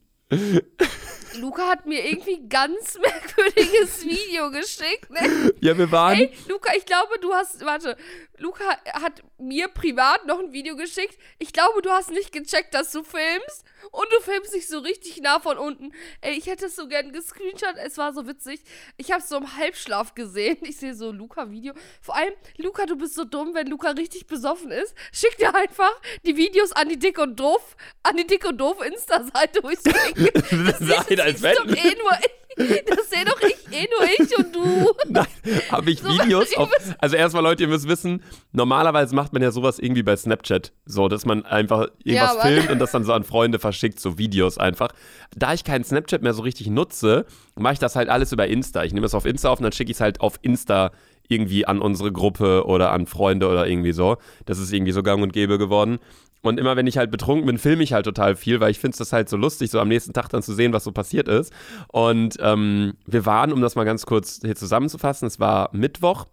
Luca 1.39 1.69
hat 1.69 1.87
mir 1.87 2.05
irgendwie 2.09 2.37
ein 2.37 2.49
ganz 2.49 2.99
merkwürdiges 3.01 4.05
Video 4.05 4.51
geschickt. 4.51 5.11
Ne? 5.11 5.53
Ja, 5.61 5.77
wir 5.77 5.91
waren. 5.93 6.19
Ey, 6.19 6.33
Luca, 6.49 6.73
ich 6.77 6.87
glaube, 6.87 7.19
du 7.21 7.33
hast. 7.35 7.65
Warte. 7.65 7.97
Luca 8.39 8.65
hat 8.95 9.23
mir 9.39 9.69
privat 9.69 10.27
noch 10.27 10.39
ein 10.39 10.53
Video 10.53 10.77
geschickt. 10.77 11.19
Ich 11.39 11.53
glaube, 11.53 11.83
du 11.83 11.91
hast 11.91 12.11
nicht 12.11 12.33
gecheckt, 12.33 12.75
dass 12.75 12.91
du 12.93 13.03
filmst. 13.03 13.65
Und 13.93 14.07
du 14.13 14.21
filmst 14.21 14.55
dich 14.55 14.69
so 14.69 14.79
richtig 14.79 15.21
nah 15.23 15.39
von 15.41 15.59
unten. 15.59 15.93
Ey, 16.21 16.37
ich 16.37 16.47
hätte 16.47 16.67
es 16.67 16.77
so 16.77 16.89
gern 16.89 17.13
gescreenshot. 17.13 17.75
Es 17.85 17.99
war 17.99 18.13
so 18.13 18.27
witzig. 18.27 18.61
Ich 18.97 19.13
habe 19.13 19.23
es 19.23 19.29
so 19.29 19.37
im 19.37 19.57
Halbschlaf 19.57 20.15
gesehen. 20.15 20.59
Ich 20.63 20.77
sehe 20.77 20.95
so 20.95 21.11
Luca-Video. 21.13 21.75
Vor 22.01 22.17
allem, 22.17 22.33
Luca, 22.57 22.87
du 22.87 22.97
bist 22.97 23.15
so 23.15 23.25
dumm, 23.25 23.55
wenn 23.55 23.67
Luca 23.69 23.91
richtig 23.91 24.27
besoffen 24.27 24.71
ist. 24.71 24.95
Schick 25.13 25.37
dir 25.39 25.55
einfach 25.55 25.93
die 26.25 26.37
Videos 26.37 26.73
an 26.73 26.89
die 26.89 26.99
Dick 26.99 27.19
und 27.19 27.39
Doof, 27.39 27.77
an 28.03 28.17
die 28.17 28.27
Dick 28.27 28.45
und 28.45 28.59
Doof 28.59 28.85
Insta-Seite, 28.85 29.63
wo 29.63 29.71
ich 29.71 29.81
denke, 29.81 30.33
das 30.33 30.81
Nein, 30.81 31.21
als 31.21 31.37
ist 31.37 31.43
wenn. 31.43 31.55
doch 31.57 31.67
eh 31.67 31.95
nur. 31.97 32.13
Das 32.87 33.11
sehe 33.11 33.25
doch 33.25 33.41
ich, 33.43 33.57
eh 33.71 33.87
nur 33.91 34.09
ich 34.19 34.39
und 34.39 34.55
du. 34.55 34.93
Nein, 35.09 35.27
habe 35.71 35.91
ich 35.91 36.01
So, 36.01 36.09
Videos 36.09 36.57
auf. 36.57 36.71
Also 36.99 37.17
erstmal, 37.17 37.43
Leute, 37.43 37.65
ihr 37.65 37.69
müsst 37.69 37.87
wissen, 37.87 38.23
normalerweise 38.53 39.15
macht 39.15 39.33
man 39.33 39.43
ja 39.43 39.51
sowas 39.51 39.79
irgendwie 39.79 40.03
bei 40.03 40.17
Snapchat. 40.17 40.73
So, 40.87 41.09
dass 41.09 41.27
man 41.27 41.45
einfach 41.45 41.89
irgendwas 42.03 42.31
aber- 42.39 42.43
filmt 42.43 42.71
und 42.71 42.79
das 42.79 42.93
dann 42.93 43.05
so 43.05 43.13
an 43.13 43.25
Freunde 43.25 43.59
verschickt, 43.59 44.01
so 44.01 44.17
Videos 44.19 44.57
einfach. 44.59 44.89
Da 45.37 45.53
ich 45.53 45.65
keinen 45.65 45.85
Snapchat 45.85 46.23
mehr 46.23 46.33
so 46.33 46.43
richtig 46.43 46.69
nutze, 46.69 47.27
mache 47.57 47.75
ich 47.75 47.79
das 47.79 47.95
halt 47.95 48.09
alles 48.09 48.33
über 48.33 48.47
Insta. 48.47 48.85
Ich 48.85 48.93
nehme 48.95 49.07
es 49.07 49.15
auf 49.15 49.27
Insta 49.27 49.51
auf 49.51 49.59
und 49.59 49.65
dann 49.65 49.73
schicke 49.73 49.91
ich 49.91 49.97
es 49.99 50.01
halt 50.01 50.21
auf 50.21 50.39
Insta 50.43 50.93
irgendwie 51.29 51.67
an 51.67 51.81
unsere 51.81 52.13
Gruppe 52.13 52.65
oder 52.67 52.93
an 52.93 53.07
Freunde 53.07 53.49
oder 53.49 53.67
irgendwie 53.67 53.93
so. 53.93 54.17
Das 54.45 54.59
ist 54.59 54.73
irgendwie 54.73 54.93
so 54.93 55.03
gang 55.03 55.23
und 55.23 55.33
gäbe 55.33 55.59
geworden. 55.59 55.99
Und 56.47 56.59
immer 56.59 56.77
wenn 56.77 56.87
ich 56.87 56.99
halt 56.99 57.11
betrunken 57.11 57.47
bin, 57.47 57.59
filme 57.59 57.83
ich 57.83 57.93
halt 57.93 58.05
total 58.05 58.37
viel, 58.37 58.61
weil 58.61 58.71
ich 58.71 58.79
finde 58.79 58.93
es 58.93 58.99
das 58.99 59.13
halt 59.13 59.29
so 59.29 59.37
lustig, 59.37 59.71
so 59.71 59.81
am 59.81 59.89
nächsten 59.89 60.13
Tag 60.13 60.29
dann 60.29 60.43
zu 60.43 60.55
sehen, 60.55 60.73
was 60.73 60.85
so 60.85 60.93
passiert 60.93 61.29
ist. 61.29 61.53
Und 61.89 62.37
ähm, 62.41 62.95
wir 63.07 63.27
waren, 63.27 63.53
um 63.53 63.61
das 63.61 63.75
mal 63.75 63.85
ganz 63.85 64.07
kurz 64.07 64.41
hier 64.43 64.57
zusammenzufassen, 64.57 65.27
es 65.27 65.41
war 65.41 65.71
Mittwoch, 65.73 66.27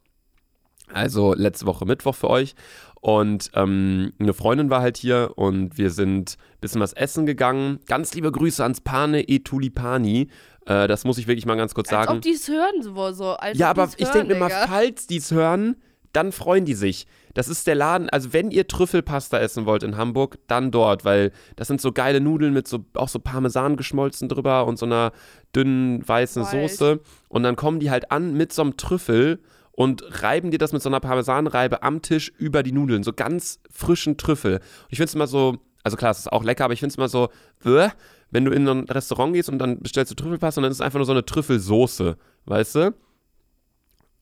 also 0.91 1.33
letzte 1.33 1.65
Woche 1.65 1.85
Mittwoch 1.85 2.15
für 2.15 2.29
euch. 2.29 2.55
Und 3.01 3.51
ähm, 3.53 4.13
eine 4.17 4.33
Freundin 4.33 4.69
war 4.69 4.81
halt 4.81 4.95
hier 4.95 5.31
und 5.35 5.77
wir 5.77 5.89
sind 5.89 6.37
ein 6.53 6.59
bisschen 6.61 6.79
was 6.79 6.93
essen 6.93 7.25
gegangen. 7.25 7.79
Ganz 7.85 8.13
liebe 8.13 8.31
Grüße 8.31 8.63
ans 8.63 8.79
Pane 8.79 9.27
e 9.27 9.39
Tulipani. 9.39 10.29
Äh, 10.65 10.87
das 10.87 11.03
muss 11.03 11.17
ich 11.17 11.27
wirklich 11.27 11.45
mal 11.45 11.57
ganz 11.57 11.73
kurz 11.73 11.91
Als 11.91 12.05
sagen. 12.05 12.17
ob 12.17 12.21
die 12.21 12.31
es 12.31 12.47
hören 12.47 12.81
so. 12.81 13.11
so 13.11 13.31
als 13.31 13.57
Ja, 13.57 13.69
aber 13.71 13.89
ich 13.97 14.07
denke 14.07 14.33
mir 14.33 14.39
mal, 14.39 14.49
falls 14.49 15.05
die 15.07 15.17
es 15.17 15.31
hören, 15.31 15.75
dann 16.13 16.31
freuen 16.31 16.65
die 16.65 16.75
sich. 16.75 17.07
Das 17.33 17.47
ist 17.47 17.67
der 17.67 17.75
Laden, 17.75 18.09
also 18.09 18.31
wenn 18.31 18.51
ihr 18.51 18.67
Trüffelpasta 18.67 19.39
essen 19.39 19.65
wollt 19.65 19.83
in 19.83 19.97
Hamburg, 19.97 20.37
dann 20.47 20.71
dort, 20.71 21.03
weil 21.03 21.31
das 21.55 21.67
sind 21.67 21.81
so 21.81 21.91
geile 21.91 22.21
Nudeln 22.21 22.53
mit 22.53 22.67
so 22.67 22.85
auch 22.93 23.09
so 23.09 23.19
Parmesan 23.19 23.75
geschmolzen 23.75 24.29
drüber 24.29 24.65
und 24.65 24.77
so 24.77 24.85
einer 24.85 25.11
dünnen 25.55 26.07
weißen 26.07 26.43
Wild. 26.51 26.71
Soße. 26.71 26.99
Und 27.29 27.43
dann 27.43 27.55
kommen 27.55 27.79
die 27.79 27.89
halt 27.89 28.11
an 28.11 28.33
mit 28.33 28.53
so 28.53 28.61
einem 28.61 28.77
Trüffel 28.77 29.39
und 29.71 30.03
reiben 30.21 30.51
dir 30.51 30.59
das 30.59 30.71
mit 30.71 30.83
so 30.83 30.89
einer 30.89 30.99
Parmesanreibe 30.99 31.81
am 31.81 32.03
Tisch 32.03 32.31
über 32.37 32.61
die 32.61 32.71
Nudeln. 32.71 33.01
So 33.01 33.11
ganz 33.11 33.59
frischen 33.71 34.17
Trüffel. 34.17 34.57
Und 34.57 34.87
ich 34.89 34.97
finde 34.97 35.09
es 35.09 35.15
immer 35.15 35.27
so, 35.27 35.57
also 35.83 35.97
klar, 35.97 36.11
es 36.11 36.19
ist 36.19 36.31
auch 36.31 36.43
lecker, 36.43 36.65
aber 36.65 36.73
ich 36.73 36.79
finde 36.79 36.91
es 36.91 36.97
immer 36.97 37.09
so, 37.09 37.29
wenn 37.63 38.45
du 38.45 38.51
in 38.51 38.67
ein 38.67 38.83
Restaurant 38.83 39.33
gehst 39.33 39.49
und 39.49 39.57
dann 39.57 39.79
bestellst 39.79 40.11
du 40.11 40.15
Trüffelpasta 40.15 40.59
und 40.59 40.63
dann 40.63 40.71
ist 40.71 40.77
es 40.77 40.81
einfach 40.81 40.99
nur 40.99 41.07
so 41.07 41.11
eine 41.13 41.25
Trüffelsoße, 41.25 42.15
weißt 42.45 42.75
du? 42.75 42.93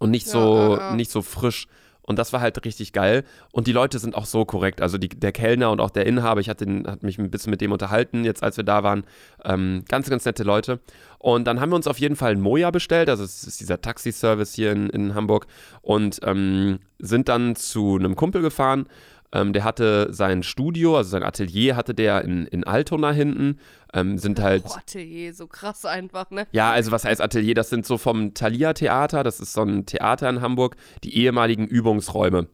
Und 0.02 0.10
nicht 0.10 0.26
Ja, 0.26 0.32
so, 0.32 0.56
ja, 0.56 0.78
ja. 0.90 0.96
nicht 0.96 1.12
so 1.12 1.22
frisch. 1.22 1.68
Und 2.02 2.18
das 2.18 2.34
war 2.34 2.42
halt 2.42 2.66
richtig 2.66 2.92
geil. 2.92 3.24
Und 3.52 3.68
die 3.68 3.72
Leute 3.72 4.00
sind 4.00 4.16
auch 4.16 4.26
so 4.26 4.44
korrekt. 4.44 4.82
Also 4.82 4.98
die, 4.98 5.08
der 5.08 5.32
Kellner 5.32 5.70
und 5.70 5.80
auch 5.80 5.92
der 5.92 6.08
Inhaber, 6.08 6.42
ich 6.42 6.50
hatte 6.50 6.66
hat 6.88 7.04
mich 7.04 7.20
ein 7.20 7.30
bisschen 7.30 7.52
mit 7.52 7.62
dem 7.62 7.72
unterhalten, 7.72 8.26
jetzt 8.26 8.42
als 8.42 8.58
wir 8.58 8.64
da 8.64 8.82
waren. 8.82 9.04
Ähm, 9.46 9.84
ganz, 9.88 10.10
ganz 10.10 10.26
nette 10.26 10.42
Leute. 10.44 10.80
Und 11.20 11.46
dann 11.46 11.62
haben 11.62 11.70
wir 11.70 11.76
uns 11.76 11.86
auf 11.86 12.00
jeden 12.00 12.16
Fall 12.16 12.32
ein 12.32 12.42
Moja 12.42 12.72
bestellt. 12.72 13.08
Also 13.10 13.24
es 13.24 13.44
ist 13.44 13.60
dieser 13.60 13.80
Taxiservice 13.80 14.56
hier 14.56 14.72
in, 14.72 14.90
in 14.90 15.14
Hamburg. 15.14 15.46
Und 15.84 16.20
ähm, 16.24 16.80
sind 16.98 17.30
dann 17.30 17.56
zu 17.56 17.98
einem 17.98 18.16
Kumpel 18.16 18.42
gefahren. 18.42 18.88
Ähm, 19.34 19.54
der 19.54 19.64
hatte 19.64 20.12
sein 20.12 20.44
Studio, 20.44 20.98
also 20.98 21.10
sein 21.12 21.24
Atelier 21.24 21.76
hatte 21.76 21.94
der 21.94 22.24
in, 22.24 22.46
in 22.48 22.64
Altona 22.64 23.12
hinten. 23.12 23.60
Ähm, 23.94 24.18
sind 24.18 24.40
halt. 24.40 24.64
Boah, 24.64 24.78
Atelier, 24.78 25.34
so 25.34 25.48
krass 25.48 25.86
einfach, 25.86 26.32
ne? 26.32 26.48
Ja, 26.52 26.72
also 26.72 26.92
was 26.92 27.06
heißt 27.06 27.22
Atelier? 27.22 27.56
Das 27.56 27.70
sind 27.70 27.86
so 27.86 27.98
vom 27.98 28.34
Thalia 28.34 28.74
Theater, 28.74 29.24
das 29.24 29.40
ist 29.40 29.54
so 29.54 29.64
ein 29.64 29.86
Theater 29.86 30.30
in 30.30 30.42
Hamburg, 30.42 30.76
die 31.04 31.16
ehemaligen 31.18 31.68
Übungsräume. 31.68 32.48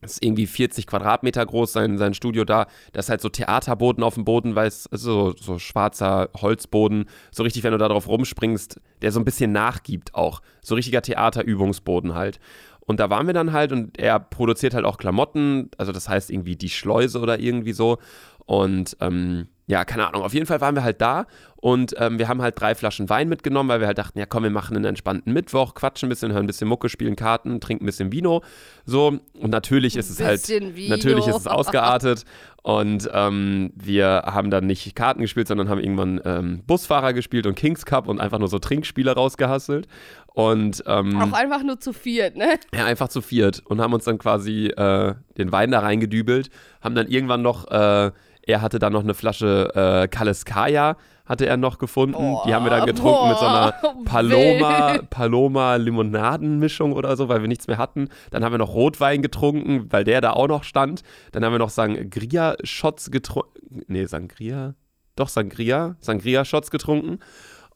Das 0.00 0.12
ist 0.12 0.24
irgendwie 0.24 0.46
40 0.46 0.86
Quadratmeter 0.86 1.44
groß, 1.44 1.72
sein, 1.72 1.98
sein 1.98 2.14
Studio 2.14 2.44
da. 2.44 2.66
Da 2.92 3.00
ist 3.00 3.10
halt 3.10 3.20
so 3.20 3.28
Theaterboden 3.28 4.02
auf 4.02 4.14
dem 4.14 4.24
Boden, 4.24 4.54
weil 4.54 4.66
es 4.66 4.86
also 4.86 5.32
so, 5.32 5.36
so 5.36 5.58
schwarzer 5.58 6.30
Holzboden, 6.40 7.04
so 7.30 7.42
richtig, 7.42 7.64
wenn 7.64 7.72
du 7.72 7.78
da 7.78 7.88
drauf 7.88 8.08
rumspringst, 8.08 8.80
der 9.02 9.12
so 9.12 9.20
ein 9.20 9.26
bisschen 9.26 9.52
nachgibt 9.52 10.14
auch. 10.14 10.40
So 10.62 10.74
richtiger 10.74 11.02
Theaterübungsboden 11.02 12.14
halt. 12.14 12.40
Und 12.80 13.00
da 13.00 13.10
waren 13.10 13.26
wir 13.26 13.34
dann 13.34 13.52
halt 13.52 13.72
und 13.72 13.98
er 13.98 14.18
produziert 14.18 14.74
halt 14.74 14.84
auch 14.84 14.98
Klamotten, 14.98 15.70
also 15.78 15.92
das 15.92 16.08
heißt 16.08 16.30
irgendwie 16.30 16.56
die 16.56 16.70
Schleuse 16.70 17.20
oder 17.20 17.38
irgendwie 17.38 17.72
so. 17.72 17.98
Und 18.46 18.96
ähm, 19.00 19.46
ja, 19.70 19.84
keine 19.84 20.08
Ahnung, 20.08 20.22
auf 20.22 20.34
jeden 20.34 20.46
Fall 20.46 20.60
waren 20.60 20.74
wir 20.74 20.82
halt 20.82 21.00
da 21.00 21.26
und 21.54 21.94
ähm, 21.98 22.18
wir 22.18 22.26
haben 22.26 22.42
halt 22.42 22.60
drei 22.60 22.74
Flaschen 22.74 23.08
Wein 23.08 23.28
mitgenommen, 23.28 23.68
weil 23.68 23.78
wir 23.78 23.86
halt 23.86 23.98
dachten, 23.98 24.18
ja 24.18 24.26
komm, 24.26 24.42
wir 24.42 24.50
machen 24.50 24.74
einen 24.74 24.84
entspannten 24.84 25.32
Mittwoch, 25.32 25.74
quatschen 25.74 26.08
ein 26.08 26.10
bisschen, 26.10 26.32
hören 26.32 26.42
ein 26.42 26.46
bisschen 26.48 26.66
Mucke, 26.66 26.88
spielen 26.88 27.14
Karten, 27.14 27.60
trinken 27.60 27.84
ein 27.84 27.86
bisschen 27.86 28.10
Vino. 28.10 28.42
So, 28.84 29.20
und 29.34 29.50
natürlich 29.50 29.96
ist 29.96 30.10
es 30.10 30.20
halt, 30.20 30.48
Vino. 30.48 30.88
natürlich 30.88 31.28
ist 31.28 31.36
es 31.36 31.46
ausgeartet 31.46 32.24
und 32.62 33.08
ähm, 33.14 33.72
wir 33.76 34.24
haben 34.26 34.50
dann 34.50 34.66
nicht 34.66 34.96
Karten 34.96 35.20
gespielt, 35.20 35.46
sondern 35.46 35.68
haben 35.68 35.80
irgendwann 35.80 36.20
ähm, 36.24 36.62
Busfahrer 36.66 37.12
gespielt 37.12 37.46
und 37.46 37.54
Kings 37.54 37.86
Cup 37.86 38.08
und 38.08 38.20
einfach 38.20 38.40
nur 38.40 38.48
so 38.48 38.58
Trinkspiele 38.58 39.14
rausgehasselt. 39.14 39.86
Und 40.32 40.82
ähm, 40.86 41.20
Auch 41.20 41.32
einfach 41.32 41.62
nur 41.62 41.80
zu 41.80 41.92
viert, 41.92 42.36
ne? 42.36 42.58
ja, 42.74 42.84
einfach 42.84 43.08
zu 43.08 43.20
viert 43.20 43.62
und 43.66 43.80
haben 43.80 43.92
uns 43.92 44.04
dann 44.04 44.18
quasi 44.18 44.66
äh, 44.66 45.14
den 45.36 45.50
Wein 45.50 45.72
da 45.72 45.80
reingedübelt, 45.80 46.50
haben 46.80 46.94
dann 46.94 47.08
irgendwann 47.08 47.42
noch, 47.42 47.68
äh, 47.70 48.12
er 48.42 48.62
hatte 48.62 48.78
dann 48.78 48.92
noch 48.92 49.02
eine 49.02 49.14
Flasche 49.14 49.72
äh, 49.74 50.08
Kaleskaja, 50.08 50.96
hatte 51.26 51.46
er 51.46 51.56
noch 51.56 51.78
gefunden. 51.78 52.36
Die 52.46 52.54
haben 52.54 52.64
wir 52.64 52.70
dann 52.70 52.86
getrunken 52.86 53.28
mit 53.28 53.38
so 53.38 53.46
einer 53.46 53.72
boah, 53.80 53.94
Paloma, 54.04 54.94
wild. 54.94 55.10
Paloma 55.10 55.76
Limonadenmischung 55.76 56.92
oder 56.92 57.16
so, 57.16 57.28
weil 57.28 57.40
wir 57.40 57.48
nichts 57.48 57.68
mehr 57.68 57.78
hatten. 57.78 58.08
Dann 58.30 58.44
haben 58.44 58.52
wir 58.52 58.58
noch 58.58 58.74
Rotwein 58.74 59.22
getrunken, 59.22 59.86
weil 59.90 60.04
der 60.04 60.20
da 60.20 60.32
auch 60.32 60.48
noch 60.48 60.64
stand. 60.64 61.02
Dann 61.32 61.44
haben 61.44 61.52
wir 61.52 61.58
noch 61.58 61.70
Sangria-Shots 61.70 63.10
getrunken. 63.10 63.82
Nee, 63.86 64.06
Sangria? 64.06 64.74
doch 65.16 65.28
Sangria, 65.28 65.96
Sangria-Shots 66.00 66.70
getrunken. 66.70 67.20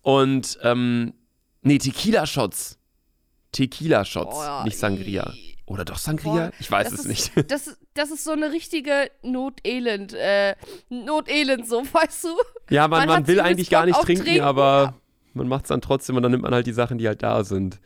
Und, 0.02 0.58
ähm, 0.62 1.14
nee, 1.64 1.78
Tequila-Shots. 1.78 2.78
Tequila-Shots, 3.52 4.36
Oh 4.36 4.64
nicht 4.64 4.78
Sangria. 4.78 5.32
i- 5.34 5.56
Oder 5.66 5.84
doch 5.84 5.98
Sangria? 5.98 6.32
Boah, 6.48 6.52
ich 6.58 6.70
weiß 6.70 6.92
es 6.92 7.00
ist, 7.00 7.06
nicht. 7.36 7.50
Das, 7.50 7.66
ist- 7.68 7.78
das 7.94 8.10
ist 8.10 8.24
so 8.24 8.32
eine 8.32 8.52
richtige 8.52 9.10
Not-Elend, 9.22 10.12
äh, 10.14 10.54
Not-Elend, 10.88 11.66
so, 11.68 11.82
weißt 11.92 12.24
du? 12.24 12.28
Ja, 12.70 12.88
man, 12.88 13.00
Man 13.00 13.08
man 13.08 13.26
will 13.26 13.40
eigentlich 13.40 13.70
gar 13.70 13.86
nicht 13.86 14.00
trinken, 14.00 14.24
Trinken, 14.24 14.42
aber 14.42 14.94
man 15.34 15.48
macht 15.48 15.64
es 15.64 15.68
dann 15.68 15.80
trotzdem 15.80 16.16
und 16.16 16.22
dann 16.22 16.32
nimmt 16.32 16.42
man 16.42 16.52
halt 16.54 16.66
die 16.66 16.72
Sachen, 16.72 16.98
die 16.98 17.06
halt 17.06 17.22
da 17.22 17.44
sind. 17.44 17.80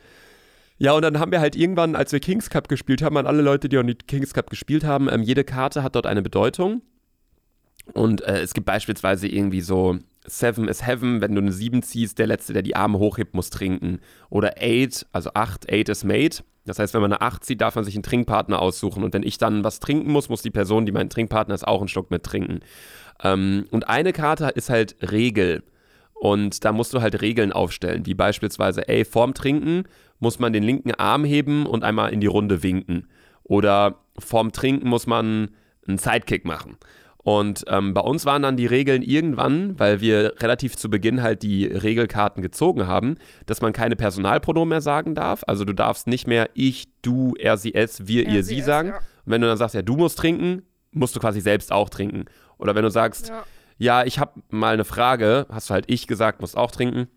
Ja, 0.78 0.92
und 0.92 1.02
dann 1.02 1.18
haben 1.18 1.32
wir 1.32 1.40
halt 1.40 1.56
irgendwann, 1.56 1.96
als 1.96 2.12
wir 2.12 2.20
Kings 2.20 2.50
Cup 2.50 2.68
gespielt 2.68 3.02
haben, 3.02 3.16
an 3.16 3.26
alle 3.26 3.42
Leute, 3.42 3.68
die 3.68 3.76
auch 3.78 3.82
nicht 3.82 4.06
Kings 4.06 4.32
Cup 4.32 4.48
gespielt 4.48 4.84
haben, 4.84 5.08
ähm, 5.10 5.22
jede 5.22 5.42
Karte 5.44 5.82
hat 5.82 5.94
dort 5.96 6.06
eine 6.06 6.22
Bedeutung. 6.22 6.82
Und 7.94 8.20
äh, 8.22 8.40
es 8.40 8.54
gibt 8.54 8.66
beispielsweise 8.66 9.26
irgendwie 9.28 9.60
so 9.60 9.98
Seven 10.28 10.68
is 10.68 10.86
Heaven, 10.86 11.20
wenn 11.20 11.34
du 11.34 11.40
eine 11.40 11.52
7 11.52 11.82
ziehst, 11.82 12.18
der 12.18 12.26
Letzte, 12.26 12.52
der 12.52 12.62
die 12.62 12.76
Arme 12.76 12.98
hochhebt, 12.98 13.34
muss 13.34 13.50
trinken. 13.50 14.00
Oder 14.30 14.54
Eight, 14.58 15.06
also 15.12 15.30
8, 15.34 15.70
Eight 15.70 15.88
is 15.88 16.04
Mate. 16.04 16.42
Das 16.64 16.78
heißt, 16.78 16.94
wenn 16.94 17.00
man 17.00 17.12
eine 17.12 17.22
8 17.22 17.44
zieht, 17.44 17.60
darf 17.60 17.74
man 17.76 17.84
sich 17.84 17.94
einen 17.94 18.02
Trinkpartner 18.02 18.60
aussuchen. 18.60 19.02
Und 19.02 19.14
wenn 19.14 19.22
ich 19.22 19.38
dann 19.38 19.64
was 19.64 19.80
trinken 19.80 20.12
muss, 20.12 20.28
muss 20.28 20.42
die 20.42 20.50
Person, 20.50 20.86
die 20.86 20.92
mein 20.92 21.08
Trinkpartner 21.08 21.54
ist, 21.54 21.66
auch 21.66 21.80
einen 21.80 21.88
Schluck 21.88 22.10
mit 22.10 22.22
trinken. 22.22 22.60
Ähm, 23.22 23.66
und 23.70 23.88
eine 23.88 24.12
Karte 24.12 24.48
ist 24.54 24.70
halt 24.70 24.96
Regel. 25.10 25.62
Und 26.14 26.64
da 26.64 26.72
musst 26.72 26.92
du 26.94 27.00
halt 27.00 27.22
Regeln 27.22 27.52
aufstellen, 27.52 28.04
wie 28.06 28.14
beispielsweise, 28.14 28.88
ey, 28.88 29.04
vorm 29.04 29.34
Trinken 29.34 29.84
muss 30.18 30.40
man 30.40 30.52
den 30.52 30.64
linken 30.64 30.92
Arm 30.92 31.24
heben 31.24 31.64
und 31.64 31.84
einmal 31.84 32.12
in 32.12 32.20
die 32.20 32.26
Runde 32.26 32.62
winken. 32.62 33.06
Oder 33.44 34.00
vorm 34.18 34.52
Trinken 34.52 34.88
muss 34.88 35.06
man 35.06 35.50
einen 35.86 35.98
Sidekick 35.98 36.44
machen. 36.44 36.76
Und 37.30 37.64
ähm, 37.68 37.92
bei 37.92 38.00
uns 38.00 38.24
waren 38.24 38.40
dann 38.40 38.56
die 38.56 38.64
Regeln 38.64 39.02
irgendwann, 39.02 39.78
weil 39.78 40.00
wir 40.00 40.32
relativ 40.40 40.76
zu 40.76 40.88
Beginn 40.88 41.20
halt 41.20 41.42
die 41.42 41.66
Regelkarten 41.66 42.42
gezogen 42.42 42.86
haben, 42.86 43.16
dass 43.44 43.60
man 43.60 43.74
keine 43.74 43.96
Personalpronomen 43.96 44.70
mehr 44.70 44.80
sagen 44.80 45.14
darf. 45.14 45.42
Also 45.46 45.66
du 45.66 45.74
darfst 45.74 46.06
nicht 46.06 46.26
mehr 46.26 46.48
ich, 46.54 46.88
du, 47.02 47.34
er, 47.38 47.58
sie, 47.58 47.74
es, 47.74 48.06
wir, 48.06 48.26
Er, 48.26 48.32
ihr, 48.32 48.42
sie, 48.44 48.54
sie 48.54 48.60
sagen. 48.62 48.88
ja. 48.88 48.96
Und 48.96 49.02
wenn 49.26 49.42
du 49.42 49.46
dann 49.46 49.58
sagst, 49.58 49.74
ja, 49.74 49.82
du 49.82 49.94
musst 49.98 50.16
trinken, 50.16 50.62
musst 50.92 51.14
du 51.16 51.20
quasi 51.20 51.42
selbst 51.42 51.70
auch 51.70 51.90
trinken. 51.90 52.24
Oder 52.56 52.74
wenn 52.74 52.82
du 52.82 52.90
sagst, 52.90 53.28
Ja. 53.28 53.44
ja, 53.76 54.04
ich 54.06 54.18
habe 54.18 54.40
mal 54.48 54.72
eine 54.72 54.86
Frage, 54.86 55.44
hast 55.50 55.68
du 55.68 55.74
halt 55.74 55.84
ich 55.88 56.06
gesagt, 56.06 56.40
musst 56.40 56.56
auch 56.56 56.70
trinken. 56.70 57.08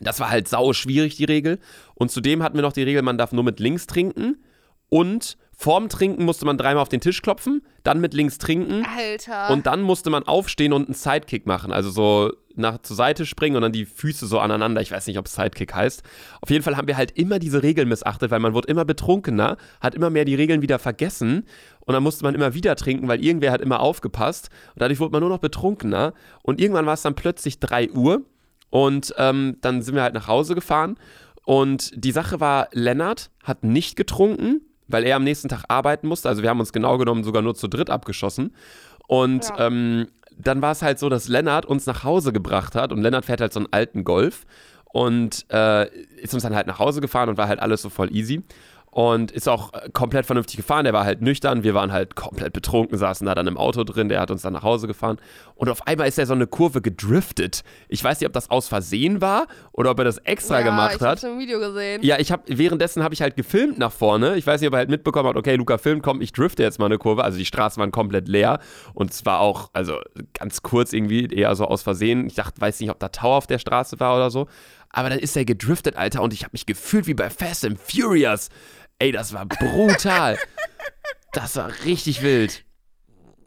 Das 0.00 0.20
war 0.20 0.28
halt 0.28 0.48
sau 0.48 0.74
schwierig, 0.74 1.16
die 1.16 1.24
Regel. 1.24 1.60
Und 1.94 2.10
zudem 2.10 2.42
hatten 2.42 2.56
wir 2.56 2.62
noch 2.62 2.74
die 2.74 2.82
Regel, 2.82 3.00
man 3.00 3.16
darf 3.16 3.32
nur 3.32 3.44
mit 3.44 3.58
links 3.58 3.86
trinken. 3.86 4.44
Und 4.90 5.38
vorm 5.60 5.90
Trinken 5.90 6.24
musste 6.24 6.46
man 6.46 6.56
dreimal 6.56 6.80
auf 6.80 6.88
den 6.88 7.02
Tisch 7.02 7.20
klopfen, 7.20 7.60
dann 7.82 8.00
mit 8.00 8.14
links 8.14 8.38
trinken. 8.38 8.86
Alter. 8.96 9.50
Und 9.50 9.66
dann 9.66 9.82
musste 9.82 10.08
man 10.08 10.22
aufstehen 10.22 10.72
und 10.72 10.86
einen 10.86 10.94
Sidekick 10.94 11.44
machen. 11.44 11.70
Also 11.70 11.90
so 11.90 12.32
nach 12.54 12.78
zur 12.78 12.96
Seite 12.96 13.26
springen 13.26 13.56
und 13.56 13.62
dann 13.62 13.72
die 13.72 13.84
Füße 13.84 14.26
so 14.26 14.38
aneinander. 14.38 14.80
Ich 14.80 14.90
weiß 14.90 15.06
nicht, 15.06 15.18
ob 15.18 15.26
es 15.26 15.34
Sidekick 15.34 15.74
heißt. 15.74 16.02
Auf 16.40 16.48
jeden 16.48 16.64
Fall 16.64 16.78
haben 16.78 16.88
wir 16.88 16.96
halt 16.96 17.10
immer 17.10 17.38
diese 17.38 17.62
Regeln 17.62 17.90
missachtet, 17.90 18.30
weil 18.30 18.40
man 18.40 18.54
wurde 18.54 18.68
immer 18.68 18.86
betrunkener, 18.86 19.58
hat 19.82 19.94
immer 19.94 20.08
mehr 20.08 20.24
die 20.24 20.34
Regeln 20.34 20.62
wieder 20.62 20.78
vergessen. 20.78 21.44
Und 21.80 21.92
dann 21.92 22.02
musste 22.02 22.24
man 22.24 22.34
immer 22.34 22.54
wieder 22.54 22.74
trinken, 22.74 23.06
weil 23.06 23.22
irgendwer 23.22 23.52
hat 23.52 23.60
immer 23.60 23.80
aufgepasst. 23.80 24.48
Und 24.68 24.80
dadurch 24.80 24.98
wurde 24.98 25.12
man 25.12 25.20
nur 25.20 25.28
noch 25.28 25.40
betrunkener. 25.40 26.14
Und 26.42 26.58
irgendwann 26.58 26.86
war 26.86 26.94
es 26.94 27.02
dann 27.02 27.14
plötzlich 27.14 27.60
3 27.60 27.90
Uhr. 27.90 28.22
Und 28.70 29.12
ähm, 29.18 29.58
dann 29.60 29.82
sind 29.82 29.94
wir 29.94 30.02
halt 30.02 30.14
nach 30.14 30.26
Hause 30.26 30.54
gefahren. 30.54 30.96
Und 31.44 31.92
die 32.02 32.12
Sache 32.12 32.40
war, 32.40 32.68
Lennart 32.72 33.30
hat 33.44 33.62
nicht 33.62 33.96
getrunken, 33.96 34.62
weil 34.92 35.04
er 35.04 35.16
am 35.16 35.24
nächsten 35.24 35.48
Tag 35.48 35.64
arbeiten 35.68 36.08
musste. 36.08 36.28
Also 36.28 36.42
wir 36.42 36.50
haben 36.50 36.60
uns 36.60 36.72
genau 36.72 36.98
genommen 36.98 37.24
sogar 37.24 37.42
nur 37.42 37.54
zu 37.54 37.68
dritt 37.68 37.90
abgeschossen. 37.90 38.54
Und 39.06 39.48
Ja. 39.48 39.66
ähm, 39.66 40.08
dann 40.36 40.62
war 40.62 40.72
es 40.72 40.82
halt 40.82 40.98
so, 40.98 41.08
dass 41.08 41.28
Lennart 41.28 41.66
uns 41.66 41.86
nach 41.86 42.04
Hause 42.04 42.32
gebracht 42.32 42.74
hat. 42.74 42.92
Und 42.92 43.02
Lennart 43.02 43.24
fährt 43.26 43.40
halt 43.40 43.52
so 43.52 43.60
einen 43.60 43.68
alten 43.72 44.04
Golf. 44.04 44.46
Und 44.92 45.46
äh, 45.50 45.88
ist 46.20 46.34
uns 46.34 46.42
dann 46.42 46.54
halt 46.54 46.66
nach 46.66 46.78
Hause 46.80 47.00
gefahren 47.00 47.28
und 47.28 47.38
war 47.38 47.46
halt 47.46 47.60
alles 47.60 47.82
so 47.82 47.90
voll 47.90 48.14
easy. 48.14 48.42
Und 48.92 49.30
ist 49.30 49.48
auch 49.48 49.72
äh, 49.72 49.88
komplett 49.92 50.26
vernünftig 50.26 50.56
gefahren. 50.56 50.84
Der 50.84 50.92
war 50.92 51.04
halt 51.04 51.22
nüchtern. 51.22 51.62
Wir 51.62 51.74
waren 51.74 51.92
halt 51.92 52.16
komplett 52.16 52.52
betrunken, 52.52 52.98
saßen 52.98 53.24
da 53.24 53.36
dann 53.36 53.46
im 53.46 53.56
Auto 53.56 53.84
drin. 53.84 54.08
Der 54.08 54.20
hat 54.20 54.32
uns 54.32 54.42
dann 54.42 54.52
nach 54.52 54.64
Hause 54.64 54.88
gefahren. 54.88 55.18
Und 55.54 55.68
auf 55.68 55.86
einmal 55.86 56.08
ist 56.08 56.18
er 56.18 56.26
so 56.26 56.32
eine 56.32 56.48
Kurve 56.48 56.82
gedriftet. 56.82 57.62
Ich 57.88 58.02
weiß 58.02 58.18
nicht, 58.20 58.26
ob 58.26 58.32
das 58.32 58.50
aus 58.50 58.66
Versehen 58.66 59.20
war 59.20 59.46
oder 59.72 59.92
ob 59.92 59.98
er 59.98 60.04
das 60.04 60.18
extra 60.18 60.58
ja, 60.58 60.64
gemacht 60.64 60.96
ich 60.96 61.00
hat. 61.02 61.08
hab's 61.10 61.22
im 61.22 61.38
Video 61.38 61.60
gesehen. 61.60 62.02
Ja, 62.02 62.18
ich 62.18 62.32
habe 62.32 62.42
währenddessen 62.46 63.04
habe 63.04 63.14
ich 63.14 63.22
halt 63.22 63.36
gefilmt 63.36 63.78
nach 63.78 63.92
vorne. 63.92 64.36
Ich 64.36 64.46
weiß 64.46 64.60
nicht, 64.60 64.68
ob 64.68 64.74
er 64.74 64.78
halt 64.78 64.90
mitbekommen 64.90 65.28
hat, 65.28 65.36
okay, 65.36 65.54
Luca 65.54 65.78
filmt, 65.78 66.02
komm, 66.02 66.20
ich 66.20 66.32
drifte 66.32 66.62
jetzt 66.64 66.80
mal 66.80 66.86
eine 66.86 66.98
Kurve. 66.98 67.22
Also 67.22 67.38
die 67.38 67.46
Straßen 67.46 67.80
waren 67.80 67.92
komplett 67.92 68.26
leer 68.26 68.58
und 68.94 69.12
es 69.12 69.24
war 69.24 69.38
auch, 69.38 69.70
also 69.72 69.98
ganz 70.34 70.62
kurz 70.62 70.92
irgendwie, 70.92 71.26
eher 71.26 71.54
so 71.54 71.66
aus 71.66 71.82
Versehen. 71.82 72.26
Ich 72.26 72.34
dachte, 72.34 72.60
weiß 72.60 72.80
nicht, 72.80 72.90
ob 72.90 72.98
da 72.98 73.08
Tower 73.08 73.36
auf 73.36 73.46
der 73.46 73.58
Straße 73.58 74.00
war 74.00 74.16
oder 74.16 74.30
so. 74.30 74.48
Aber 74.92 75.08
dann 75.08 75.20
ist 75.20 75.36
er 75.36 75.44
gedriftet, 75.44 75.96
Alter, 75.96 76.20
und 76.22 76.32
ich 76.32 76.42
habe 76.42 76.50
mich 76.52 76.66
gefühlt 76.66 77.06
wie 77.06 77.14
bei 77.14 77.30
Fast 77.30 77.64
and 77.64 77.78
Furious. 77.78 78.48
Ey, 79.00 79.12
das 79.12 79.32
war 79.32 79.46
brutal. 79.46 80.38
das 81.32 81.56
war 81.56 81.72
richtig 81.86 82.22
wild. 82.22 82.64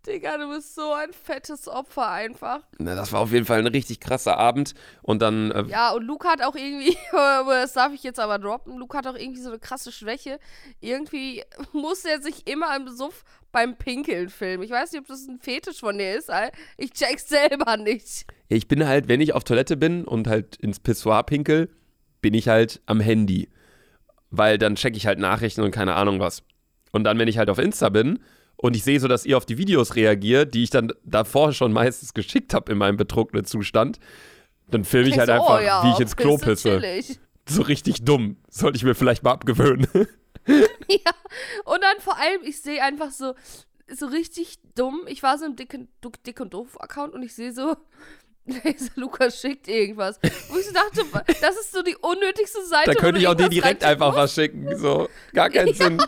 Digga, 0.08 0.38
du 0.38 0.50
bist 0.50 0.74
so 0.76 0.92
ein 0.94 1.13
fettes 1.13 1.68
Opfer 1.70 2.10
einfach. 2.10 2.62
Na, 2.80 2.96
das 2.96 3.13
war 3.13 3.22
auf 3.22 3.32
jeden 3.32 3.46
Fall 3.46 3.60
ein 3.60 3.68
richtig 3.68 4.00
krasser 4.02 4.36
Abend. 4.38 4.74
Und 5.04 5.22
dann, 5.22 5.52
äh, 5.52 5.63
Ja, 5.68 5.92
und 5.92 6.04
Luke 6.04 6.28
hat 6.28 6.42
auch 6.42 6.56
irgendwie, 6.56 6.98
das 7.12 7.74
darf 7.74 7.94
ich 7.94 8.02
jetzt 8.04 8.20
aber 8.20 8.39
droppen, 8.39 8.78
Luke 8.80 8.98
hat 8.98 9.06
auch 9.08 9.16
irgendwie 9.16 9.39
so 9.42 9.50
eine 9.50 9.60
krasse 9.60 9.92
Schwäche. 9.92 10.39
Irgendwie 10.82 11.44
muss 11.72 12.04
er 12.04 12.20
sich 12.20 12.48
immer 12.48 12.76
im 12.76 12.89
Suff 12.89 13.24
beim 13.52 13.78
Pinkeln 13.78 14.30
filmen. 14.30 14.63
Ich 14.63 14.72
weiß 14.72 14.92
nicht, 14.92 15.02
ob 15.02 15.08
das 15.08 15.28
ein 15.28 15.39
Fetisch 15.39 15.82
von 15.82 15.98
dir 15.98 16.16
ist, 16.18 16.32
Alter. 16.32 16.58
ich 16.78 16.92
check's 16.94 17.30
selber 17.30 17.78
nicht. 17.78 18.26
ich 18.50 18.68
bin 18.68 18.86
halt, 18.88 19.08
wenn 19.08 19.22
ich 19.22 19.34
auf 19.34 19.44
Toilette 19.44 19.78
bin 19.78 20.04
und 20.04 20.28
halt 20.28 20.56
ins 20.56 20.80
Pissoir 20.80 21.24
pinkel, 21.24 21.70
bin 22.22 22.34
ich 22.34 22.48
halt 22.48 22.82
am 22.88 23.00
Handy. 23.00 23.50
Weil 24.36 24.58
dann 24.58 24.74
checke 24.76 24.98
ich 24.98 25.06
halt 25.06 25.19
Nachrichten 25.19 25.62
und 25.62 25.69
keine 25.69 25.93
Ahnung 25.93 26.19
was. 26.19 26.41
Und 26.91 27.04
dann, 27.04 27.19
wenn 27.19 27.28
ich 27.28 27.38
halt 27.38 27.52
auf 27.52 27.60
Insta 27.60 27.89
bin 27.89 28.19
und 28.58 28.76
ich 28.76 28.84
sehe 28.84 29.00
so, 29.00 29.08
dass 29.08 29.26
ihr 29.28 29.38
auf 29.38 29.46
die 29.46 29.60
Videos 29.60 29.96
reagiert, 29.96 30.56
die 30.56 30.63
ich 30.63 30.72
dann 30.72 30.91
davor 31.04 31.54
schon 31.54 31.72
meistens 31.72 32.15
geschickt 32.15 32.56
habe 32.56 32.72
in 32.72 32.80
meinem 32.80 32.98
betrunkenen 32.98 33.46
Zustand, 33.46 34.00
dann 34.72 34.86
filme 34.86 35.10
ich 35.10 35.19
halt 35.19 35.28
so, 35.28 35.34
einfach, 35.34 35.60
oh 35.60 35.63
ja, 35.63 35.84
wie 35.84 35.91
ich 35.91 36.00
ins 36.00 36.15
Klo 36.15 36.38
pisse. 36.38 36.80
chillig. 36.80 37.19
So 37.48 37.62
richtig 37.62 38.06
dumm. 38.06 38.38
Sollte 38.50 38.78
ich 38.78 38.84
mir 38.84 38.96
vielleicht 38.96 39.22
mal 39.24 39.32
abgewöhnen. 39.32 39.88
Ja, 40.46 41.12
und 41.63 41.82
dann 41.82 42.00
vor 42.02 42.17
allem, 42.19 42.41
ich 42.43 42.62
sehe 42.62 42.84
einfach 42.84 43.12
so, 43.12 43.34
so 43.88 44.08
richtig 44.08 44.60
dumm. 44.76 45.04
Ich 45.08 45.24
war 45.24 45.38
so 45.38 45.46
im 45.46 45.56
Dick, 45.56 45.74
und- 45.74 45.88
Dick 46.26 46.41
und 46.41 46.54
Doof-Account 46.54 47.13
und 47.13 47.24
ich 47.24 47.34
sehe 47.34 47.54
so, 47.54 47.78
Lukas 48.95 49.39
schickt 49.39 49.67
irgendwas. 49.67 50.19
Wo 50.49 50.58
ich 50.58 50.65
so 50.65 50.73
dachte, 50.73 51.06
das 51.41 51.56
ist 51.58 51.71
so 51.71 51.82
die 51.82 51.95
unnötigste 51.95 52.65
Seite. 52.65 52.91
da 52.91 52.99
könnte 52.99 53.19
ich 53.21 53.27
auch 53.27 53.36
dir 53.36 53.49
direkt 53.49 53.84
einfach 53.84 54.15
was 54.15 54.34
schicken. 54.34 54.77
So, 54.77 55.10
gar 55.34 55.49
keinen 55.49 55.73
Sinn. 55.73 56.01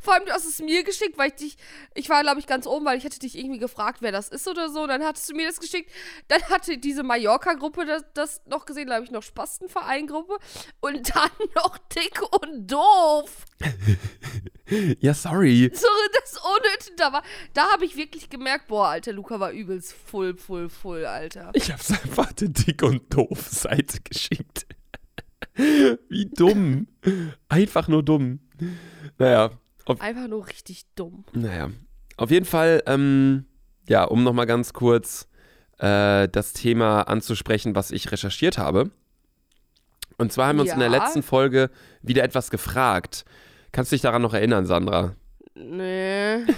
Vor 0.00 0.14
allem, 0.14 0.26
du 0.26 0.32
hast 0.32 0.46
es 0.46 0.60
mir 0.60 0.84
geschickt, 0.84 1.18
weil 1.18 1.28
ich 1.28 1.34
dich, 1.34 1.56
ich 1.94 2.08
war, 2.08 2.22
glaube 2.22 2.40
ich, 2.40 2.46
ganz 2.46 2.66
oben, 2.66 2.84
weil 2.84 2.98
ich 2.98 3.04
hätte 3.04 3.18
dich 3.18 3.36
irgendwie 3.36 3.58
gefragt, 3.58 3.98
wer 4.00 4.12
das 4.12 4.28
ist 4.28 4.46
oder 4.48 4.70
so. 4.70 4.86
Dann 4.86 5.04
hattest 5.04 5.28
du 5.28 5.34
mir 5.34 5.46
das 5.46 5.60
geschickt. 5.60 5.90
Dann 6.28 6.42
hatte 6.44 6.78
diese 6.78 7.02
Mallorca-Gruppe 7.02 7.86
das, 7.86 8.04
das 8.14 8.42
noch 8.46 8.66
gesehen, 8.66 8.86
glaube 8.86 9.04
ich, 9.04 9.10
noch 9.10 9.22
Spastenverein-Gruppe. 9.22 10.38
Und 10.80 11.14
dann 11.14 11.30
noch 11.54 11.78
dick 11.78 12.20
und 12.42 12.70
doof. 12.70 13.44
Ja, 14.98 15.14
sorry. 15.14 15.70
So, 15.72 15.86
das 16.20 16.38
Unnötige 16.38 16.96
da 16.96 17.12
war. 17.12 17.22
Da 17.54 17.70
habe 17.70 17.84
ich 17.84 17.96
wirklich 17.96 18.28
gemerkt, 18.28 18.66
boah, 18.66 18.88
Alter, 18.88 19.12
Luca 19.12 19.38
war 19.38 19.52
übelst 19.52 19.92
full, 19.92 20.36
full, 20.36 20.68
full, 20.68 21.06
Alter. 21.06 21.52
Ich 21.54 21.70
hab's 21.70 21.90
einfach 21.92 22.32
der 22.32 22.48
dick 22.48 22.82
und 22.82 23.14
doof 23.14 23.46
Seite 23.48 24.00
geschickt. 24.00 24.66
Wie 25.54 26.26
dumm. 26.26 26.88
Einfach 27.48 27.88
nur 27.88 28.02
dumm. 28.02 28.40
Naja, 29.18 29.50
auf, 29.86 30.00
Einfach 30.00 30.28
nur 30.28 30.46
richtig 30.46 30.84
dumm. 30.94 31.24
naja. 31.32 31.70
auf 32.16 32.30
jeden 32.30 32.46
Fall, 32.46 32.82
ähm, 32.86 33.46
ja, 33.88 34.04
um 34.04 34.22
nochmal 34.24 34.46
ganz 34.46 34.72
kurz 34.72 35.28
äh, 35.78 36.28
das 36.28 36.52
Thema 36.52 37.02
anzusprechen, 37.02 37.74
was 37.74 37.90
ich 37.90 38.10
recherchiert 38.12 38.58
habe. 38.58 38.90
Und 40.18 40.32
zwar 40.32 40.48
haben 40.48 40.56
wir 40.56 40.62
uns 40.62 40.72
in 40.72 40.78
der 40.80 40.90
Ja. 40.90 40.98
letzten 41.04 41.22
Folge 41.22 41.70
wieder 42.02 42.24
etwas 42.24 42.50
gefragt. 42.50 43.24
Kannst 43.72 43.92
du 43.92 43.94
dich 43.96 44.02
daran 44.02 44.22
noch 44.22 44.32
erinnern, 44.34 44.66
Sandra? 44.66 45.14
Nee. 45.54 46.44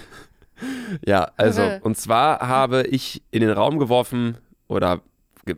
Ja, 1.07 1.31
also, 1.37 1.63
und 1.83 1.97
zwar 1.97 2.41
habe 2.41 2.83
ich 2.83 3.23
in 3.31 3.43
den 3.43 3.51
Raum 3.51 3.79
geworfen 3.79 4.39
oder 4.67 5.03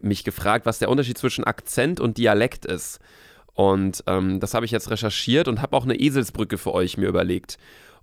mich 0.02 0.24
gefragt, 0.24 0.66
was 0.66 0.78
der 0.78 0.90
Unterschied 0.90 1.16
zwischen 1.16 1.42
Akzent 1.44 2.00
und 2.00 2.18
Dialekt 2.18 2.66
ist. 2.66 3.00
Und 3.61 4.05
ähm, 4.07 4.40
das 4.40 4.55
habe 4.55 4.64
ich 4.64 4.70
jetzt 4.70 4.90
recherchiert 4.90 5.46
und 5.46 5.61
habe 5.61 5.77
auch 5.77 5.85
eine 5.85 5.94
Eselsbrücke 6.01 6.57
für 6.57 6.73
euch 6.73 6.96
mir 6.96 7.09
überlegt. 7.09 7.59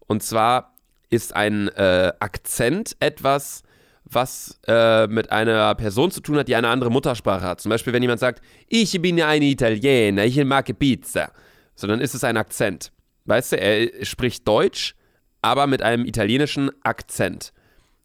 Und 0.05 0.21
zwar 0.21 0.75
ist 1.09 1.35
ein 1.35 1.69
äh, 1.69 2.13
Akzent 2.19 2.95
etwas, 2.99 3.63
was 4.03 4.59
äh, 4.67 5.07
mit 5.07 5.31
einer 5.31 5.73
Person 5.73 6.11
zu 6.11 6.21
tun 6.21 6.37
hat, 6.37 6.47
die 6.47 6.55
eine 6.55 6.67
andere 6.67 6.91
Muttersprache 6.91 7.41
hat. 7.43 7.59
Zum 7.59 7.71
Beispiel, 7.71 7.91
wenn 7.91 8.03
jemand 8.03 8.19
sagt, 8.19 8.43
ich 8.67 9.01
bin 9.01 9.19
ein 9.19 9.41
Italiener, 9.41 10.25
ich 10.25 10.37
mag 10.45 10.67
Pizza. 10.77 11.31
So, 11.73 11.87
dann 11.87 12.01
ist 12.01 12.13
es 12.13 12.23
ein 12.23 12.37
Akzent. 12.37 12.91
Weißt 13.25 13.53
du, 13.53 13.59
er 13.59 14.05
spricht 14.05 14.47
Deutsch, 14.47 14.93
aber 15.41 15.65
mit 15.65 15.81
einem 15.81 16.05
italienischen 16.05 16.69
Akzent. 16.83 17.51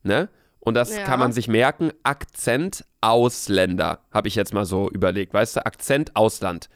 Ne? 0.04 0.30
Und 0.58 0.72
das 0.72 0.96
Ja. 0.96 1.04
kann 1.04 1.20
man 1.20 1.32
sich 1.34 1.48
merken. 1.48 1.92
Akzent 2.02 2.86
Ausländer, 3.02 3.98
habe 4.10 4.28
ich 4.28 4.36
jetzt 4.36 4.54
mal 4.54 4.64
so 4.64 4.88
überlegt. 4.88 5.34
Weißt 5.34 5.56
du, 5.56 5.66
Akzent 5.66 6.16
Ausland. 6.16 6.70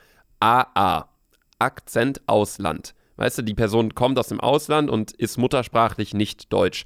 AA. 0.46 1.08
Akzent 1.58 2.20
Ausland. 2.28 2.94
Weißt 3.16 3.38
du, 3.38 3.42
die 3.42 3.54
Person 3.54 3.94
kommt 3.96 4.16
aus 4.16 4.28
dem 4.28 4.38
Ausland 4.38 4.90
und 4.90 5.10
ist 5.10 5.38
muttersprachlich 5.38 6.14
nicht 6.14 6.52
deutsch. 6.52 6.84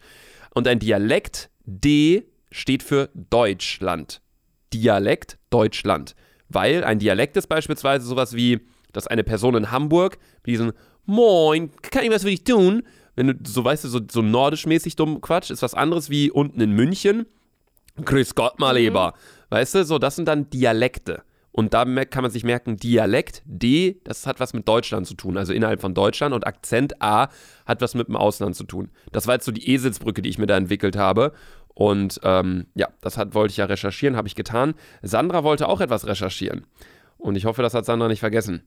Und 0.55 0.67
ein 0.67 0.79
Dialekt, 0.79 1.51
D, 1.67 2.25
steht 2.51 2.83
für 2.83 3.11
Deutschland. 3.15 4.23
Dialekt 4.73 5.39
Deutschland. 5.51 6.15
Weil 6.49 6.85
ein 6.85 7.01
Dialekt 7.01 7.37
ist 7.37 7.49
beispielsweise 7.49 8.07
sowas 8.07 8.35
wie, 8.35 8.61
dass 8.93 9.07
eine 9.07 9.25
Person 9.25 9.55
in 9.57 9.71
Hamburg 9.71 10.19
mit 10.45 10.55
diesem 10.55 10.73
Moin, 11.05 11.71
kann 11.83 12.05
ich 12.05 12.11
was 12.11 12.23
für 12.23 12.31
dich 12.31 12.45
tun? 12.45 12.83
Wenn 13.15 13.27
du 13.27 13.35
so 13.45 13.63
weißt 13.63 13.85
du, 13.85 13.89
so, 13.89 14.01
so 14.11 14.23
nordisch-mäßig 14.23 14.97
dumm 14.97 15.21
Quatsch, 15.21 15.51
ist 15.51 15.63
was 15.63 15.75
anderes 15.75 16.09
wie 16.09 16.31
unten 16.31 16.61
in 16.61 16.73
München. 16.73 17.27
Grüß 18.03 18.35
Gott 18.35 18.59
mal 18.59 18.79
lieber. 18.79 19.13
Weißt 19.51 19.75
du, 19.75 19.85
so, 19.85 19.99
das 19.99 20.17
sind 20.17 20.29
dann 20.29 20.49
Dialekte. 20.49 21.23
Und 21.61 21.75
da 21.75 21.85
kann 22.07 22.23
man 22.23 22.31
sich 22.31 22.43
merken, 22.43 22.79
Dialekt, 22.79 23.43
D, 23.45 24.01
das 24.05 24.27
hat 24.27 24.41
was 24.41 24.55
mit 24.55 24.67
Deutschland 24.67 25.07
zu 25.07 25.13
tun, 25.13 25.37
also 25.37 25.53
innerhalb 25.53 25.83
von 25.83 25.93
Deutschland. 25.93 26.35
Und 26.35 26.47
Akzent 26.47 27.03
A 27.03 27.29
hat 27.67 27.83
was 27.83 27.95
mit 27.95 28.09
dem 28.09 28.17
Ausland 28.17 28.57
zu 28.57 28.65
tun. 28.65 28.91
Das 29.13 29.27
war 29.27 29.35
jetzt 29.35 29.45
so 29.45 29.53
die 29.53 29.69
Eselsbrücke, 29.69 30.23
die 30.23 30.31
ich 30.31 30.39
mir 30.39 30.47
da 30.47 30.57
entwickelt 30.57 30.97
habe. 30.97 31.35
Und 31.75 32.19
ähm, 32.25 32.69
ja, 32.75 32.89
das 33.03 33.19
hat, 33.19 33.35
wollte 33.35 33.51
ich 33.51 33.59
ja 33.59 33.67
recherchieren, 33.67 34.17
habe 34.17 34.27
ich 34.27 34.37
getan. 34.37 34.73
Sandra 35.03 35.45
wollte 35.45 35.69
auch 35.69 35.83
etwas 35.83 36.07
recherchieren. 36.07 36.67
Und 37.19 37.37
ich 37.37 37.45
hoffe, 37.45 37.61
das 37.61 37.75
hat 37.75 37.85
Sandra 37.85 38.09
nicht 38.09 38.21
vergessen. 38.21 38.67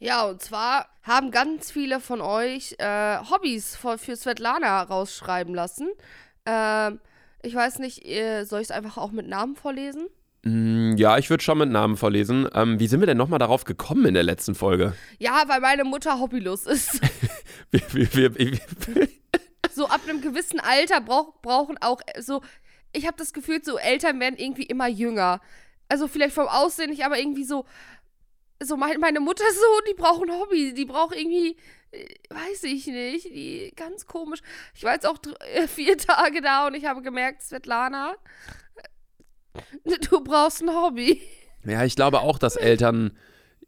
Ja, 0.00 0.24
und 0.24 0.42
zwar 0.42 0.88
haben 1.04 1.30
ganz 1.30 1.70
viele 1.70 2.00
von 2.00 2.20
euch 2.20 2.74
äh, 2.80 3.18
Hobbys 3.30 3.76
für, 3.76 3.96
für 3.96 4.16
Svetlana 4.16 4.82
rausschreiben 4.82 5.54
lassen. 5.54 5.88
Ähm, 6.46 6.98
ich 7.42 7.54
weiß 7.54 7.78
nicht, 7.78 8.04
äh, 8.04 8.42
soll 8.42 8.60
ich 8.60 8.70
es 8.70 8.72
einfach 8.72 8.98
auch 8.98 9.12
mit 9.12 9.28
Namen 9.28 9.54
vorlesen? 9.54 10.08
Mm, 10.44 10.96
Ja, 10.96 11.18
ich 11.18 11.30
würde 11.30 11.42
schon 11.42 11.58
mit 11.58 11.70
Namen 11.70 11.96
vorlesen. 11.96 12.48
Ähm, 12.54 12.78
wie 12.78 12.86
sind 12.86 13.00
wir 13.00 13.06
denn 13.06 13.16
nochmal 13.16 13.38
darauf 13.38 13.64
gekommen 13.64 14.04
in 14.06 14.14
der 14.14 14.22
letzten 14.22 14.54
Folge? 14.54 14.94
Ja, 15.18 15.44
weil 15.46 15.60
meine 15.60 15.84
Mutter 15.84 16.18
hobbylos 16.20 16.66
ist. 16.66 17.00
Wir, 17.70 17.82
wir, 18.14 18.36
wir, 18.36 18.56
wir, 18.94 19.08
so 19.74 19.88
ab 19.88 20.02
einem 20.08 20.20
gewissen 20.20 20.60
Alter 20.60 21.00
brauch, 21.00 21.34
brauchen 21.42 21.76
auch 21.80 22.00
äh, 22.06 22.22
so, 22.22 22.40
ich 22.92 23.06
habe 23.06 23.16
das 23.16 23.32
Gefühl, 23.32 23.64
so 23.64 23.78
Eltern 23.78 24.20
werden 24.20 24.36
irgendwie 24.38 24.62
immer 24.62 24.86
jünger. 24.86 25.40
Also 25.88 26.06
vielleicht 26.06 26.34
vom 26.34 26.46
Aussehen 26.46 26.90
nicht, 26.90 27.04
aber 27.04 27.18
irgendwie 27.18 27.42
so, 27.44 27.64
so 28.62 28.76
mein, 28.76 29.00
meine 29.00 29.18
Mutter 29.18 29.44
so, 29.52 29.80
die 29.90 29.94
brauchen 29.94 30.30
Hobby, 30.30 30.72
die 30.74 30.84
braucht 30.84 31.16
irgendwie, 31.16 31.56
äh, 31.90 32.06
weiß 32.30 32.62
ich 32.64 32.86
nicht, 32.86 33.24
die 33.26 33.72
ganz 33.74 34.06
komisch. 34.06 34.40
Ich 34.74 34.84
war 34.84 34.92
jetzt 34.94 35.06
auch 35.06 35.18
äh, 35.54 35.66
vier 35.66 35.98
Tage 35.98 36.40
da 36.42 36.68
und 36.68 36.74
ich 36.74 36.84
habe 36.84 37.02
gemerkt, 37.02 37.42
Svetlana, 37.42 38.14
du 40.10 40.22
brauchst 40.22 40.62
ein 40.62 40.70
Hobby. 40.70 41.20
ja, 41.64 41.84
ich 41.84 41.96
glaube 41.96 42.20
auch, 42.20 42.38
dass 42.38 42.56
Eltern 42.56 43.12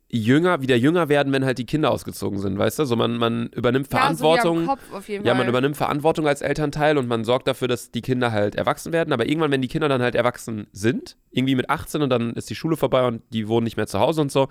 jünger, 0.09 0.63
wieder 0.63 0.77
jünger 0.77 1.09
werden, 1.09 1.33
wenn 1.33 1.45
halt 1.45 1.59
die 1.59 1.67
Kinder 1.67 1.91
ausgezogen 1.91 2.39
sind, 2.39 2.57
weißt 2.59 2.79
du? 2.79 2.85
So 2.85 2.95
man, 2.95 3.17
man 3.17 3.49
übernimmt 3.49 3.89
Verantwortung. 3.89 4.59
Ja, 4.59 4.63
so 4.65 4.69
Kopf 4.71 4.93
auf 4.93 5.09
jeden 5.09 5.25
Ja, 5.27 5.33
Fall. 5.33 5.41
man 5.41 5.49
übernimmt 5.49 5.77
Verantwortung 5.77 6.29
als 6.29 6.43
Elternteil 6.43 6.97
und 6.97 7.09
man 7.09 7.25
sorgt 7.25 7.49
dafür, 7.49 7.67
dass 7.67 7.91
die 7.91 8.03
Kinder 8.03 8.31
halt 8.31 8.55
erwachsen 8.55 8.93
werden. 8.93 9.13
Aber 9.13 9.27
irgendwann, 9.29 9.51
wenn 9.51 9.63
die 9.63 9.69
Kinder 9.69 9.89
dann 9.89 10.03
halt 10.03 10.15
erwachsen 10.15 10.69
sind, 10.73 11.17
irgendwie 11.33 11.57
mit 11.57 11.71
18 11.71 12.03
und 12.03 12.11
dann 12.11 12.35
ist 12.35 12.49
die 12.51 12.55
Schule 12.55 12.77
vorbei 12.77 13.05
und 13.07 13.23
die 13.31 13.49
wohnen 13.49 13.65
nicht 13.65 13.77
mehr 13.77 13.89
zu 13.89 13.99
Hause 13.99 14.21
und 14.21 14.31
so, 14.31 14.47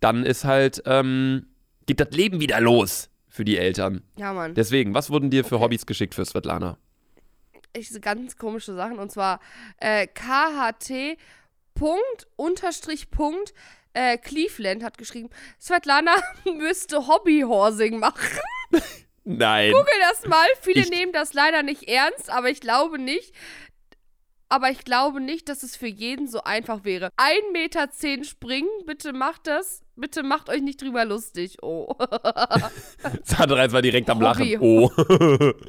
dann 0.00 0.22
ist 0.24 0.44
halt, 0.44 0.82
ähm, 0.84 1.46
geht 1.86 1.98
das 2.00 2.10
Leben 2.10 2.40
wieder 2.40 2.60
los 2.60 3.08
für 3.26 3.44
die 3.46 3.56
Eltern. 3.56 4.02
ja, 4.18 4.34
Mann. 4.34 4.54
Deswegen, 4.54 4.92
was 4.92 5.08
wurden 5.08 5.30
dir 5.30 5.44
für 5.44 5.54
Okay. 5.56 5.64
Hobbys 5.64 5.86
geschickt 5.86 6.14
für 6.14 6.26
Svetlana? 6.26 6.76
Ich, 7.72 7.90
so 7.90 8.00
ganz 8.00 8.36
komische 8.36 8.74
Sachen 8.74 8.98
und 8.98 9.10
zwar 9.12 9.40
äh, 9.78 10.06
KHT 10.06 11.18
Punkt 11.74 12.26
Unterstrich 12.36 13.10
Punkt 13.10 13.54
äh, 13.94 14.18
Cleveland 14.18 14.82
hat 14.84 14.98
geschrieben, 14.98 15.30
Svetlana 15.60 16.14
müsste 16.44 17.06
Hobbyhorsing 17.08 17.98
machen. 17.98 18.38
Nein. 19.24 19.70
Google 19.72 19.86
das 20.00 20.26
mal. 20.26 20.46
Viele 20.62 20.82
Ich- 20.82 20.90
nehmen 20.90 21.12
das 21.12 21.32
leider 21.34 21.62
nicht 21.62 21.88
ernst, 21.88 22.30
aber 22.30 22.50
ich 22.50 22.60
glaube 22.60 22.98
nicht. 22.98 23.34
Aber 24.52 24.70
ich 24.70 24.84
glaube 24.84 25.20
nicht, 25.20 25.48
dass 25.48 25.62
es 25.62 25.76
für 25.76 25.86
jeden 25.86 26.26
so 26.26 26.42
einfach 26.42 26.82
wäre. 26.82 27.10
1,10 27.16 27.52
Meter 27.52 27.88
springen, 28.24 28.68
bitte 28.84 29.12
macht 29.12 29.46
das. 29.46 29.82
Bitte 29.94 30.24
macht 30.24 30.48
euch 30.48 30.60
nicht 30.60 30.82
drüber 30.82 31.04
lustig. 31.04 31.58
Oh. 31.62 31.94
Sandra 33.22 33.70
war 33.70 33.80
direkt 33.80 34.10
am 34.10 34.18
Hobby. 34.18 34.54
Lachen. 34.54 34.60
Oh. 34.60 34.90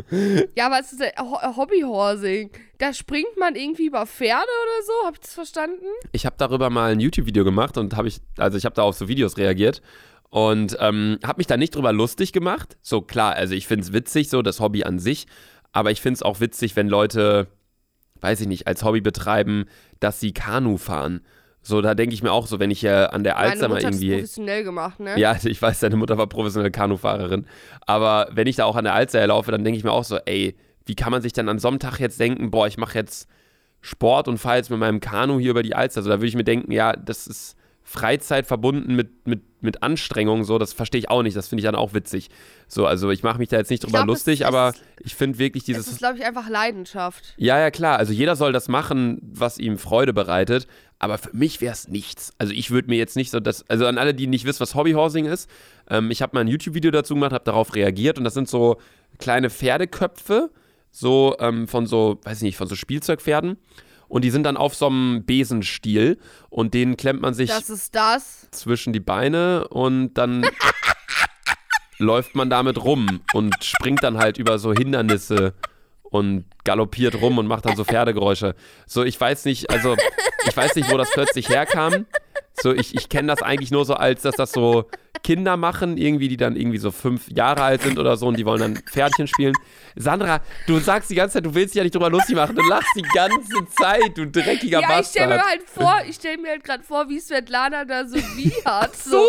ja, 0.56 0.66
aber 0.66 0.80
es 0.80 0.94
ist 0.94 1.04
Ho 1.20 1.58
Hobbyhorsing. 1.58 2.50
Da 2.80 2.94
springt 2.94 3.38
man 3.38 3.56
irgendwie 3.56 3.86
über 3.86 4.08
Pferde 4.08 4.42
oder 4.42 4.86
so. 4.86 4.94
Habt 5.06 5.18
ihr 5.18 5.22
das 5.22 5.34
verstanden? 5.36 5.86
ich 6.12 6.26
habe 6.26 6.36
darüber 6.40 6.72
mal 6.72 6.92
ein 6.92 7.00
YouTube-Video 7.00 7.44
gemacht 7.44 7.78
und 7.78 7.96
habe 7.96 8.08
ich, 8.08 8.20
also 8.38 8.58
ich 8.58 8.66
habe 8.66 8.74
da 8.74 8.82
auf 8.82 8.96
so 8.96 9.08
Videos 9.08 9.38
reagiert 9.38 9.84
und 10.32 10.76
ähm, 10.80 11.20
habe 11.24 11.38
mich 11.38 11.48
da 11.48 11.56
nicht 11.56 11.76
drüber 11.76 11.94
lustig 11.94 12.34
gemacht. 12.34 12.78
So 12.82 13.02
klar, 13.02 13.36
also 13.36 13.54
ich 13.54 13.68
finde 13.68 13.84
es 13.84 13.94
witzig, 13.94 14.30
so 14.30 14.42
das 14.42 14.60
Hobby 14.60 14.84
an 14.86 14.98
sich, 14.98 15.28
aber 15.72 15.92
ich 15.92 16.02
finde 16.02 16.16
es 16.16 16.24
auch 16.24 16.40
witzig, 16.40 16.76
wenn 16.76 16.88
Leute, 16.88 17.48
weiß 18.22 18.42
ich 18.42 18.48
nicht, 18.48 18.68
als 18.68 18.84
Hobby 18.84 19.02
betreiben, 19.02 19.66
dass 20.00 20.20
sie 20.20 20.34
Kanu 20.34 20.78
fahren. 20.78 21.22
So, 21.64 21.82
da 21.82 21.94
denke 21.94 22.16
ich 22.16 22.24
mir 22.24 22.32
auch 22.32 22.48
so, 22.48 22.60
wenn 22.60 22.72
ich 22.72 22.80
hier 22.80 23.14
an 23.14 23.24
der 23.24 23.38
Alster 23.38 23.68
Meine 23.68 23.82
mal 23.82 23.92
irgendwie. 23.92 24.14
professionell 24.14 24.64
gemacht, 24.64 25.00
ne? 25.00 25.20
Ja, 25.20 25.38
ich 25.44 25.62
weiß, 25.62 25.80
deine 25.82 25.96
Mutter 25.96 26.18
war 26.18 26.28
professionelle 26.28 26.72
Kanufahrerin. 26.72 27.46
Aber 27.86 28.30
wenn 28.32 28.48
ich 28.48 28.56
da 28.56 28.66
auch 28.66 28.76
an 28.76 28.84
der 28.84 28.94
Alster 28.94 29.26
laufe, 29.28 29.52
dann 29.52 29.64
denke 29.64 29.78
ich 29.78 29.84
mir 29.84 29.92
auch 29.92 30.04
so, 30.04 30.18
ey, 30.26 30.56
wie 30.86 30.96
kann 30.96 31.12
man 31.12 31.22
sich 31.22 31.34
dann 31.34 31.50
an 31.50 31.60
so 31.60 31.68
einem 31.68 31.80
Tag 31.80 32.00
jetzt 32.00 32.20
denken, 32.20 32.50
boah, 32.50 32.66
ich 32.66 32.78
mache 32.78 32.98
jetzt 32.98 33.28
Sport 33.82 34.28
und 34.28 34.38
fahre 34.38 34.58
jetzt 34.58 34.72
mit 34.72 34.80
meinem 34.80 35.00
Kanu 35.00 35.40
hier 35.40 35.52
über 35.52 35.64
die 35.64 35.76
Alster. 35.76 36.00
Also 36.00 36.10
da 36.10 36.18
würde 36.18 36.28
ich 36.28 36.36
mir 36.36 36.44
denken, 36.44 36.72
ja, 36.72 36.94
das 36.94 37.28
ist 37.28 37.56
Freizeit 37.92 38.48
verbunden 38.48 38.96
mit, 38.96 39.28
mit, 39.28 39.42
mit 39.62 39.84
Anstrengung, 39.84 40.46
so, 40.46 40.58
das 40.58 40.72
verstehe 40.72 41.00
ich 41.00 41.10
auch 41.10 41.24
nicht. 41.24 41.36
Das 41.36 41.50
finde 41.50 41.60
ich 41.60 41.66
dann 41.66 41.76
auch 41.76 41.94
witzig. 41.94 42.30
So, 42.70 42.86
also 42.86 43.10
ich 43.10 43.22
mache 43.22 43.38
mich 43.38 43.50
da 43.50 43.58
jetzt 43.58 43.70
nicht 43.70 43.84
drüber 43.84 44.00
glaub, 44.00 44.08
lustig, 44.08 44.42
es 44.42 44.48
aber 44.48 44.74
ich 45.02 45.14
finde 45.14 45.40
wirklich 45.40 45.64
Es 45.64 45.66
dieses 45.66 45.88
ist, 45.88 45.98
glaube 45.98 46.18
ich, 46.18 46.24
einfach 46.24 46.48
Leidenschaft. 46.48 47.34
ja, 47.36 47.60
ja, 47.60 47.70
klar. 47.70 48.00
Also 48.00 48.14
jeder 48.14 48.38
soll 48.38 48.54
das 48.54 48.70
machen, 48.70 49.20
was 49.22 49.58
ihm 49.58 49.78
Freude 49.78 50.14
bereitet. 50.14 50.68
Aber 51.00 51.18
für 51.18 51.36
mich 51.36 51.60
wäre 51.60 51.74
es 51.74 51.90
nichts. 51.90 52.32
Also 52.38 52.54
ich 52.54 52.72
würde 52.72 52.88
mir 52.88 52.98
jetzt 52.98 53.18
nicht 53.18 53.30
so 53.30 53.42
das. 53.42 53.70
Also 53.70 53.88
an 53.88 53.98
alle, 53.98 54.14
die 54.14 54.28
nicht 54.28 54.46
wissen, 54.46 54.62
was 54.62 54.74
Hobbyhorsing 54.74 55.26
ist. 55.26 55.50
Ähm, 55.90 56.12
ich 56.12 56.22
habe 56.22 56.34
mal 56.34 56.42
ein 56.42 56.48
YouTube-Video 56.48 56.92
dazu 56.92 57.16
gemacht, 57.16 57.34
habe 57.34 57.44
darauf 57.44 57.76
reagiert 57.76 58.18
und 58.18 58.24
das 58.24 58.34
sind 58.34 58.48
so 58.48 58.78
kleine 59.18 59.50
Pferdeköpfe, 59.50 60.50
so 60.92 61.36
ähm, 61.40 61.68
von 61.68 61.88
so, 61.88 62.20
weiß 62.24 62.38
ich 62.38 62.44
nicht, 62.44 62.58
von 62.58 62.68
so 62.68 62.76
Spielzeugpferden. 62.76 63.58
Und 64.12 64.24
die 64.26 64.30
sind 64.30 64.44
dann 64.44 64.58
auf 64.58 64.76
so 64.76 64.88
einem 64.88 65.24
Besenstiel 65.26 66.20
und 66.50 66.74
den 66.74 66.98
klemmt 66.98 67.22
man 67.22 67.34
sich 67.34 67.50
Das 67.50 67.92
das. 67.92 68.50
zwischen 68.52 68.92
die 68.92 69.00
Beine 69.00 69.70
und 69.70 70.16
dann 70.16 70.46
läuft 71.98 72.36
man 72.36 72.50
damit 72.50 72.84
rum 72.84 73.22
und 73.34 73.56
springt 73.64 74.04
dann 74.04 74.18
halt 74.18 74.38
über 74.38 74.60
so 74.60 74.74
Hindernisse 74.74 75.54
und 76.04 76.44
galoppiert 76.66 77.22
rum 77.22 77.38
und 77.38 77.48
macht 77.48 77.66
dann 77.66 77.78
so 77.78 77.86
Pferdegeräusche. 77.86 78.54
So, 78.86 79.06
ich 79.06 79.20
weiß 79.20 79.46
nicht, 79.46 79.70
also 79.70 79.96
ich 80.46 80.58
weiß 80.58 80.76
nicht, 80.76 80.92
wo 80.92 80.98
das 80.98 81.10
plötzlich 81.14 81.48
herkam. 81.48 82.06
So, 82.62 82.74
ich, 82.74 82.94
ich 82.94 83.08
kenne 83.08 83.30
das 83.30 83.42
eigentlich 83.42 83.72
nur 83.72 83.86
so 83.86 83.94
als, 83.94 84.24
dass 84.24 84.36
das 84.36 84.52
so 84.52 84.90
Kinder 85.32 85.56
machen, 85.56 85.96
irgendwie, 85.98 86.28
die 86.28 86.36
dann 86.36 86.58
irgendwie 86.58 86.78
so 86.78 86.92
fünf 86.92 87.30
Jahre 87.30 87.62
alt 87.64 87.84
sind 87.84 87.98
oder 87.98 88.18
so 88.18 88.28
und 88.28 88.38
die 88.38 88.46
wollen 88.46 88.60
dann 88.60 88.76
Pferdchen 88.76 89.28
spielen. 89.28 89.54
Sandra, 89.96 90.42
du 90.68 90.78
sagst 90.80 91.10
die 91.10 91.16
ganze 91.16 91.36
Zeit, 91.36 91.46
du 91.46 91.56
willst 91.56 91.74
dich 91.74 91.78
ja 91.78 91.84
nicht 91.84 91.96
drüber 91.96 92.10
lustig 92.10 92.36
machen. 92.36 92.54
Du 92.54 92.64
lachst 92.68 92.90
die 92.98 93.02
ganze 93.14 93.66
Zeit, 93.80 94.18
du 94.18 94.28
dreckiger 94.28 94.82
Ja, 94.82 95.00
ich 95.00 95.08
stelle 95.08 95.28
mir 95.28 95.34
Bastard. 95.36 95.50
halt 95.50 95.70
vor, 95.70 95.96
ich 96.10 96.16
stelle 96.16 96.38
mir 96.38 96.50
halt 96.50 96.64
gerade 96.66 96.84
vor, 96.84 97.08
wie 97.08 97.18
Svetlana 97.20 97.86
da 97.86 98.06
so 98.06 98.18
wie 98.18 98.52
hat. 98.66 98.94
So. 98.98 99.26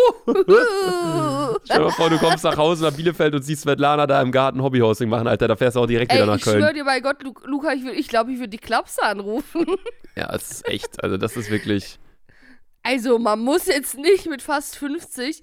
Stell 1.63 1.77
dir 1.77 1.83
mal 1.83 1.91
vor, 1.91 2.09
du 2.09 2.17
kommst 2.17 2.43
nach 2.43 2.57
Hause 2.57 2.83
nach 2.83 2.93
Bielefeld 2.93 3.33
und 3.35 3.43
siehst 3.43 3.61
Svetlana 3.61 4.05
da 4.07 4.21
im 4.21 4.31
Garten 4.33 4.61
Hobbyhosting 4.61 5.07
machen, 5.07 5.27
Alter. 5.27 5.47
Da 5.47 5.55
fährst 5.55 5.77
du 5.77 5.81
auch 5.81 5.85
direkt 5.87 6.11
wieder 6.11 6.23
Ey, 6.23 6.27
nach 6.27 6.35
ich 6.37 6.43
schwöre 6.43 6.59
Köln. 6.59 6.75
dir 6.75 6.83
bei 6.85 6.99
Gott, 6.99 7.23
Lu 7.23 7.33
Luca, 7.45 7.71
ich 7.73 7.81
glaube, 7.83 7.95
ich, 7.97 8.07
glaub, 8.09 8.27
ich 8.27 8.37
würde 8.39 8.49
die 8.49 8.57
Klapse 8.57 9.03
anrufen. 9.03 9.65
Ja, 10.15 10.31
es 10.35 10.51
ist 10.51 10.69
echt, 10.69 11.03
also 11.03 11.17
das 11.17 11.35
ist 11.37 11.49
wirklich. 11.49 11.97
Also, 12.83 13.17
man 13.17 13.39
muss 13.39 13.65
jetzt 13.65 13.97
nicht 13.97 14.27
mit 14.27 14.43
fast 14.43 14.75
50 14.77 15.41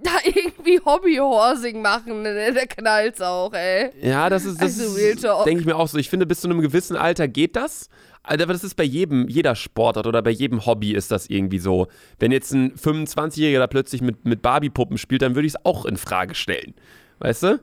da 0.04 0.12
irgendwie 0.24 0.80
Hobbyhorsing 0.84 1.82
machen. 1.82 2.22
ne? 2.22 2.52
Der 2.52 2.66
knallt's 2.66 3.20
auch, 3.20 3.52
ey. 3.52 3.90
Ja, 4.00 4.28
das 4.28 4.44
ist, 4.44 4.60
das 4.60 4.78
Also, 4.80 5.44
denke 5.44 5.60
ich 5.60 5.66
mir 5.66 5.76
auch 5.76 5.88
so. 5.88 5.98
Ich 5.98 6.08
finde, 6.10 6.26
bis 6.26 6.40
zu 6.40 6.48
einem 6.48 6.60
gewissen 6.60 6.96
Alter 6.96 7.28
geht 7.28 7.56
das. 7.56 7.88
Alter, 8.22 8.44
aber 8.44 8.52
das 8.52 8.64
ist 8.64 8.74
bei 8.74 8.84
jedem, 8.84 9.28
jeder 9.28 9.54
Sportart 9.54 10.06
oder 10.06 10.22
bei 10.22 10.30
jedem 10.30 10.66
Hobby 10.66 10.92
ist 10.92 11.10
das 11.10 11.28
irgendwie 11.30 11.58
so. 11.58 11.88
Wenn 12.18 12.32
jetzt 12.32 12.52
ein 12.52 12.74
25-Jähriger 12.74 13.58
da 13.58 13.66
plötzlich 13.66 14.02
mit, 14.02 14.24
mit 14.26 14.42
Barbie-Puppen 14.42 14.98
spielt, 14.98 15.22
dann 15.22 15.34
würde 15.34 15.46
ich 15.46 15.54
es 15.54 15.64
auch 15.64 15.86
in 15.86 15.96
Frage 15.96 16.34
stellen. 16.34 16.74
Weißt 17.18 17.42
du? 17.44 17.62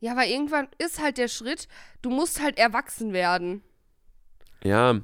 Ja, 0.00 0.12
aber 0.12 0.26
irgendwann 0.26 0.68
ist 0.78 1.02
halt 1.02 1.18
der 1.18 1.28
Schritt, 1.28 1.68
du 2.02 2.10
musst 2.10 2.42
halt 2.42 2.58
erwachsen 2.58 3.12
werden. 3.12 3.62
Ja. 4.64 5.00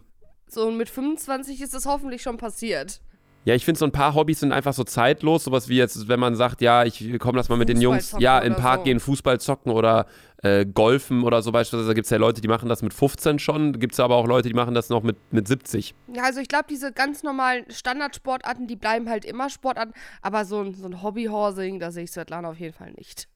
So, 0.49 0.67
und 0.69 0.77
mit 0.77 0.89
25 0.89 1.61
ist 1.61 1.75
das 1.75 1.85
hoffentlich 1.87 2.23
schon 2.23 2.37
passiert. 2.39 3.01
Ja, 3.45 3.55
ich 3.55 3.65
finde, 3.65 3.79
so 3.79 3.85
ein 3.85 3.93
paar 3.93 4.15
Hobbys 4.15 4.41
sind 4.41 4.53
einfach 4.53 4.73
so 4.73 4.85
zeitlos. 4.85 5.45
Sowas 5.45 5.69
wie 5.69 5.77
jetzt, 5.77 6.09
wenn 6.09 6.19
man 6.19 6.35
sagt, 6.35 6.61
ja, 6.63 6.85
ich 6.85 7.05
komm, 7.19 7.37
lass 7.37 7.49
mal 7.51 7.57
mit 7.57 7.69
den 7.69 7.77
Fußball 7.77 7.93
Jungs, 7.93 8.17
ja, 8.19 8.41
oder 8.41 8.51
Park 8.55 8.81
so. 8.81 8.85
gehen, 8.85 9.01
Fußball 9.01 9.39
zocken 9.41 9.71
oder 9.71 10.07
äh, 10.43 10.65
golfen 10.65 11.23
oder 11.25 11.43
so 11.43 11.53
beispielsweise. 11.53 11.89
Da 11.89 11.95
gibt 11.95 12.07
es 12.07 12.11
ja 12.11 12.17
Leute, 12.17 12.41
die 12.41 12.49
machen 12.49 12.69
das 12.71 12.81
mit 12.83 12.95
15 12.95 13.39
schon. 13.39 13.79
Gibt 13.79 13.93
es 13.93 14.01
aber 14.01 14.17
auch 14.17 14.27
Leute, 14.27 14.49
die 14.49 14.55
machen 14.55 14.75
das 14.75 14.89
noch 14.89 15.03
mit, 15.03 15.17
mit 15.31 15.47
70. 15.47 15.95
Ja, 16.15 16.23
also 16.25 16.41
ich 16.41 16.49
glaube, 16.49 16.65
diese 16.71 16.91
ganz 16.93 17.23
normalen 17.23 17.71
Standardsportarten, 17.71 18.67
die 18.67 18.77
bleiben 18.77 19.11
halt 19.11 19.25
immer 19.27 19.51
Sportarten. 19.51 19.93
Aber 20.23 20.45
so 20.47 20.61
ein, 20.63 20.75
so 20.75 20.87
ein 20.87 21.03
Hobbyhorsing, 21.03 21.81
da 21.81 21.91
sehe 21.91 22.05
ich 22.05 22.13
Svetlana 22.13 22.49
auf 22.49 22.59
jeden 22.59 22.75
Fall 22.75 22.93
nicht. 22.93 23.29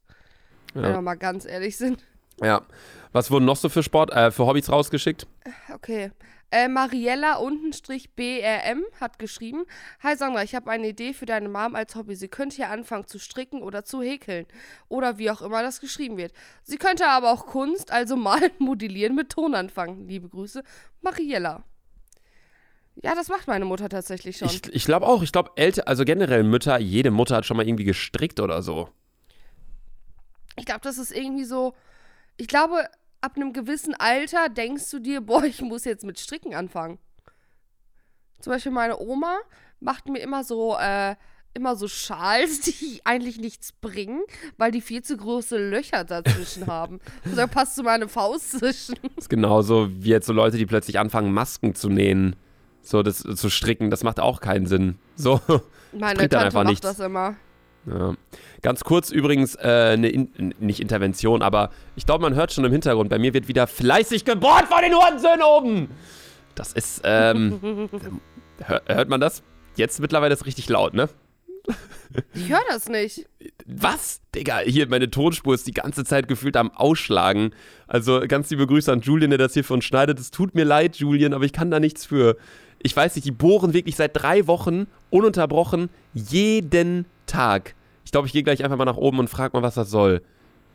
Wenn 0.74 0.82
wir 0.84 0.90
Ja. 0.90 1.00
mal 1.02 1.14
ganz 1.16 1.44
ehrlich 1.44 1.76
sind. 1.76 2.02
ja. 2.42 2.62
Was 3.12 3.30
wurden 3.30 3.46
noch 3.46 3.56
so 3.56 3.68
für 3.70 3.82
Sport, 3.82 4.10
äh, 4.12 4.30
für 4.30 4.46
Hobbys 4.46 4.70
rausgeschickt? 4.70 5.26
Okay. 5.74 6.10
Äh, 6.50 6.68
Mariella 6.68 7.36
untenstrich 7.36 8.14
BRM 8.14 8.82
hat 9.00 9.18
geschrieben: 9.18 9.64
Hi 10.02 10.16
Sandra, 10.16 10.42
ich 10.42 10.54
habe 10.54 10.70
eine 10.70 10.88
Idee 10.88 11.12
für 11.12 11.26
deine 11.26 11.48
Mom 11.48 11.74
als 11.74 11.94
Hobby. 11.94 12.14
Sie 12.14 12.28
könnte 12.28 12.56
hier 12.56 12.70
anfangen 12.70 13.06
zu 13.06 13.18
stricken 13.18 13.62
oder 13.62 13.84
zu 13.84 14.00
häkeln. 14.00 14.46
Oder 14.88 15.18
wie 15.18 15.30
auch 15.30 15.42
immer 15.42 15.62
das 15.62 15.80
geschrieben 15.80 16.16
wird. 16.16 16.32
Sie 16.62 16.78
könnte 16.78 17.06
aber 17.06 17.32
auch 17.32 17.46
Kunst, 17.46 17.90
also 17.92 18.16
malen, 18.28 18.50
modellieren 18.58 19.14
mit 19.14 19.30
Ton 19.30 19.54
anfangen. 19.54 20.08
Liebe 20.08 20.28
Grüße, 20.28 20.62
Mariella. 21.02 21.64
Ja, 23.02 23.14
das 23.14 23.28
macht 23.28 23.46
meine 23.46 23.64
Mutter 23.64 23.88
tatsächlich 23.88 24.38
schon. 24.38 24.48
Ich, 24.48 24.66
ich 24.72 24.84
glaube 24.84 25.06
auch. 25.06 25.22
Ich 25.22 25.32
glaube, 25.32 25.52
Eltern, 25.56 25.84
also 25.86 26.04
generell 26.04 26.42
Mütter, 26.44 26.78
jede 26.78 27.10
Mutter 27.10 27.36
hat 27.36 27.46
schon 27.46 27.56
mal 27.56 27.68
irgendwie 27.68 27.84
gestrickt 27.84 28.40
oder 28.40 28.62
so. 28.62 28.88
Ich 30.56 30.64
glaube, 30.64 30.80
das 30.82 30.98
ist 30.98 31.12
irgendwie 31.12 31.44
so. 31.44 31.74
Ich 32.38 32.48
glaube, 32.48 32.88
ab 33.20 33.36
einem 33.36 33.52
gewissen 33.52 33.94
Alter 33.94 34.48
denkst 34.48 34.90
du 34.90 34.98
dir, 34.98 35.20
boah, 35.20 35.44
ich 35.44 35.62
muss 35.62 35.84
jetzt 35.84 36.04
mit 36.04 36.18
Stricken 36.18 36.54
anfangen. 36.54 36.98
Zum 38.40 38.52
Beispiel 38.52 38.72
meine 38.72 38.98
Oma 38.98 39.38
macht 39.80 40.08
mir 40.08 40.20
immer 40.20 40.44
so, 40.44 40.76
äh, 40.78 41.16
immer 41.54 41.76
so 41.76 41.88
Schals, 41.88 42.60
die 42.80 43.00
eigentlich 43.04 43.38
nichts 43.38 43.72
bringen, 43.72 44.22
weil 44.56 44.70
die 44.70 44.80
viel 44.80 45.02
zu 45.02 45.16
große 45.16 45.58
Löcher 45.58 46.04
dazwischen 46.04 46.66
haben. 46.68 47.00
Und 47.24 47.36
da 47.36 47.46
passt 47.46 47.76
so 47.76 47.82
meine 47.82 48.08
Faust 48.08 48.58
zwischen. 48.58 48.96
Das 49.02 49.24
ist 49.24 49.28
genauso 49.28 49.88
wie 49.90 50.10
jetzt 50.10 50.26
so 50.26 50.32
Leute, 50.32 50.56
die 50.56 50.66
plötzlich 50.66 50.98
anfangen, 50.98 51.32
Masken 51.32 51.74
zu 51.74 51.88
nähen. 51.88 52.36
So, 52.80 53.02
das 53.02 53.18
zu 53.18 53.50
stricken, 53.50 53.90
das 53.90 54.02
macht 54.02 54.18
auch 54.20 54.40
keinen 54.40 54.66
Sinn. 54.66 54.98
So. 55.16 55.40
Meine 55.92 56.20
Tante 56.20 56.38
einfach 56.38 56.64
macht 56.64 56.70
nichts. 56.70 56.86
das 56.86 57.00
immer. 57.00 57.36
Ja. 57.86 58.14
Ganz 58.62 58.84
kurz 58.84 59.10
übrigens, 59.10 59.54
äh, 59.54 59.92
eine 59.92 60.08
In 60.08 60.54
nicht 60.58 60.80
Intervention, 60.80 61.42
aber 61.42 61.70
ich 61.96 62.06
glaube, 62.06 62.22
man 62.22 62.34
hört 62.34 62.52
schon 62.52 62.64
im 62.64 62.72
Hintergrund, 62.72 63.08
bei 63.08 63.18
mir 63.18 63.34
wird 63.34 63.48
wieder 63.48 63.66
fleißig 63.66 64.24
gebohrt 64.24 64.66
von 64.66 64.82
den 64.82 64.94
Hurensöhnen 64.94 65.42
oben. 65.42 65.88
Das 66.54 66.72
ist, 66.72 67.02
ähm, 67.04 67.88
hör, 68.64 68.82
hört 68.86 69.08
man 69.08 69.20
das? 69.20 69.42
Jetzt 69.76 70.00
mittlerweile 70.00 70.34
ist 70.34 70.44
richtig 70.44 70.68
laut, 70.68 70.92
ne? 70.92 71.08
Ich 72.34 72.48
höre 72.48 72.64
das 72.68 72.88
nicht. 72.88 73.26
Was? 73.66 74.22
Digga, 74.34 74.60
hier, 74.60 74.88
meine 74.88 75.10
Tonspur 75.10 75.54
ist 75.54 75.66
die 75.66 75.74
ganze 75.74 76.04
Zeit 76.04 76.26
gefühlt 76.26 76.56
am 76.56 76.70
Ausschlagen. 76.70 77.50
Also 77.86 78.22
ganz 78.26 78.50
liebe 78.50 78.66
Grüße 78.66 78.90
an 78.90 79.00
Julian, 79.00 79.30
der 79.30 79.38
das 79.38 79.54
hier 79.54 79.64
für 79.64 79.74
uns 79.74 79.84
schneidet. 79.84 80.18
Es 80.18 80.30
tut 80.30 80.54
mir 80.54 80.64
leid, 80.64 80.96
Julian, 80.96 81.34
aber 81.34 81.44
ich 81.44 81.52
kann 81.52 81.70
da 81.70 81.80
nichts 81.80 82.06
für. 82.06 82.36
Ich 82.80 82.96
weiß 82.96 83.16
nicht, 83.16 83.26
die 83.26 83.32
bohren 83.32 83.74
wirklich 83.74 83.96
seit 83.96 84.12
drei 84.14 84.46
Wochen 84.46 84.86
ununterbrochen 85.10 85.90
jeden 86.14 87.06
Tag. 87.28 87.74
Ich 88.04 88.10
glaube, 88.10 88.26
ich 88.26 88.32
gehe 88.32 88.42
gleich 88.42 88.64
einfach 88.64 88.76
mal 88.76 88.84
nach 88.84 88.96
oben 88.96 89.18
und 89.18 89.28
frage 89.28 89.56
mal, 89.56 89.62
was 89.62 89.74
das 89.74 89.90
soll. 89.90 90.22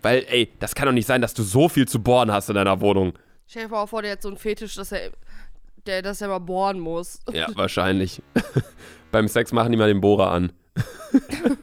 Weil, 0.02 0.26
ey, 0.30 0.52
das 0.60 0.76
kann 0.76 0.86
doch 0.86 0.94
nicht 0.94 1.08
sein, 1.08 1.22
dass 1.22 1.34
du 1.34 1.44
so 1.44 1.70
viel 1.70 1.88
zu 1.88 2.02
bohren 2.02 2.32
hast 2.32 2.50
in 2.50 2.56
deiner 2.56 2.80
Wohnung. 2.82 3.14
Stell 3.48 3.64
dir 3.64 3.70
mal 3.70 3.86
vor, 3.88 4.02
der 4.02 4.14
hat 4.14 4.22
so 4.22 4.30
einen 4.30 4.38
Fetisch, 4.38 4.76
dass 4.76 4.92
er, 4.92 5.12
der, 5.86 6.02
dass 6.02 6.22
er 6.22 6.28
mal 6.28 6.40
bohren 6.40 6.80
muss. 6.80 7.20
Ja, 7.32 7.48
wahrscheinlich. 7.56 8.22
Beim 9.12 9.28
Sex 9.28 9.52
machen 9.52 9.72
die 9.72 9.78
mal 9.78 9.88
den 9.88 10.02
Bohrer 10.02 10.32
an. 10.32 10.54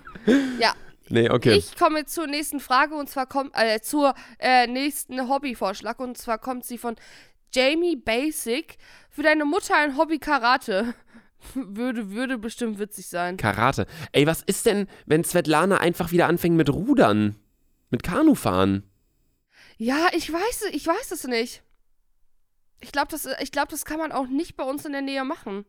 Ja, 0.61 0.74
Nee, 1.11 1.28
okay. 1.28 1.55
Ich 1.55 1.76
komme 1.76 2.07
zur 2.07 2.28
nächsten 2.28 2.61
Frage 2.61 2.95
und 2.95 3.11
zwar 3.11 3.26
kommt 3.26 3.51
äh, 3.55 3.80
zur 3.80 4.14
äh, 4.38 4.68
nächsten 4.68 5.28
Hobbyvorschlag 5.28 5.99
und 5.99 6.16
zwar 6.16 6.38
kommt 6.38 6.64
sie 6.64 6.78
von 6.78 6.95
Jamie 7.53 7.97
Basic. 7.97 8.78
Für 9.11 9.24
deine 9.24 9.45
Mutter 9.45 9.74
ein 9.76 9.97
Hobby 9.97 10.20
Karate. 10.20 10.95
würde, 11.55 12.11
würde 12.11 12.38
bestimmt 12.38 12.78
witzig 12.78 13.09
sein. 13.09 13.36
Karate. 13.36 13.86
Ey, 14.12 14.26
was 14.26 14.43
ist 14.43 14.66
denn, 14.66 14.86
wenn 15.07 15.24
Svetlana 15.24 15.78
einfach 15.78 16.11
wieder 16.12 16.26
anfängt 16.26 16.57
mit 16.57 16.70
Rudern? 16.70 17.36
Mit 17.91 18.03
Kanufahren? 18.03 18.84
Ja, 19.76 20.09
ich 20.12 20.32
weiß, 20.32 20.64
ich 20.72 20.86
weiß 20.86 21.11
es 21.12 21.24
nicht. 21.24 21.62
Ich 22.80 22.93
glaube, 22.93 23.09
das, 23.11 23.26
ich 23.41 23.53
glaub, 23.53 23.68
das 23.68 23.84
kann 23.84 23.99
man 23.99 24.12
auch 24.12 24.26
nicht 24.26 24.57
bei 24.57 24.64
uns 24.64 24.84
in 24.84 24.93
der 24.93 25.03
Nähe 25.03 25.24
machen. 25.24 25.64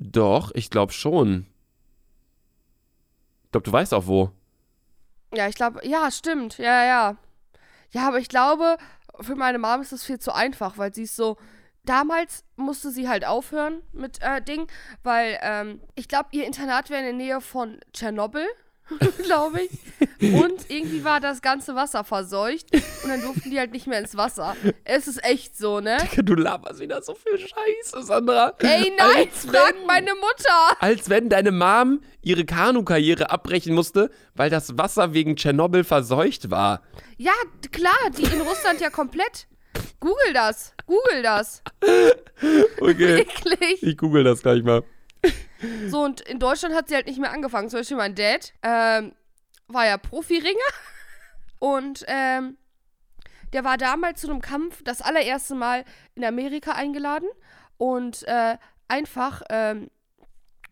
Doch, 0.00 0.50
ich 0.54 0.70
glaube 0.70 0.92
schon. 0.92 1.46
Ich 3.44 3.50
glaube, 3.52 3.64
du 3.64 3.72
weißt 3.72 3.94
auch 3.94 4.06
wo. 4.06 4.30
Ja, 5.34 5.48
ich 5.48 5.54
glaube, 5.54 5.86
ja, 5.86 6.10
stimmt. 6.10 6.58
Ja, 6.58 6.84
ja. 6.84 7.16
Ja, 7.90 8.08
aber 8.08 8.18
ich 8.18 8.28
glaube, 8.28 8.78
für 9.20 9.34
meine 9.34 9.58
Mom 9.58 9.80
ist 9.80 9.92
das 9.92 10.04
viel 10.04 10.18
zu 10.18 10.34
einfach, 10.34 10.78
weil 10.78 10.94
sie 10.94 11.02
ist 11.02 11.16
so. 11.16 11.36
Damals 11.84 12.44
musste 12.56 12.90
sie 12.90 13.08
halt 13.08 13.24
aufhören 13.26 13.82
mit 13.92 14.20
äh, 14.22 14.40
Ding, 14.40 14.68
weil 15.02 15.38
ähm, 15.42 15.80
ich 15.96 16.06
glaube, 16.08 16.28
ihr 16.32 16.46
Internat 16.46 16.90
wäre 16.90 17.00
in 17.00 17.06
der 17.06 17.26
Nähe 17.26 17.40
von 17.40 17.80
Tschernobyl, 17.92 18.46
glaube 19.24 19.62
ich. 19.62 20.32
Und 20.34 20.70
irgendwie 20.70 21.02
war 21.02 21.18
das 21.18 21.42
ganze 21.42 21.74
Wasser 21.74 22.04
verseucht 22.04 22.66
und 22.72 23.08
dann 23.08 23.20
durften 23.20 23.50
die 23.50 23.58
halt 23.58 23.72
nicht 23.72 23.88
mehr 23.88 23.98
ins 23.98 24.16
Wasser. 24.16 24.54
Es 24.84 25.08
ist 25.08 25.24
echt 25.24 25.56
so, 25.58 25.80
ne? 25.80 25.96
Du 26.16 26.34
laberst 26.34 26.78
wieder 26.78 27.02
so 27.02 27.14
viel 27.16 27.36
Scheiße, 27.38 28.02
Sandra. 28.04 28.52
Ey, 28.60 28.92
nein, 28.96 29.26
Als 29.28 29.46
frag 29.46 29.74
wenn- 29.76 29.86
meine 29.86 30.12
Mutter! 30.14 30.76
Als 30.80 31.08
wenn 31.10 31.28
deine 31.30 31.50
Mom 31.50 32.00
ihre 32.20 32.44
Kanu-Karriere 32.44 33.30
abbrechen 33.30 33.74
musste, 33.74 34.10
weil 34.34 34.50
das 34.50 34.78
Wasser 34.78 35.14
wegen 35.14 35.34
Tschernobyl 35.34 35.82
verseucht 35.82 36.50
war. 36.50 36.82
Ja, 37.16 37.32
klar, 37.72 38.10
die 38.16 38.22
in 38.24 38.40
Russland 38.42 38.80
ja 38.80 38.90
komplett. 38.90 39.48
Google 40.02 40.32
das. 40.34 40.74
Google 40.86 41.22
das. 41.22 41.62
Okay. 42.80 43.18
Wirklich. 43.18 43.80
ich 43.84 43.96
google 43.96 44.24
das 44.24 44.42
gleich 44.42 44.64
mal. 44.64 44.82
So, 45.86 46.02
und 46.02 46.22
in 46.22 46.40
Deutschland 46.40 46.74
hat 46.74 46.88
sie 46.88 46.96
halt 46.96 47.06
nicht 47.06 47.20
mehr 47.20 47.30
angefangen. 47.30 47.68
Zum 47.70 47.78
Beispiel 47.78 47.96
mein 47.96 48.16
Dad 48.16 48.52
ähm, 48.64 49.12
war 49.68 49.86
ja 49.86 49.96
Profiringer. 49.96 50.58
Und 51.60 52.04
ähm, 52.08 52.56
der 53.52 53.62
war 53.62 53.76
damals 53.76 54.22
zu 54.22 54.28
einem 54.28 54.40
Kampf 54.40 54.82
das 54.82 55.02
allererste 55.02 55.54
Mal 55.54 55.84
in 56.16 56.24
Amerika 56.24 56.72
eingeladen. 56.72 57.28
Und 57.76 58.26
äh, 58.26 58.56
einfach, 58.88 59.42
ähm, 59.50 59.88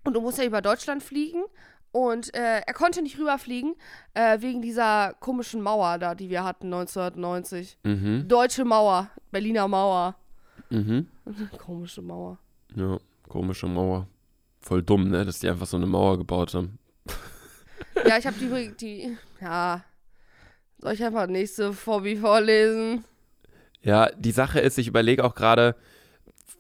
und 0.03 0.15
du 0.15 0.21
musst 0.21 0.39
ja 0.39 0.45
über 0.45 0.61
Deutschland 0.61 1.05
fliegen. 1.05 1.45
Und 1.93 2.35
äh, 2.35 2.61
er 2.61 2.75
konnte 2.75 3.03
nicht 3.03 3.19
rüberfliegen, 3.19 3.75
äh, 4.15 4.41
wegen 4.41 4.63
dieser 4.63 5.15
komischen 5.19 5.61
Mauer 5.61 5.99
da, 5.99 6.15
die 6.15 6.31
wir 6.31 6.45
hatten 6.45 6.67
1990. 6.67 7.79
Mhm. 7.83 8.29
Deutsche 8.29 8.65
Mauer, 8.65 9.11
Berliner 9.33 9.67
Mauer. 9.67 10.15
Mhm. 10.71 11.09
Komische 11.59 12.03
Mauer. 12.03 12.39
Ja, 12.77 12.99
komische 13.29 13.67
Mauer. 13.67 14.07
Voll 14.61 14.83
dumm, 14.83 15.09
ne, 15.09 15.25
dass 15.25 15.41
die 15.41 15.49
einfach 15.49 15.67
so 15.67 15.77
eine 15.77 15.87
Mauer 15.87 16.19
gebaut 16.19 16.55
haben. 16.55 16.79
Ja, 18.07 18.17
ich 18.17 18.27
habe 18.27 18.37
die, 18.39 18.73
die. 18.77 19.17
Ja. 19.41 19.85
Soll 20.79 20.95
ich 20.95 21.05
einfach 21.05 21.27
nächste 21.27 21.75
Hobby 21.87 22.17
vorlesen? 22.17 23.05
Ja, 23.83 24.11
die 24.17 24.31
Sache 24.31 24.61
ist, 24.61 24.79
ich 24.79 24.87
überlege 24.87 25.25
auch 25.25 25.35
gerade, 25.35 25.75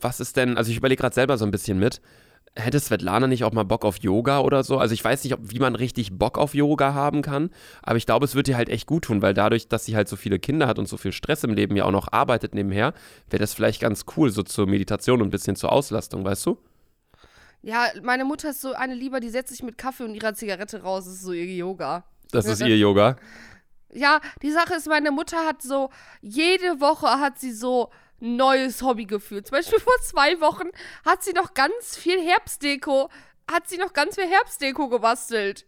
was 0.00 0.20
ist 0.20 0.36
denn, 0.36 0.58
also 0.58 0.70
ich 0.70 0.76
überlege 0.76 1.00
gerade 1.00 1.14
selber 1.14 1.38
so 1.38 1.44
ein 1.44 1.50
bisschen 1.50 1.78
mit. 1.78 2.00
Hätte 2.56 2.80
Svetlana 2.80 3.28
nicht 3.28 3.44
auch 3.44 3.52
mal 3.52 3.64
Bock 3.64 3.84
auf 3.84 3.98
Yoga 3.98 4.40
oder 4.40 4.64
so? 4.64 4.78
Also 4.78 4.92
ich 4.92 5.04
weiß 5.04 5.22
nicht, 5.22 5.34
ob, 5.34 5.40
wie 5.42 5.60
man 5.60 5.76
richtig 5.76 6.18
Bock 6.18 6.36
auf 6.36 6.52
Yoga 6.52 6.94
haben 6.94 7.22
kann, 7.22 7.50
aber 7.82 7.96
ich 7.96 8.06
glaube, 8.06 8.24
es 8.24 8.34
wird 8.34 8.48
ihr 8.48 8.56
halt 8.56 8.68
echt 8.68 8.86
gut 8.86 9.04
tun, 9.04 9.22
weil 9.22 9.34
dadurch, 9.34 9.68
dass 9.68 9.84
sie 9.84 9.94
halt 9.94 10.08
so 10.08 10.16
viele 10.16 10.40
Kinder 10.40 10.66
hat 10.66 10.78
und 10.78 10.88
so 10.88 10.96
viel 10.96 11.12
Stress 11.12 11.44
im 11.44 11.54
Leben 11.54 11.76
ja 11.76 11.84
auch 11.84 11.92
noch 11.92 12.12
arbeitet 12.12 12.54
nebenher, 12.54 12.92
wäre 13.28 13.40
das 13.40 13.54
vielleicht 13.54 13.80
ganz 13.80 14.04
cool, 14.16 14.30
so 14.30 14.42
zur 14.42 14.66
Meditation 14.66 15.22
und 15.22 15.28
ein 15.28 15.30
bisschen 15.30 15.54
zur 15.54 15.70
Auslastung, 15.70 16.24
weißt 16.24 16.44
du? 16.46 16.58
Ja, 17.62 17.86
meine 18.02 18.24
Mutter 18.24 18.50
ist 18.50 18.62
so 18.62 18.72
eine 18.72 18.94
Lieber, 18.94 19.20
die 19.20 19.28
setzt 19.28 19.50
sich 19.50 19.62
mit 19.62 19.78
Kaffee 19.78 20.04
und 20.04 20.14
ihrer 20.14 20.34
Zigarette 20.34 20.82
raus. 20.82 21.04
Das 21.04 21.14
ist 21.14 21.22
so 21.22 21.32
ihr 21.32 21.44
Yoga. 21.44 22.04
Das 22.32 22.46
ist 22.46 22.60
ihr 22.60 22.76
Yoga. 22.76 23.16
Ja, 23.92 24.20
die 24.42 24.50
Sache 24.50 24.74
ist, 24.74 24.88
meine 24.88 25.10
Mutter 25.10 25.46
hat 25.46 25.62
so, 25.62 25.90
jede 26.20 26.80
Woche 26.80 27.06
hat 27.06 27.38
sie 27.38 27.52
so 27.52 27.90
neues 28.20 28.82
Hobby 28.82 29.06
gefühlt. 29.06 29.46
Zum 29.46 29.56
Beispiel 29.56 29.80
vor 29.80 29.94
zwei 30.02 30.40
Wochen 30.40 30.68
hat 31.04 31.22
sie 31.22 31.32
noch 31.32 31.54
ganz 31.54 31.96
viel 31.96 32.20
Herbstdeko, 32.20 33.08
hat 33.50 33.68
sie 33.68 33.78
noch 33.78 33.92
ganz 33.92 34.14
viel 34.14 34.28
Herbstdeko 34.28 34.88
gebastelt. 34.88 35.66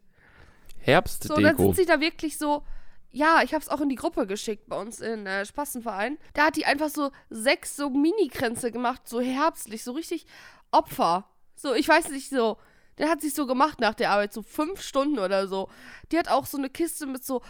So, 1.29 1.35
dann 1.35 1.45
Herbstdeko. 1.45 1.63
sind 1.63 1.77
sie 1.77 1.87
da 1.87 2.01
wirklich 2.01 2.39
so. 2.39 2.65
Ja, 3.11 3.43
ich 3.43 3.53
habe 3.53 3.63
es 3.63 3.69
auch 3.69 3.81
in 3.83 3.91
die 3.91 3.97
Gruppe 3.97 4.27
geschickt 4.27 4.69
bei 4.69 4.81
uns 4.81 5.01
in 5.01 5.27
äh, 5.27 5.45
Spassenverein. 5.45 6.17
Da 6.33 6.47
hat 6.47 6.57
die 6.57 6.65
einfach 6.65 6.89
so 6.89 7.11
sechs 7.29 7.77
so 7.77 7.91
Mini-Kränze 7.91 8.73
gemacht, 8.73 9.03
so 9.07 9.21
herbstlich, 9.21 9.85
so 9.85 9.93
richtig 9.93 10.25
Opfer. 10.71 11.29
So, 11.55 11.75
ich 11.75 11.87
weiß 11.87 12.09
nicht, 12.09 12.31
so. 12.31 12.57
Der 12.99 13.09
hat 13.09 13.21
sich 13.21 13.35
so 13.35 13.47
gemacht 13.47 13.81
nach 13.81 13.95
der 13.95 14.11
Arbeit, 14.11 14.33
so 14.33 14.43
fünf 14.43 14.81
Stunden 14.81 15.19
oder 15.19 15.47
so. 15.47 15.69
Die 16.11 16.19
hat 16.19 16.29
auch 16.29 16.47
so 16.47 16.57
eine 16.57 16.71
Kiste 16.71 17.07
mit 17.07 17.25
so 17.25 17.43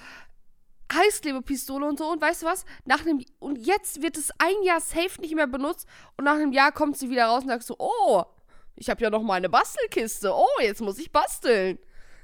Heißklebepistole 0.95 1.87
und 1.87 1.99
so. 1.99 2.11
Und 2.11 2.21
weißt 2.21 2.43
du 2.43 2.47
was? 2.47 2.65
Nach 2.85 3.01
einem 3.01 3.25
und 3.39 3.59
jetzt 3.59 4.03
wird 4.03 4.17
es 4.17 4.31
ein 4.39 4.63
Jahr 4.65 4.81
safe 4.81 5.21
nicht 5.21 5.35
mehr 5.35 5.47
benutzt 5.47 5.87
und 6.17 6.25
nach 6.25 6.35
einem 6.35 6.53
Jahr 6.53 6.73
kommt 6.73 6.97
sie 6.97 7.11
wieder 7.11 7.27
raus 7.27 7.43
und 7.43 7.49
sagt 7.49 7.65
so, 7.65 7.77
oh, 7.79 8.25
Ich 8.77 8.89
habe 8.89 9.03
ja 9.03 9.11
noch 9.11 9.23
meine 9.23 9.49
Bastelkiste. 9.49 10.33
Oh, 10.35 10.61
jetzt 10.61 10.81
muss 10.81 10.99
ich 10.99 11.13
basteln. 11.13 11.79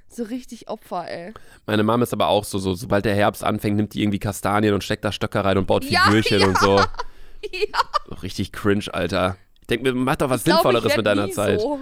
So 0.09 0.23
richtig 0.23 0.69
Opfer, 0.69 1.07
ey. 1.07 1.35
Meine 1.67 1.83
Mama 1.83 2.03
ist 2.03 2.15
aber 2.15 2.29
auch 2.29 2.45
so, 2.45 2.59
so, 2.59 2.73
sobald 2.73 3.05
der 3.05 3.15
Herbst 3.15 3.45
anfängt, 3.45 3.77
nimmt 3.77 3.93
die 3.93 4.03
irgendwie 4.03 4.19
Kastanien 4.19 4.73
und 4.73 4.83
steckt 4.83 5.05
da 5.05 5.13
Stöcker 5.13 5.45
rein 5.45 5.59
und 5.59 5.67
baut 5.67 5.85
Ja, 5.85 6.01
Figürchen 6.05 6.43
und 6.49 6.59
so. 6.59 6.77
Ja, 6.79 7.79
So 8.09 8.15
Richtig 8.17 8.53
cringe, 8.53 8.87
Alter. 8.93 9.37
Ich 9.61 9.67
denke 9.67 9.93
mir, 9.93 9.99
mach 9.99 10.17
doch 10.17 10.31
was 10.31 10.45
glaub, 10.45 10.63
Sinnvolleres 10.63 10.97
mit 10.97 11.07
deiner 11.07 11.31
Zeit. 11.31 11.61
So. 11.61 11.79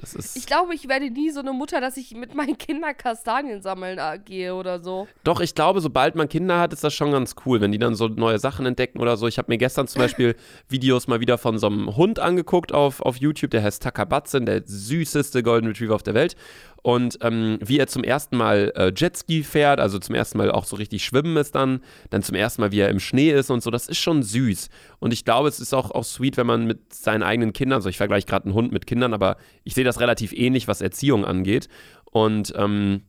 Das 0.00 0.14
ist. 0.14 0.36
Ich 0.36 0.46
glaube, 0.46 0.74
ich 0.74 0.88
werde 0.88 1.10
nie 1.10 1.30
so 1.30 1.40
eine 1.40 1.52
Mutter, 1.52 1.80
dass 1.80 1.96
ich 1.96 2.14
mit 2.14 2.34
meinen 2.34 2.56
Kindern 2.58 2.96
Kastanien 2.96 3.62
sammeln 3.62 3.98
äh, 3.98 4.18
gehe 4.18 4.54
oder 4.54 4.82
so. 4.82 5.08
Doch, 5.24 5.40
ich 5.40 5.54
glaube, 5.54 5.80
sobald 5.80 6.14
man 6.14 6.28
Kinder 6.28 6.60
hat, 6.60 6.72
ist 6.72 6.84
das 6.84 6.94
schon 6.94 7.10
ganz 7.12 7.34
cool, 7.44 7.60
wenn 7.60 7.72
die 7.72 7.78
dann 7.78 7.94
so 7.94 8.08
neue 8.08 8.38
Sachen 8.38 8.66
entdecken 8.66 9.00
oder 9.00 9.16
so. 9.16 9.26
Ich 9.26 9.38
habe 9.38 9.50
mir 9.50 9.58
gestern 9.58 9.88
zum 9.88 10.02
Beispiel 10.02 10.36
Videos 10.68 11.08
mal 11.08 11.20
wieder 11.20 11.38
von 11.38 11.58
so 11.58 11.66
einem 11.66 11.96
Hund 11.96 12.18
angeguckt 12.18 12.72
auf, 12.72 13.00
auf 13.00 13.16
YouTube, 13.16 13.50
der 13.50 13.62
heißt 13.62 13.82
Takabatsin, 13.82 14.46
der 14.46 14.62
süßeste 14.64 15.42
Golden 15.42 15.66
Retriever 15.68 15.94
auf 15.94 16.02
der 16.02 16.14
Welt. 16.14 16.36
Und 16.82 17.18
ähm, 17.22 17.58
wie 17.60 17.78
er 17.78 17.88
zum 17.88 18.04
ersten 18.04 18.36
Mal 18.36 18.72
äh, 18.76 18.92
Jetski 18.94 19.42
fährt, 19.42 19.80
also 19.80 19.98
zum 19.98 20.14
ersten 20.14 20.38
Mal 20.38 20.50
auch 20.50 20.64
so 20.64 20.76
richtig 20.76 21.04
schwimmen 21.04 21.36
ist 21.36 21.54
dann, 21.54 21.80
dann 22.10 22.22
zum 22.22 22.36
ersten 22.36 22.62
Mal, 22.62 22.70
wie 22.70 22.80
er 22.80 22.88
im 22.88 23.00
Schnee 23.00 23.32
ist 23.32 23.50
und 23.50 23.62
so, 23.62 23.70
das 23.70 23.88
ist 23.88 23.98
schon 23.98 24.22
süß. 24.22 24.68
Und 25.00 25.12
ich 25.12 25.24
glaube, 25.24 25.48
es 25.48 25.58
ist 25.58 25.74
auch, 25.74 25.90
auch 25.90 26.04
sweet, 26.04 26.36
wenn 26.36 26.46
man 26.46 26.66
mit 26.66 26.94
seinen 26.94 27.22
eigenen 27.22 27.52
Kindern, 27.52 27.82
so 27.82 27.88
ich 27.88 27.96
vergleiche 27.96 28.26
gerade 28.26 28.46
einen 28.46 28.54
Hund 28.54 28.72
mit 28.72 28.86
Kindern, 28.86 29.12
aber 29.12 29.36
ich 29.64 29.74
sehe 29.74 29.84
das 29.84 30.00
relativ 30.00 30.32
ähnlich, 30.32 30.68
was 30.68 30.80
Erziehung 30.80 31.24
angeht. 31.24 31.68
Und 32.04 32.52
ähm, 32.56 33.02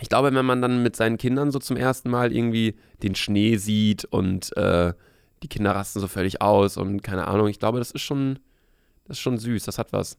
ich 0.00 0.08
glaube, 0.08 0.34
wenn 0.34 0.46
man 0.46 0.60
dann 0.60 0.82
mit 0.82 0.96
seinen 0.96 1.16
Kindern 1.16 1.50
so 1.50 1.58
zum 1.58 1.76
ersten 1.76 2.10
Mal 2.10 2.32
irgendwie 2.32 2.74
den 3.02 3.14
Schnee 3.14 3.56
sieht 3.56 4.04
und 4.06 4.56
äh, 4.56 4.94
die 5.42 5.48
Kinder 5.48 5.74
rasten 5.74 6.00
so 6.00 6.08
völlig 6.08 6.42
aus 6.42 6.76
und 6.76 7.02
keine 7.02 7.28
Ahnung, 7.28 7.48
ich 7.48 7.58
glaube, 7.58 7.78
das 7.78 7.90
ist 7.90 8.02
schon, 8.02 8.38
das 9.04 9.16
ist 9.16 9.22
schon 9.22 9.38
süß, 9.38 9.64
das 9.64 9.78
hat 9.78 9.92
was. 9.92 10.18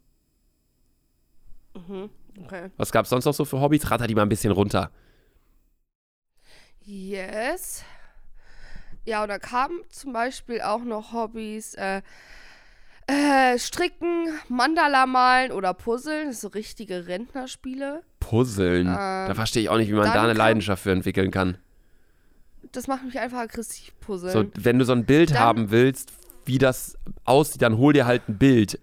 Mhm. 1.75 2.09
Okay. 2.45 2.69
Was 2.77 2.91
gab 2.91 3.05
es 3.05 3.09
sonst 3.09 3.25
noch 3.25 3.33
so 3.33 3.45
für 3.45 3.59
Hobbys? 3.59 3.89
Ratter 3.89 4.07
die 4.07 4.15
mal 4.15 4.23
ein 4.23 4.29
bisschen 4.29 4.51
runter. 4.51 4.91
Yes. 6.83 7.83
Ja, 9.05 9.23
und 9.23 9.29
da 9.29 9.39
kamen 9.39 9.81
zum 9.89 10.13
Beispiel 10.13 10.61
auch 10.61 10.83
noch 10.83 11.13
Hobbys, 11.13 11.73
äh, 11.75 12.01
äh, 13.07 13.57
Stricken, 13.57 14.27
Mandala 14.47 15.05
malen 15.05 15.51
oder 15.51 15.73
Puzzeln. 15.73 16.27
Das 16.27 16.39
sind 16.41 16.51
so 16.51 16.55
richtige 16.55 17.07
Rentnerspiele. 17.07 18.03
Puzzeln. 18.19 18.87
Ähm, 18.87 18.93
da 18.93 19.33
verstehe 19.33 19.63
ich 19.63 19.69
auch 19.69 19.77
nicht, 19.77 19.89
wie 19.89 19.93
man 19.95 20.11
da 20.13 20.23
eine 20.23 20.33
Leidenschaft 20.33 20.83
für 20.83 20.91
entwickeln 20.91 21.31
kann. 21.31 21.57
Das 22.71 22.87
macht 22.87 23.03
mich 23.03 23.19
einfach 23.19 23.39
aggressiv, 23.39 23.91
Puzzeln. 23.99 24.31
So, 24.31 24.45
wenn 24.63 24.79
du 24.79 24.85
so 24.85 24.93
ein 24.93 25.05
Bild 25.05 25.31
Dann- 25.31 25.39
haben 25.39 25.71
willst, 25.71 26.13
wie 26.45 26.57
das 26.57 26.97
aussieht, 27.25 27.61
dann 27.61 27.77
hol 27.77 27.93
dir 27.93 28.05
halt 28.05 28.27
ein 28.29 28.37
Bild. 28.37 28.79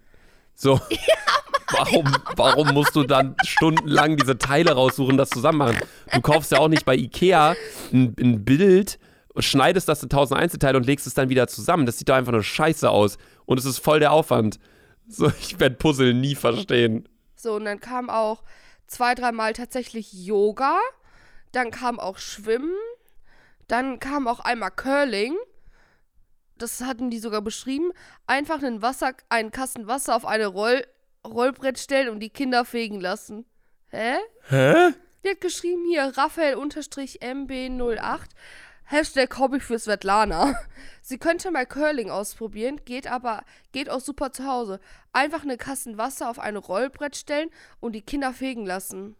So. 0.53 0.79
warum, 1.71 2.11
warum 2.35 2.73
musst 2.73 2.95
du 2.95 3.03
dann 3.03 3.35
stundenlang 3.43 4.17
diese 4.17 4.37
Teile 4.37 4.73
raussuchen, 4.73 5.17
das 5.17 5.29
zusammen 5.29 5.57
machen? 5.59 5.77
Du 6.13 6.21
kaufst 6.21 6.51
ja 6.51 6.59
auch 6.59 6.67
nicht 6.67 6.85
bei 6.85 6.95
Ikea 6.95 7.55
ein, 7.91 8.15
ein 8.19 8.45
Bild, 8.45 8.99
schneidest 9.37 9.87
das 9.87 10.03
in 10.03 10.09
tausend 10.09 10.39
Einzelteile 10.39 10.77
und 10.77 10.85
legst 10.85 11.07
es 11.07 11.13
dann 11.13 11.29
wieder 11.29 11.47
zusammen. 11.47 11.85
Das 11.85 11.97
sieht 11.97 12.09
doch 12.09 12.15
einfach 12.15 12.31
nur 12.31 12.43
scheiße 12.43 12.89
aus. 12.89 13.17
Und 13.45 13.57
es 13.57 13.65
ist 13.65 13.79
voll 13.79 13.99
der 13.99 14.11
Aufwand. 14.11 14.59
So, 15.07 15.31
ich 15.39 15.59
werde 15.59 15.75
Puzzle 15.75 16.13
nie 16.13 16.35
verstehen. 16.35 17.07
So, 17.35 17.55
und 17.55 17.65
dann 17.65 17.79
kam 17.79 18.09
auch 18.09 18.43
zwei, 18.87 19.15
dreimal 19.15 19.53
tatsächlich 19.53 20.13
Yoga. 20.13 20.77
Dann 21.51 21.71
kam 21.71 21.99
auch 21.99 22.17
Schwimmen. 22.17 22.75
Dann 23.67 23.99
kam 23.99 24.27
auch 24.27 24.39
einmal 24.39 24.71
Curling. 24.71 25.35
Das 26.57 26.81
hatten 26.81 27.09
die 27.09 27.19
sogar 27.19 27.41
beschrieben. 27.41 27.91
Einfach 28.27 28.61
einen, 28.61 28.81
Wasser, 28.81 29.13
einen 29.29 29.51
Kasten 29.51 29.87
Wasser 29.87 30.15
auf 30.15 30.25
eine 30.25 30.47
Roll, 30.47 30.83
Rollbrett 31.25 31.79
stellen 31.79 32.09
und 32.09 32.19
die 32.19 32.29
Kinder 32.29 32.65
fegen 32.65 32.99
lassen. 32.99 33.45
Hä? 33.87 34.17
Hä? 34.47 34.93
Die 35.23 35.29
hat 35.29 35.39
geschrieben 35.41 35.83
hier 35.89 36.13
Raphael-MB08. 36.15 38.19
Hashtag 38.85 39.37
Hobby 39.37 39.59
für 39.59 39.77
Svetlana. 39.77 40.55
Sie 41.03 41.19
könnte 41.19 41.51
mal 41.51 41.67
Curling 41.67 42.09
ausprobieren, 42.09 42.81
geht 42.85 43.05
aber, 43.05 43.43
geht 43.71 43.87
auch 43.89 43.99
super 43.99 44.31
zu 44.31 44.45
Hause. 44.45 44.79
Einfach 45.13 45.43
eine 45.43 45.57
Kasten 45.57 45.99
Wasser 45.99 46.27
auf 46.29 46.39
ein 46.39 46.55
Rollbrett 46.55 47.15
stellen 47.15 47.49
und 47.79 47.93
die 47.93 48.01
Kinder 48.01 48.33
fegen 48.33 48.65
lassen. 48.65 49.15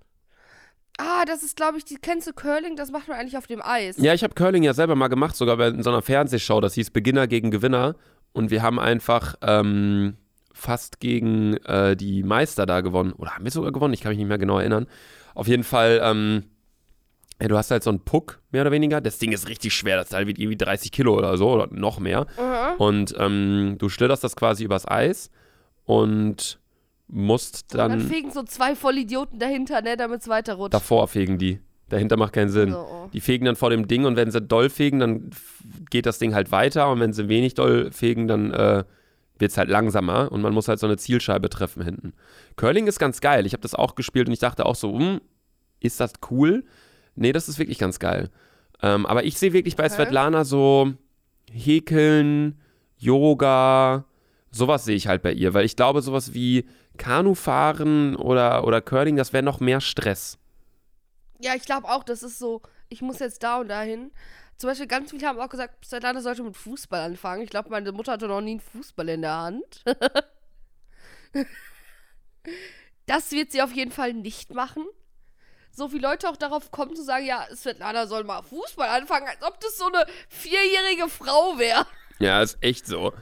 Ah, 0.97 1.23
das 1.25 1.43
ist, 1.43 1.55
glaube 1.55 1.77
ich, 1.77 1.85
die 1.85 1.97
kennst 1.97 2.27
du 2.27 2.33
Curling? 2.33 2.75
Das 2.75 2.91
macht 2.91 3.07
man 3.07 3.17
eigentlich 3.17 3.37
auf 3.37 3.47
dem 3.47 3.61
Eis. 3.61 3.97
Ja, 3.97 4.13
ich 4.13 4.23
habe 4.23 4.33
Curling 4.33 4.63
ja 4.63 4.73
selber 4.73 4.95
mal 4.95 5.07
gemacht, 5.07 5.35
sogar 5.35 5.57
bei 5.57 5.67
in 5.67 5.83
so 5.83 5.91
einer 5.91 6.01
Fernsehshow. 6.01 6.59
Das 6.61 6.73
hieß 6.73 6.89
Beginner 6.89 7.27
gegen 7.27 7.51
Gewinner. 7.51 7.95
Und 8.33 8.49
wir 8.51 8.63
haben 8.63 8.79
einfach 8.79 9.35
ähm, 9.41 10.17
fast 10.59 10.99
gegen 10.99 11.55
äh, 11.65 11.95
die 11.95 12.23
Meister 12.23 12.65
da 12.65 12.81
gewonnen. 12.81 13.13
Oder 13.13 13.31
haben 13.31 13.43
wir 13.43 13.51
sogar 13.51 13.71
gewonnen? 13.71 13.93
Ich 13.93 14.01
kann 14.01 14.09
mich 14.09 14.19
nicht 14.19 14.27
mehr 14.27 14.37
genau 14.37 14.59
erinnern. 14.59 14.87
Auf 15.35 15.47
jeden 15.47 15.63
Fall, 15.63 16.01
ähm, 16.03 16.43
ja, 17.41 17.47
du 17.47 17.57
hast 17.57 17.71
halt 17.71 17.83
so 17.83 17.89
einen 17.89 18.01
Puck, 18.01 18.39
mehr 18.51 18.61
oder 18.61 18.71
weniger. 18.71 18.99
Das 19.01 19.17
Ding 19.17 19.31
ist 19.31 19.47
richtig 19.47 19.73
schwer. 19.73 19.97
Das 19.97 20.09
Teil 20.09 20.27
wiegt 20.27 20.39
irgendwie 20.39 20.57
30 20.57 20.91
Kilo 20.91 21.17
oder 21.17 21.37
so 21.37 21.49
oder 21.51 21.67
noch 21.71 21.99
mehr. 21.99 22.27
Aha. 22.37 22.75
Und 22.77 23.15
ähm, 23.17 23.75
du 23.77 23.89
schlitterst 23.89 24.23
das 24.23 24.35
quasi 24.35 24.63
übers 24.65 24.87
Eis 24.87 25.31
und 25.85 26.59
musst 27.07 27.73
Dann, 27.73 27.91
dann 27.91 28.01
fegen 28.01 28.31
so 28.31 28.43
zwei 28.43 28.75
Vollidioten 28.75 29.39
dahinter, 29.39 29.81
ne, 29.81 29.97
damit 29.97 30.21
es 30.21 30.27
weiter 30.27 30.55
rutscht. 30.55 30.73
davor 30.73 31.07
fegen 31.07 31.37
die. 31.37 31.59
Dahinter 31.89 32.17
macht 32.17 32.33
keinen 32.33 32.49
Sinn. 32.49 32.73
Oh. 32.73 33.09
Die 33.11 33.19
fegen 33.19 33.45
dann 33.45 33.55
vor 33.55 33.71
dem 33.71 33.87
Ding 33.87 34.05
und 34.05 34.15
wenn 34.15 34.29
sie 34.29 34.41
doll 34.41 34.69
fegen, 34.69 34.99
dann 34.99 35.31
geht 35.89 36.05
das 36.05 36.19
Ding 36.19 36.35
halt 36.35 36.51
weiter 36.51 36.91
und 36.91 36.99
wenn 36.99 37.13
sie 37.13 37.27
wenig 37.29 37.55
doll 37.55 37.91
fegen, 37.91 38.27
dann 38.27 38.51
äh, 38.51 38.83
wird 39.39 39.51
es 39.51 39.57
halt 39.57 39.69
langsamer 39.69 40.31
und 40.31 40.41
man 40.41 40.53
muss 40.53 40.67
halt 40.67 40.79
so 40.79 40.87
eine 40.87 40.97
Zielscheibe 40.97 41.49
treffen 41.49 41.83
hinten. 41.83 42.13
Curling 42.55 42.87
ist 42.87 42.99
ganz 42.99 43.21
geil. 43.21 43.45
Ich 43.45 43.53
habe 43.53 43.61
das 43.61 43.73
auch 43.73 43.95
gespielt 43.95 44.27
und 44.27 44.33
ich 44.33 44.39
dachte 44.39 44.65
auch 44.65 44.75
so, 44.75 44.97
hm, 44.97 45.21
ist 45.79 45.99
das 45.99 46.13
cool? 46.29 46.65
Nee, 47.15 47.31
das 47.31 47.49
ist 47.49 47.57
wirklich 47.59 47.79
ganz 47.79 47.99
geil. 47.99 48.29
Ähm, 48.81 49.05
aber 49.05 49.23
ich 49.23 49.37
sehe 49.37 49.53
wirklich 49.53 49.75
bei 49.75 49.85
Okay. 49.85 49.95
Svetlana 49.95 50.43
so 50.45 50.93
Häkeln, 51.51 52.59
Yoga, 52.97 54.05
sowas 54.51 54.85
sehe 54.85 54.95
ich 54.95 55.07
halt 55.07 55.21
bei 55.21 55.31
ihr, 55.31 55.53
weil 55.53 55.65
ich 55.65 55.75
glaube, 55.75 56.01
sowas 56.01 56.33
wie 56.33 56.65
Kanufahren 56.97 58.15
oder, 58.15 58.65
oder 58.65 58.81
Curling, 58.81 59.15
das 59.15 59.33
wäre 59.33 59.43
noch 59.43 59.59
mehr 59.59 59.81
Stress. 59.81 60.37
Ja, 61.41 61.55
ich 61.55 61.63
glaube 61.63 61.87
auch, 61.87 62.03
das 62.03 62.23
ist 62.23 62.39
so, 62.39 62.61
ich 62.89 63.01
muss 63.01 63.19
jetzt 63.19 63.43
da 63.43 63.59
und 63.59 63.69
dahin. 63.69 64.11
Zum 64.59 64.69
Beispiel 64.69 64.87
ganz 64.87 65.11
viele 65.11 65.25
haben 65.25 65.39
auch 65.39 65.47
gesagt, 65.47 65.85
Svetlana 65.85 66.19
sollte 66.19 66.43
mit 66.43 66.57
Fußball 66.57 66.99
anfangen. 66.99 67.43
Ich 67.43 67.49
glaube, 67.49 67.69
meine 67.69 67.93
Mutter 67.93 68.11
hatte 68.11 68.27
noch 68.27 68.41
nie 68.41 68.51
einen 68.51 68.59
Fußball 68.59 69.07
in 69.07 69.21
der 69.21 69.37
Hand. 69.37 69.85
das 73.05 73.31
wird 73.31 73.53
sie 73.53 73.61
auf 73.61 73.71
jeden 73.71 73.91
Fall 73.91 74.13
nicht 74.13 74.53
machen. 74.53 74.85
So 75.71 75.87
viele 75.87 76.09
Leute 76.09 76.27
auch 76.27 76.35
darauf 76.35 76.71
kommen 76.71 76.93
zu 76.93 77.03
sagen, 77.03 77.25
ja, 77.25 77.47
Svetlana 77.55 78.05
soll 78.05 78.25
mal 78.25 78.41
Fußball 78.41 78.89
anfangen, 78.89 79.29
als 79.29 79.41
ob 79.43 79.61
das 79.61 79.77
so 79.77 79.85
eine 79.85 80.05
vierjährige 80.27 81.07
Frau 81.07 81.57
wäre. 81.57 81.87
Ja, 82.19 82.41
ist 82.41 82.57
echt 82.59 82.85
so. 82.85 83.13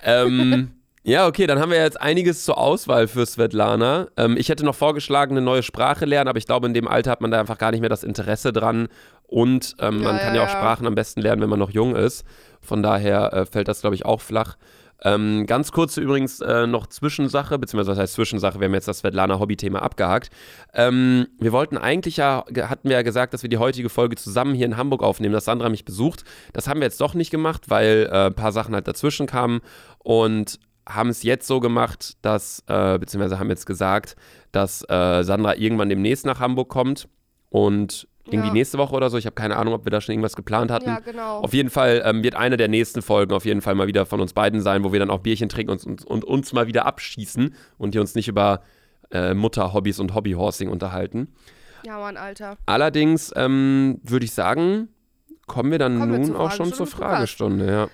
Ähm, 0.00 0.78
ja, 1.04 1.26
okay, 1.26 1.46
dann 1.46 1.58
haben 1.58 1.70
wir 1.70 1.82
jetzt 1.82 2.00
einiges 2.00 2.44
zur 2.44 2.58
Auswahl 2.58 3.08
für 3.08 3.24
Svetlana. 3.24 4.08
Ähm, 4.16 4.36
ich 4.36 4.48
hätte 4.48 4.64
noch 4.64 4.74
vorgeschlagen, 4.74 5.32
eine 5.32 5.40
neue 5.44 5.62
Sprache 5.62 6.04
lernen, 6.04 6.28
aber 6.28 6.38
ich 6.38 6.46
glaube, 6.46 6.66
in 6.66 6.74
dem 6.74 6.88
Alter 6.88 7.10
hat 7.10 7.20
man 7.20 7.30
da 7.30 7.40
einfach 7.40 7.58
gar 7.58 7.70
nicht 7.70 7.80
mehr 7.80 7.90
das 7.90 8.04
Interesse 8.04 8.52
dran. 8.52 8.88
Und 9.26 9.76
ähm, 9.78 10.02
man 10.02 10.16
Ja, 10.16 10.22
kann 10.22 10.34
ja, 10.34 10.42
ja 10.42 10.46
auch. 10.46 10.50
Sprachen 10.50 10.86
am 10.86 10.94
besten 10.94 11.20
lernen, 11.20 11.42
wenn 11.42 11.50
man 11.50 11.58
noch 11.58 11.70
jung 11.70 11.94
ist. 11.96 12.24
Von 12.60 12.82
daher 12.82 13.32
äh, 13.32 13.46
fällt 13.46 13.68
das, 13.68 13.80
glaube 13.80 13.94
ich, 13.94 14.04
auch 14.04 14.20
flach. 14.20 14.56
Ähm, 15.04 15.46
ganz 15.46 15.70
kurz 15.70 15.96
übrigens 15.96 16.40
äh, 16.40 16.66
noch 16.66 16.88
Zwischensache, 16.88 17.56
beziehungsweise 17.58 17.92
was 17.92 17.98
heißt 17.98 18.14
Zwischensache, 18.14 18.58
wir 18.58 18.66
haben 18.66 18.74
jetzt 18.74 18.88
das 18.88 18.98
Svetlana-Hobby-Thema 18.98 19.80
abgehakt. 19.80 20.30
Ähm, 20.74 21.28
wir 21.38 21.52
wollten 21.52 21.78
eigentlich 21.78 22.16
ja, 22.16 22.44
hatten 22.62 22.88
wir 22.88 22.96
ja 22.96 23.02
gesagt, 23.02 23.32
dass 23.32 23.42
wir 23.42 23.48
die 23.50 23.58
heutige 23.58 23.90
Folge 23.90 24.16
zusammen 24.16 24.54
hier 24.54 24.66
in 24.66 24.76
Hamburg 24.76 25.04
aufnehmen, 25.04 25.34
dass 25.34 25.44
Sandra 25.44 25.68
mich 25.68 25.84
besucht. 25.84 26.24
Das 26.52 26.66
haben 26.66 26.80
wir 26.80 26.86
jetzt 26.86 27.00
doch 27.00 27.14
nicht 27.14 27.30
gemacht, 27.30 27.70
weil 27.70 28.08
äh, 28.10 28.26
ein 28.26 28.34
paar 28.34 28.50
Sachen 28.50 28.74
halt 28.74 28.88
dazwischen 28.88 29.26
kamen 29.28 29.60
und 29.98 30.58
haben 30.88 31.10
es 31.10 31.22
jetzt 31.22 31.46
so 31.46 31.60
gemacht, 31.60 32.16
dass, 32.22 32.62
äh, 32.66 32.98
beziehungsweise 32.98 33.38
haben 33.38 33.50
jetzt 33.50 33.66
gesagt, 33.66 34.16
dass 34.52 34.82
äh, 34.88 35.22
Sandra 35.22 35.54
irgendwann 35.56 35.88
demnächst 35.90 36.24
nach 36.26 36.40
Hamburg 36.40 36.68
kommt 36.70 37.08
und 37.50 38.08
irgendwie 38.24 38.48
Ja. 38.48 38.54
nächste 38.54 38.78
Woche 38.78 38.94
oder 38.94 39.08
so. 39.10 39.16
Ich 39.18 39.26
habe 39.26 39.34
keine 39.34 39.56
Ahnung, 39.56 39.74
ob 39.74 39.84
wir 39.86 39.90
da 39.90 40.00
schon 40.00 40.12
irgendwas 40.14 40.36
geplant 40.36 40.70
hatten. 40.70 40.88
Ja, 40.88 40.98
genau. 41.00 41.38
Auf 41.40 41.54
jeden 41.54 41.70
Fall 41.70 42.02
ähm, 42.04 42.22
wird 42.22 42.34
eine 42.34 42.56
der 42.56 42.68
nächsten 42.68 43.00
Folgen 43.02 43.32
auf 43.32 43.44
jeden 43.44 43.60
Fall 43.62 43.74
mal 43.74 43.86
wieder 43.86 44.04
von 44.06 44.20
uns 44.20 44.32
beiden 44.32 44.60
sein, 44.60 44.84
wo 44.84 44.92
wir 44.92 45.00
dann 45.00 45.10
auch 45.10 45.20
Bierchen 45.20 45.48
trinken 45.48 45.72
und, 45.72 45.84
und, 45.84 46.04
und 46.04 46.24
uns 46.24 46.52
mal 46.52 46.66
wieder 46.66 46.84
abschießen 46.86 47.54
und 47.78 47.92
hier 47.92 48.00
uns 48.00 48.14
nicht 48.14 48.28
über 48.28 48.62
äh, 49.10 49.32
Mutterhobbys 49.34 49.98
und 50.00 50.14
Hobbyhorsing 50.14 50.68
unterhalten. 50.68 51.28
Ja, 51.86 51.98
Mann, 51.98 52.16
Alter. 52.16 52.56
Allerdings 52.66 53.32
ähm, 53.36 54.00
würde 54.02 54.24
ich 54.26 54.32
sagen, 54.32 54.88
kommen 55.46 55.70
wir 55.70 55.78
dann 55.78 55.98
Kommen 55.98 56.12
wir 56.12 56.18
nun 56.18 56.26
zur 56.28 56.40
auch 56.40 56.50
schon 56.50 56.72
zur 56.72 56.86
Fragestunde. 56.86 57.66
Ja. 57.70 57.88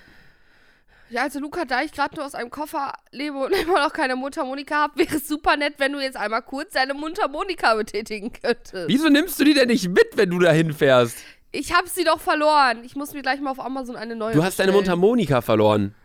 Ja, 1.09 1.23
also 1.23 1.39
Luca, 1.39 1.65
da 1.65 1.83
ich 1.83 1.91
gerade 1.91 2.15
nur 2.15 2.25
aus 2.25 2.33
einem 2.35 2.49
Koffer 2.49 2.93
lebe 3.11 3.37
und 3.37 3.51
immer 3.61 3.83
noch 3.83 3.93
keine 3.93 4.15
Mundharmonika 4.15 4.75
habe, 4.75 4.99
wäre 4.99 5.17
es 5.17 5.27
super 5.27 5.55
nett, 5.55 5.75
wenn 5.77 5.93
du 5.93 5.99
jetzt 5.99 6.17
einmal 6.17 6.41
kurz 6.41 6.73
deine 6.73 6.93
Mundharmonika 6.93 7.75
betätigen 7.75 8.33
könntest. 8.33 8.87
Wieso 8.87 9.09
nimmst 9.09 9.39
du 9.39 9.43
die 9.43 9.53
denn 9.53 9.67
nicht 9.67 9.87
mit, 9.89 10.15
wenn 10.15 10.29
du 10.29 10.39
da 10.39 10.51
hinfährst? 10.51 11.17
Ich 11.51 11.73
habe 11.73 11.87
sie 11.87 12.03
doch 12.03 12.19
verloren. 12.19 12.83
Ich 12.83 12.95
muss 12.95 13.13
mir 13.13 13.21
gleich 13.21 13.39
mal 13.39 13.51
auf 13.51 13.59
Amazon 13.59 13.95
eine 13.95 14.15
neue 14.15 14.33
Du 14.33 14.43
hast 14.43 14.59
deine 14.59 14.71
bestellen. 14.71 14.75
Mundharmonika 14.97 15.41
verloren. 15.41 15.95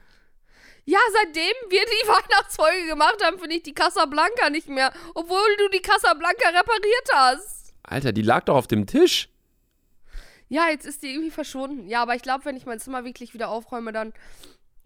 Ja, 0.84 0.98
seitdem 1.12 1.52
wir 1.70 1.82
die 1.82 2.08
Weihnachtsfolge 2.08 2.86
gemacht 2.86 3.16
haben, 3.24 3.38
finde 3.38 3.56
ich 3.56 3.62
die 3.62 3.74
Casablanca 3.74 4.50
nicht 4.50 4.68
mehr. 4.68 4.92
Obwohl 5.14 5.56
du 5.58 5.68
die 5.70 5.82
Casablanca 5.82 6.48
repariert 6.48 7.08
hast. 7.12 7.74
Alter, 7.82 8.12
die 8.12 8.22
lag 8.22 8.44
doch 8.44 8.54
auf 8.56 8.66
dem 8.68 8.86
Tisch. 8.86 9.28
Ja, 10.48 10.68
jetzt 10.68 10.84
ist 10.86 11.02
die 11.02 11.10
irgendwie 11.10 11.30
verschwunden. 11.30 11.88
Ja, 11.88 12.02
aber 12.02 12.14
ich 12.14 12.22
glaube, 12.22 12.44
wenn 12.44 12.56
ich 12.56 12.66
mein 12.66 12.78
Zimmer 12.80 13.04
wirklich 13.04 13.34
wieder 13.34 13.48
aufräume, 13.50 13.92
dann 13.92 14.12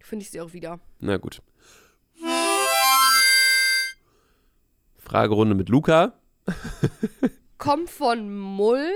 finde 0.05 0.23
ich 0.23 0.31
sie 0.31 0.41
auch 0.41 0.53
wieder. 0.53 0.79
Na 0.99 1.17
gut. 1.17 1.41
Fragerunde 4.97 5.55
mit 5.55 5.69
Luca. 5.69 6.13
Kommt 7.57 7.89
von 7.89 8.29
mull.erz. 8.37 8.87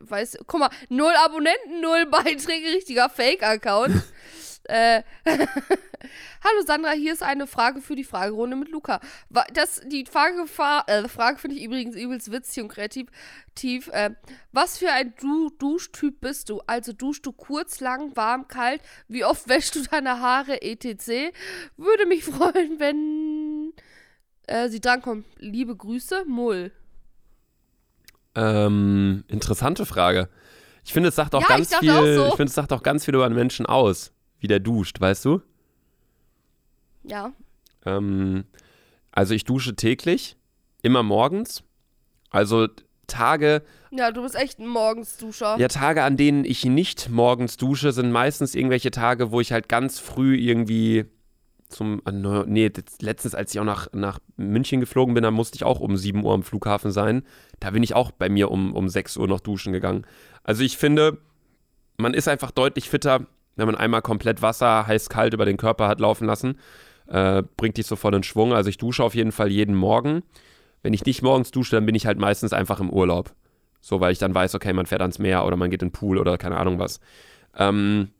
Weiß, 0.00 0.38
guck 0.46 0.60
mal, 0.60 0.70
null 0.88 1.12
Abonnenten, 1.24 1.80
null 1.80 2.06
Beiträge, 2.10 2.74
richtiger 2.74 3.08
Fake-Account. 3.08 3.94
äh, 4.64 5.02
Hallo 6.44 6.62
Sandra, 6.64 6.92
hier 6.92 7.12
ist 7.12 7.22
eine 7.22 7.46
Frage 7.46 7.80
für 7.80 7.96
die 7.96 8.04
Fragerunde 8.04 8.56
mit 8.56 8.68
Luca. 8.68 9.00
Das, 9.52 9.80
die 9.86 10.04
Frage, 10.06 10.44
äh, 10.86 11.08
Frage 11.08 11.38
finde 11.38 11.56
ich 11.56 11.64
übrigens 11.64 11.96
übelst 11.96 12.30
witzig 12.30 12.62
und 12.62 12.68
kreativ. 12.68 13.08
Tief, 13.54 13.88
äh, 13.88 14.10
was 14.52 14.78
für 14.78 14.90
ein 14.90 15.14
du 15.20 15.50
Duschtyp 15.50 16.20
bist 16.20 16.50
du? 16.50 16.60
Also 16.66 16.92
duschst 16.92 17.24
du 17.26 17.32
kurz, 17.32 17.80
lang, 17.80 18.14
warm, 18.16 18.48
kalt? 18.48 18.82
Wie 19.08 19.24
oft 19.24 19.48
wäschst 19.48 19.74
du 19.76 19.82
deine 19.82 20.20
Haare, 20.20 20.62
etc.? 20.62 21.32
Würde 21.76 22.06
mich 22.06 22.24
freuen, 22.24 22.78
wenn 22.78 23.72
äh, 24.46 24.68
sie 24.68 24.80
drankommt. 24.80 25.26
Liebe 25.38 25.76
Grüße, 25.76 26.24
Mull. 26.26 26.72
Ähm, 28.36 29.24
interessante 29.28 29.86
Frage. 29.86 30.28
Ich 30.84 30.92
finde, 30.92 31.08
es 31.08 31.16
sagt 31.16 31.34
auch 31.34 31.42
ja, 31.42 31.48
ganz 31.48 31.72
ich 31.72 31.78
viel. 31.78 32.16
So. 32.16 32.26
Ich 32.26 32.34
finde, 32.34 32.50
es 32.50 32.54
sagt 32.54 32.72
auch 32.72 32.82
ganz 32.82 33.04
viel 33.04 33.14
über 33.14 33.26
einen 33.26 33.34
Menschen 33.34 33.66
aus, 33.66 34.12
wie 34.38 34.46
der 34.46 34.60
duscht, 34.60 35.00
weißt 35.00 35.24
du? 35.24 35.42
Ja. 37.02 37.32
Ähm, 37.84 38.44
also 39.10 39.34
ich 39.34 39.44
dusche 39.44 39.74
täglich, 39.74 40.36
immer 40.82 41.02
morgens. 41.02 41.64
Also 42.30 42.68
Tage. 43.06 43.62
Ja, 43.90 44.12
du 44.12 44.22
bist 44.22 44.34
echt 44.34 44.58
ein 44.58 44.66
Morgensduscher. 44.66 45.58
Ja, 45.58 45.68
Tage, 45.68 46.02
an 46.02 46.16
denen 46.16 46.44
ich 46.44 46.64
nicht 46.64 47.08
morgens 47.08 47.56
dusche, 47.56 47.92
sind 47.92 48.12
meistens 48.12 48.54
irgendwelche 48.54 48.90
Tage, 48.90 49.30
wo 49.30 49.40
ich 49.40 49.52
halt 49.52 49.68
ganz 49.68 49.98
früh 49.98 50.36
irgendwie 50.36 51.06
zum. 51.68 52.02
Äh, 52.06 52.12
nee, 52.12 52.70
letztens, 53.00 53.34
als 53.34 53.54
ich 53.54 53.60
auch 53.60 53.64
nach, 53.64 53.88
nach 53.92 54.18
München 54.36 54.80
geflogen 54.80 55.14
bin, 55.14 55.22
da 55.22 55.30
musste 55.30 55.56
ich 55.56 55.64
auch 55.64 55.80
um 55.80 55.96
7 55.96 56.24
Uhr 56.24 56.34
am 56.34 56.42
Flughafen 56.42 56.90
sein. 56.90 57.22
Da 57.60 57.70
bin 57.70 57.82
ich 57.82 57.94
auch 57.94 58.10
bei 58.10 58.28
mir 58.28 58.50
um, 58.50 58.74
um 58.74 58.88
6 58.88 59.16
Uhr 59.16 59.28
noch 59.28 59.40
duschen 59.40 59.72
gegangen. 59.72 60.06
Also 60.44 60.62
ich 60.62 60.76
finde, 60.76 61.18
man 61.96 62.14
ist 62.14 62.28
einfach 62.28 62.50
deutlich 62.50 62.88
fitter, 62.88 63.26
wenn 63.56 63.66
man 63.66 63.74
einmal 63.74 64.02
komplett 64.02 64.42
Wasser 64.42 64.86
heiß-kalt 64.86 65.34
über 65.34 65.44
den 65.44 65.56
Körper 65.56 65.88
hat 65.88 66.00
laufen 66.00 66.26
lassen. 66.26 66.58
Äh, 67.08 67.42
bringt 67.56 67.76
dich 67.76 67.86
sofort 67.86 68.14
in 68.14 68.22
Schwung. 68.22 68.52
Also 68.52 68.68
ich 68.68 68.78
dusche 68.78 69.02
auf 69.02 69.14
jeden 69.14 69.32
Fall 69.32 69.50
jeden 69.50 69.74
Morgen. 69.74 70.22
Wenn 70.82 70.92
ich 70.92 71.04
nicht 71.04 71.22
morgens 71.22 71.50
dusche, 71.50 71.76
dann 71.76 71.86
bin 71.86 71.94
ich 71.94 72.06
halt 72.06 72.18
meistens 72.18 72.52
einfach 72.52 72.80
im 72.80 72.90
Urlaub. 72.90 73.34
So, 73.80 74.00
weil 74.00 74.12
ich 74.12 74.18
dann 74.18 74.34
weiß, 74.34 74.54
okay, 74.54 74.72
man 74.72 74.86
fährt 74.86 75.00
ans 75.00 75.18
Meer 75.18 75.44
oder 75.46 75.56
man 75.56 75.70
geht 75.70 75.82
in 75.82 75.88
den 75.88 75.92
Pool 75.92 76.18
oder 76.18 76.38
keine 76.38 76.56
Ahnung 76.56 76.78
was. 76.78 77.00
Ähm, 77.56 78.10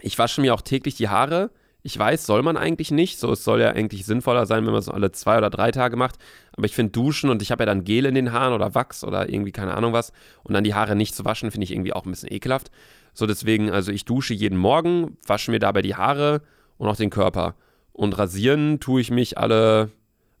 ich 0.00 0.18
wasche 0.18 0.40
mir 0.40 0.54
auch 0.54 0.62
täglich 0.62 0.96
die 0.96 1.08
Haare. 1.08 1.50
Ich 1.82 1.98
weiß, 1.98 2.26
soll 2.26 2.42
man 2.42 2.56
eigentlich 2.56 2.90
nicht. 2.90 3.18
So, 3.18 3.32
es 3.32 3.44
soll 3.44 3.60
ja 3.60 3.70
eigentlich 3.70 4.04
sinnvoller 4.04 4.46
sein, 4.46 4.64
wenn 4.64 4.72
man 4.72 4.80
es 4.80 4.88
alle 4.88 5.12
zwei 5.12 5.38
oder 5.38 5.50
drei 5.50 5.70
Tage 5.70 5.96
macht. 5.96 6.16
Aber 6.52 6.66
ich 6.66 6.74
finde 6.74 6.92
Duschen 6.92 7.30
und 7.30 7.42
ich 7.42 7.50
habe 7.50 7.62
ja 7.62 7.66
dann 7.66 7.84
Gel 7.84 8.04
in 8.04 8.14
den 8.14 8.32
Haaren 8.32 8.52
oder 8.52 8.74
Wachs 8.74 9.02
oder 9.02 9.28
irgendwie 9.28 9.52
keine 9.52 9.74
Ahnung 9.74 9.92
was. 9.92 10.12
Und 10.42 10.54
dann 10.54 10.64
die 10.64 10.74
Haare 10.74 10.94
nicht 10.94 11.14
zu 11.14 11.24
waschen, 11.24 11.50
finde 11.50 11.64
ich 11.64 11.70
irgendwie 11.70 11.92
auch 11.92 12.04
ein 12.04 12.10
bisschen 12.10 12.32
ekelhaft. 12.32 12.70
So, 13.14 13.26
deswegen, 13.26 13.70
also 13.70 13.92
ich 13.92 14.04
dusche 14.04 14.34
jeden 14.34 14.58
Morgen, 14.58 15.16
wasche 15.26 15.50
mir 15.50 15.58
dabei 15.58 15.82
die 15.82 15.96
Haare 15.96 16.42
und 16.76 16.88
auch 16.88 16.96
den 16.96 17.10
Körper. 17.10 17.54
Und 17.92 18.16
rasieren 18.18 18.80
tue 18.80 19.00
ich 19.00 19.10
mich 19.10 19.38
alle. 19.38 19.90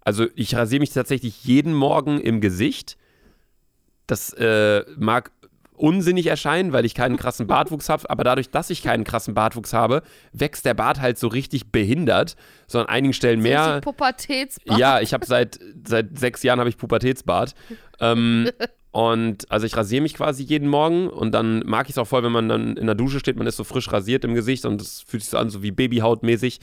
Also 0.02 0.26
ich 0.34 0.54
rasiere 0.54 0.80
mich 0.80 0.90
tatsächlich 0.90 1.44
jeden 1.44 1.74
Morgen 1.74 2.20
im 2.20 2.40
Gesicht. 2.40 2.96
Das 4.06 4.32
äh, 4.34 4.84
mag 4.98 5.30
unsinnig 5.80 6.26
erscheinen, 6.26 6.72
weil 6.72 6.84
ich 6.84 6.94
keinen 6.94 7.16
krassen 7.16 7.46
Bartwuchs 7.46 7.88
habe, 7.88 8.08
aber 8.10 8.24
dadurch, 8.24 8.50
dass 8.50 8.70
ich 8.70 8.82
keinen 8.82 9.04
krassen 9.04 9.34
Bartwuchs 9.34 9.72
habe, 9.72 10.02
wächst 10.32 10.64
der 10.64 10.74
Bart 10.74 11.00
halt 11.00 11.18
so 11.18 11.28
richtig 11.28 11.72
behindert, 11.72 12.36
so 12.66 12.78
an 12.78 12.86
einigen 12.86 13.12
Stellen 13.12 13.40
mehr. 13.40 13.80
Pubertätsbart. 13.80 14.78
Ja, 14.78 15.00
ich 15.00 15.14
habe 15.14 15.24
seit 15.26 15.58
seit 15.86 16.18
sechs 16.18 16.42
Jahren 16.42 16.58
habe 16.58 16.68
ich 16.68 16.76
Pubertätsbart. 16.76 17.54
ähm, 18.00 18.50
und 18.92 19.50
also 19.50 19.66
ich 19.66 19.76
rasiere 19.76 20.02
mich 20.02 20.14
quasi 20.14 20.42
jeden 20.42 20.68
Morgen 20.68 21.08
und 21.08 21.32
dann 21.32 21.60
mag 21.60 21.86
ich 21.86 21.92
es 21.92 21.98
auch 21.98 22.06
voll, 22.06 22.22
wenn 22.24 22.32
man 22.32 22.48
dann 22.48 22.76
in 22.76 22.86
der 22.86 22.94
Dusche 22.94 23.20
steht, 23.20 23.36
man 23.36 23.46
ist 23.46 23.56
so 23.56 23.64
frisch 23.64 23.90
rasiert 23.92 24.24
im 24.24 24.34
Gesicht 24.34 24.66
und 24.66 24.80
es 24.82 25.02
fühlt 25.02 25.22
sich 25.22 25.30
so 25.30 25.38
an, 25.38 25.50
so 25.50 25.62
wie 25.62 25.70
Babyhautmäßig. 25.70 26.60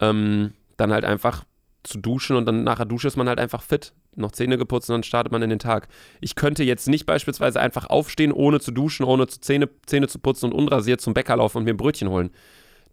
Ähm, 0.00 0.52
dann 0.76 0.92
halt 0.92 1.04
einfach 1.04 1.44
zu 1.82 1.98
duschen 1.98 2.36
und 2.36 2.46
dann 2.46 2.64
nachher 2.64 2.84
Dusche 2.84 3.08
ist 3.08 3.16
man 3.16 3.28
halt 3.28 3.40
einfach 3.40 3.62
fit. 3.62 3.92
Noch 4.16 4.32
Zähne 4.32 4.58
geputzt 4.58 4.90
und 4.90 4.94
dann 4.94 5.02
startet 5.02 5.32
man 5.32 5.42
in 5.42 5.50
den 5.50 5.58
Tag. 5.58 5.88
Ich 6.20 6.34
könnte 6.34 6.64
jetzt 6.64 6.88
nicht 6.88 7.06
beispielsweise 7.06 7.60
einfach 7.60 7.88
aufstehen, 7.88 8.32
ohne 8.32 8.60
zu 8.60 8.72
duschen, 8.72 9.04
ohne 9.04 9.26
zu 9.26 9.40
Zähne, 9.40 9.68
Zähne 9.86 10.08
zu 10.08 10.18
putzen 10.18 10.46
und 10.46 10.52
unrasiert 10.52 11.00
zum 11.00 11.14
Bäcker 11.14 11.36
laufen 11.36 11.58
und 11.58 11.64
mir 11.64 11.70
ein 11.70 11.76
Brötchen 11.76 12.08
holen. 12.08 12.30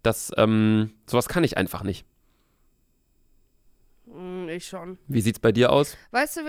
Das, 0.02 0.32
ähm, 0.36 0.92
sowas 1.06 1.28
kann 1.28 1.44
ich 1.44 1.56
einfach 1.56 1.82
nicht. 1.82 2.06
Hm, 4.06 4.48
ich 4.48 4.66
schon. 4.66 4.98
Wie 5.08 5.20
sieht's 5.20 5.40
bei 5.40 5.52
dir 5.52 5.72
aus? 5.72 5.96
Weißt 6.12 6.38
du, 6.38 6.40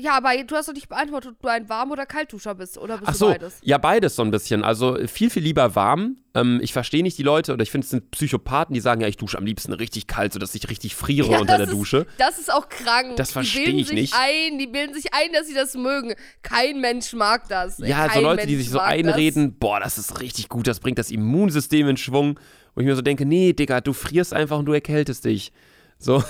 ja, 0.00 0.16
aber 0.16 0.30
du 0.42 0.56
hast 0.56 0.68
doch 0.68 0.74
nicht 0.74 0.88
beantwortet, 0.88 1.32
ob 1.32 1.42
du 1.42 1.48
ein 1.48 1.68
Warm- 1.68 1.90
oder 1.90 2.06
Kaltduscher 2.06 2.54
bist, 2.54 2.78
oder 2.78 2.98
bist 2.98 3.10
Ach 3.10 3.14
so, 3.14 3.26
du 3.26 3.32
beides? 3.32 3.58
Ja, 3.62 3.78
beides 3.78 4.16
so 4.16 4.22
ein 4.22 4.30
bisschen. 4.30 4.64
Also 4.64 4.98
viel, 5.06 5.30
viel 5.30 5.42
lieber 5.42 5.74
warm. 5.74 6.16
Ähm, 6.34 6.60
ich 6.62 6.72
verstehe 6.72 7.02
nicht 7.02 7.18
die 7.18 7.22
Leute, 7.22 7.52
oder 7.52 7.62
ich 7.62 7.70
finde, 7.70 7.84
es 7.84 7.90
sind 7.90 8.10
Psychopathen, 8.10 8.74
die 8.74 8.80
sagen, 8.80 9.00
ja, 9.00 9.08
ich 9.08 9.16
dusche 9.16 9.36
am 9.36 9.44
liebsten 9.44 9.72
richtig 9.72 10.06
kalt, 10.06 10.32
sodass 10.32 10.54
ich 10.54 10.68
richtig 10.68 10.94
friere 10.94 11.30
ja, 11.30 11.40
unter 11.40 11.56
der 11.56 11.66
ist, 11.66 11.72
Dusche. 11.72 12.06
Das 12.18 12.38
ist 12.38 12.52
auch 12.52 12.68
krank. 12.68 13.16
Das 13.16 13.32
verstehe 13.32 13.68
ich 13.68 13.92
nicht. 13.92 14.14
Ein, 14.18 14.58
die 14.58 14.66
bilden 14.66 14.94
sich 14.94 15.12
ein, 15.12 15.32
dass 15.32 15.46
sie 15.46 15.54
das 15.54 15.74
mögen. 15.74 16.14
Kein 16.42 16.80
Mensch 16.80 17.12
mag 17.12 17.48
das. 17.48 17.78
Ja, 17.78 18.06
Kein 18.06 18.16
so 18.16 18.20
Leute, 18.22 18.36
Mensch 18.36 18.48
die 18.48 18.56
sich 18.56 18.70
so 18.70 18.78
einreden, 18.78 19.50
das. 19.50 19.58
boah, 19.58 19.80
das 19.80 19.98
ist 19.98 20.20
richtig 20.20 20.48
gut, 20.48 20.66
das 20.66 20.80
bringt 20.80 20.98
das 20.98 21.10
Immunsystem 21.10 21.88
in 21.88 21.96
Schwung. 21.96 22.38
Wo 22.74 22.80
ich 22.80 22.86
mir 22.86 22.94
so 22.94 23.02
denke, 23.02 23.26
nee, 23.26 23.52
Digga, 23.52 23.80
du 23.80 23.92
frierst 23.92 24.32
einfach 24.32 24.58
und 24.58 24.66
du 24.66 24.72
erkältest 24.72 25.24
dich. 25.24 25.52
So, 26.00 26.24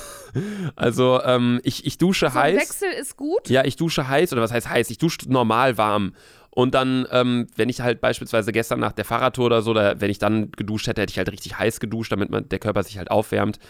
also 0.74 1.22
ähm, 1.22 1.60
ich, 1.62 1.86
ich 1.86 1.96
dusche 1.96 2.28
so 2.28 2.34
heiß. 2.34 2.60
Wechsel 2.60 2.90
ist 3.00 3.16
gut. 3.16 3.48
Ja, 3.48 3.64
ich 3.64 3.76
dusche 3.76 4.08
heiß 4.08 4.32
oder 4.32 4.42
was 4.42 4.52
heißt 4.52 4.68
heiß? 4.68 4.90
Ich 4.90 4.98
dusche 4.98 5.18
normal 5.28 5.78
warm. 5.78 6.14
Und 6.50 6.74
dann, 6.74 7.06
ähm, 7.12 7.46
wenn 7.54 7.68
ich 7.68 7.80
halt 7.80 8.00
beispielsweise 8.00 8.50
gestern 8.50 8.80
nach 8.80 8.90
der 8.90 9.04
Fahrradtour 9.04 9.46
oder 9.46 9.62
so, 9.62 9.70
oder 9.70 10.00
wenn 10.00 10.10
ich 10.10 10.18
dann 10.18 10.50
geduscht 10.50 10.88
hätte, 10.88 11.00
hätte 11.00 11.12
ich 11.12 11.18
halt 11.18 11.30
richtig 11.30 11.56
heiß 11.56 11.78
geduscht, 11.78 12.10
damit 12.10 12.30
man, 12.30 12.48
der 12.48 12.58
Körper 12.58 12.82
sich 12.82 12.98
halt 12.98 13.12
aufwärmt. 13.12 13.60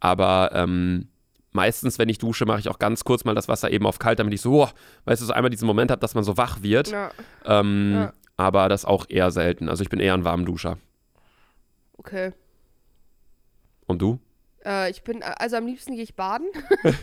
Aber 0.00 0.50
ähm, 0.54 1.08
meistens, 1.52 1.98
wenn 1.98 2.08
ich 2.08 2.16
dusche, 2.16 2.46
mache 2.46 2.60
ich 2.60 2.70
auch 2.70 2.78
ganz 2.78 3.04
kurz 3.04 3.24
mal 3.24 3.34
das 3.34 3.48
Wasser 3.48 3.70
eben 3.70 3.84
auf 3.84 3.98
kalt, 3.98 4.18
damit 4.18 4.32
ich 4.32 4.40
so, 4.40 4.62
oh, 4.62 4.68
weißt 5.04 5.20
du, 5.20 5.26
so 5.26 5.34
einmal 5.34 5.50
diesen 5.50 5.66
Moment 5.66 5.90
habe, 5.90 6.00
dass 6.00 6.14
man 6.14 6.24
so 6.24 6.38
wach 6.38 6.62
wird. 6.62 6.90
Ja. 6.90 7.10
Ähm, 7.44 7.92
ja. 7.92 8.12
Aber 8.38 8.70
das 8.70 8.86
auch 8.86 9.04
eher 9.10 9.30
selten. 9.30 9.68
Also 9.68 9.82
ich 9.82 9.90
bin 9.90 10.00
eher 10.00 10.14
ein 10.14 10.24
Warmduscher. 10.24 10.78
Okay. 11.98 12.32
Und 13.86 14.00
du? 14.00 14.18
Äh, 14.64 14.90
ich 14.90 15.02
bin, 15.02 15.22
also 15.22 15.56
am 15.56 15.66
liebsten 15.66 15.94
gehe 15.94 16.02
ich 16.02 16.16
baden. 16.16 16.48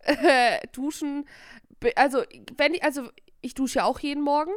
äh, 0.00 0.58
duschen. 0.72 1.26
Also, 1.96 2.22
wenn 2.56 2.74
ich, 2.74 2.82
also 2.82 3.08
ich 3.40 3.54
dusche 3.54 3.80
ja 3.80 3.84
auch 3.84 4.00
jeden 4.00 4.22
Morgen. 4.22 4.52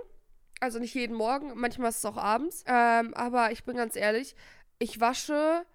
Also 0.60 0.80
nicht 0.80 0.96
jeden 0.96 1.16
Morgen, 1.16 1.52
manchmal 1.56 1.90
ist 1.90 1.98
es 1.98 2.06
auch 2.06 2.18
abends. 2.18 2.64
Ähm, 2.66 3.14
aber 3.14 3.52
ich 3.52 3.64
bin 3.64 3.76
ganz 3.76 3.96
ehrlich, 3.96 4.36
ich 4.80 5.00
wasche. 5.00 5.66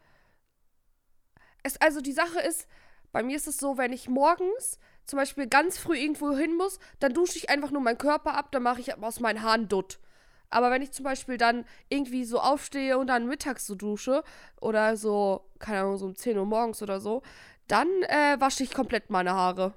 Es, 1.63 1.81
also 1.81 2.01
die 2.01 2.13
Sache 2.13 2.41
ist, 2.41 2.67
bei 3.13 3.23
mir 3.23 3.37
ist 3.37 3.47
es 3.47 3.59
so, 3.59 3.79
wenn 3.79 3.93
ich 3.93 4.09
morgens 4.09 4.81
zum 5.05 5.19
Beispiel 5.19 5.47
ganz 5.47 5.79
früh 5.79 5.97
irgendwo 5.97 6.33
hin 6.33 6.57
muss, 6.57 6.79
dann 6.99 7.15
dusche 7.15 7.39
ich 7.39 7.51
einfach 7.51 7.71
nur 7.71 7.81
meinen 7.81 7.99
Körper 7.99 8.35
ab, 8.35 8.51
dann 8.53 8.63
mache 8.63 8.81
ich 8.81 8.97
aus 9.01 9.21
meinen 9.21 9.43
Haaren 9.43 9.69
Dutt. 9.69 10.01
Aber 10.53 10.71
wenn 10.71 10.83
ich 10.83 10.93
zum 10.93 11.05
Beispiel 11.05 11.39
dann 11.39 11.65
irgendwie 11.89 12.25
so 12.25 12.41
aufstehe 12.41 12.99
und 12.99 13.09
dann 13.09 13.27
mittags 13.27 13.67
so 13.67 13.75
dusche 13.75 14.23
oder 14.61 14.97
so, 14.97 15.45
keine 15.59 15.81
Ahnung, 15.81 15.99
so 15.99 16.07
um 16.07 16.15
10 16.15 16.39
Uhr 16.39 16.47
morgens 16.47 16.83
oder 16.83 17.01
so, 17.01 17.23
dann 17.69 17.89
äh, 18.09 18.39
wasche 18.39 18.63
ich 18.63 18.73
komplett 18.73 19.11
meine 19.11 19.33
Haare. 19.33 19.73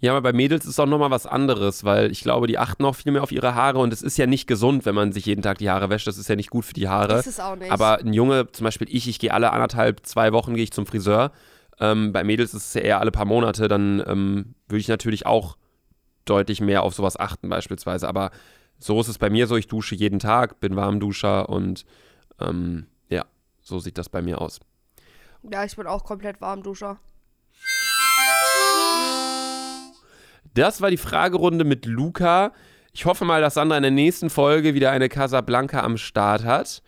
Ja, 0.00 0.12
aber 0.12 0.20
bei 0.20 0.32
Mädels 0.32 0.66
ist 0.66 0.78
auch 0.78 0.86
nochmal 0.86 1.10
was 1.10 1.26
anderes, 1.26 1.84
weil 1.84 2.10
ich 2.10 2.20
glaube, 2.20 2.46
die 2.46 2.58
achten 2.58 2.84
auch 2.84 2.94
viel 2.94 3.12
mehr 3.12 3.22
auf 3.22 3.32
ihre 3.32 3.54
Haare 3.54 3.78
und 3.78 3.92
es 3.92 4.02
ist 4.02 4.18
ja 4.18 4.26
nicht 4.26 4.46
gesund, 4.46 4.84
wenn 4.84 4.94
man 4.94 5.12
sich 5.12 5.26
jeden 5.26 5.42
Tag 5.42 5.58
die 5.58 5.70
Haare 5.70 5.88
wäscht. 5.90 6.06
Das 6.06 6.18
ist 6.18 6.28
ja 6.28 6.36
nicht 6.36 6.50
gut 6.50 6.64
für 6.64 6.74
die 6.74 6.88
Haare. 6.88 7.08
Das 7.08 7.26
ist 7.26 7.40
auch 7.40 7.56
nicht. 7.56 7.70
Aber 7.70 7.98
ein 7.98 8.12
Junge, 8.12 8.50
zum 8.52 8.64
Beispiel 8.64 8.88
ich, 8.90 9.08
ich 9.08 9.18
gehe 9.18 9.32
alle 9.32 9.52
anderthalb, 9.52 10.04
zwei 10.04 10.32
Wochen 10.32 10.54
gehe 10.54 10.64
ich 10.64 10.72
zum 10.72 10.86
Friseur. 10.86 11.32
Ähm, 11.80 12.12
bei 12.12 12.22
Mädels 12.24 12.54
ist 12.54 12.66
es 12.66 12.74
ja 12.74 12.80
eher 12.82 13.00
alle 13.00 13.10
paar 13.10 13.24
Monate, 13.24 13.68
dann 13.68 14.02
ähm, 14.06 14.54
würde 14.68 14.80
ich 14.80 14.88
natürlich 14.88 15.26
auch 15.26 15.56
deutlich 16.24 16.60
mehr 16.60 16.82
auf 16.82 16.94
sowas 16.94 17.18
achten 17.18 17.48
beispielsweise. 17.48 18.08
Aber 18.08 18.30
so 18.82 19.00
ist 19.00 19.08
es 19.08 19.18
bei 19.18 19.30
mir 19.30 19.46
so, 19.46 19.56
ich 19.56 19.68
dusche 19.68 19.94
jeden 19.94 20.18
Tag, 20.18 20.60
bin 20.60 20.74
Warmduscher 20.74 21.48
und 21.48 21.84
ähm, 22.40 22.86
ja, 23.08 23.24
so 23.60 23.78
sieht 23.78 23.96
das 23.96 24.08
bei 24.08 24.22
mir 24.22 24.40
aus. 24.40 24.60
Ja, 25.50 25.64
ich 25.64 25.76
bin 25.76 25.86
auch 25.86 26.04
komplett 26.04 26.40
Warmduscher. 26.40 26.98
Das 30.54 30.80
war 30.80 30.90
die 30.90 30.96
Fragerunde 30.96 31.64
mit 31.64 31.86
Luca. 31.86 32.52
Ich 32.92 33.06
hoffe 33.06 33.24
mal, 33.24 33.40
dass 33.40 33.54
Sandra 33.54 33.76
in 33.76 33.82
der 33.82 33.92
nächsten 33.92 34.28
Folge 34.28 34.74
wieder 34.74 34.90
eine 34.90 35.08
Casablanca 35.08 35.80
am 35.80 35.96
Start 35.96 36.44
hat. 36.44 36.82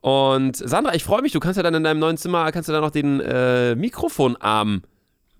Und 0.00 0.56
Sandra, 0.56 0.94
ich 0.94 1.04
freue 1.04 1.22
mich, 1.22 1.32
du 1.32 1.40
kannst 1.40 1.58
ja 1.58 1.62
dann 1.62 1.74
in 1.74 1.84
deinem 1.84 2.00
neuen 2.00 2.16
Zimmer, 2.16 2.50
kannst 2.52 2.68
du 2.68 2.72
dann 2.72 2.82
noch 2.82 2.90
den 2.90 3.20
äh, 3.20 3.74
Mikrofonarm 3.74 4.82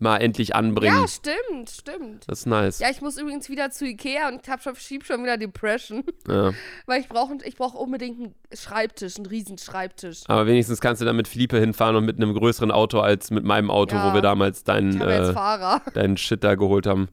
mal 0.03 0.19
endlich 0.19 0.55
anbringen. 0.55 1.01
Ja, 1.01 1.09
stimmt, 1.09 1.71
stimmt. 1.71 2.25
Das 2.29 2.41
ist 2.41 2.47
nice. 2.47 2.79
Ja, 2.81 2.91
ich 2.91 3.01
muss 3.01 3.17
übrigens 3.17 3.49
wieder 3.49 3.71
zu 3.71 3.87
Ikea 3.87 4.29
und 4.29 4.47
hab 4.49 4.63
schon, 4.63 4.77
schieb 4.77 5.05
schon 5.07 5.23
wieder 5.23 5.37
Depression. 5.39 6.05
Ja. 6.29 6.53
Weil 6.87 7.01
ich 7.01 7.09
brauche 7.09 7.37
ich 7.45 7.57
brauch 7.57 7.75
unbedingt 7.75 8.19
einen 8.21 8.35
Schreibtisch, 8.55 9.17
einen 9.17 9.27
riesen 9.27 9.57
Schreibtisch. 9.59 10.21
Aber 10.27 10.47
wenigstens 10.47 10.81
kannst 10.81 11.01
du 11.01 11.07
dann 11.07 11.17
mit 11.17 11.29
Philippe 11.29 11.59
hinfahren 11.59 11.97
und 11.97 12.05
mit 12.05 12.17
einem 12.17 12.35
größeren 12.35 12.71
Auto 12.71 13.01
als 13.01 13.31
mit 13.31 13.45
meinem 13.45 13.71
Auto, 13.71 13.97
Ja. 13.97 14.11
wo 14.11 14.15
wir 14.15 14.21
damals 14.23 14.65
deinen, 14.65 15.01
äh, 15.01 15.33
deinen 15.95 16.17
Shit 16.17 16.45
da 16.45 16.55
geholt 16.57 16.87
haben. 16.87 17.09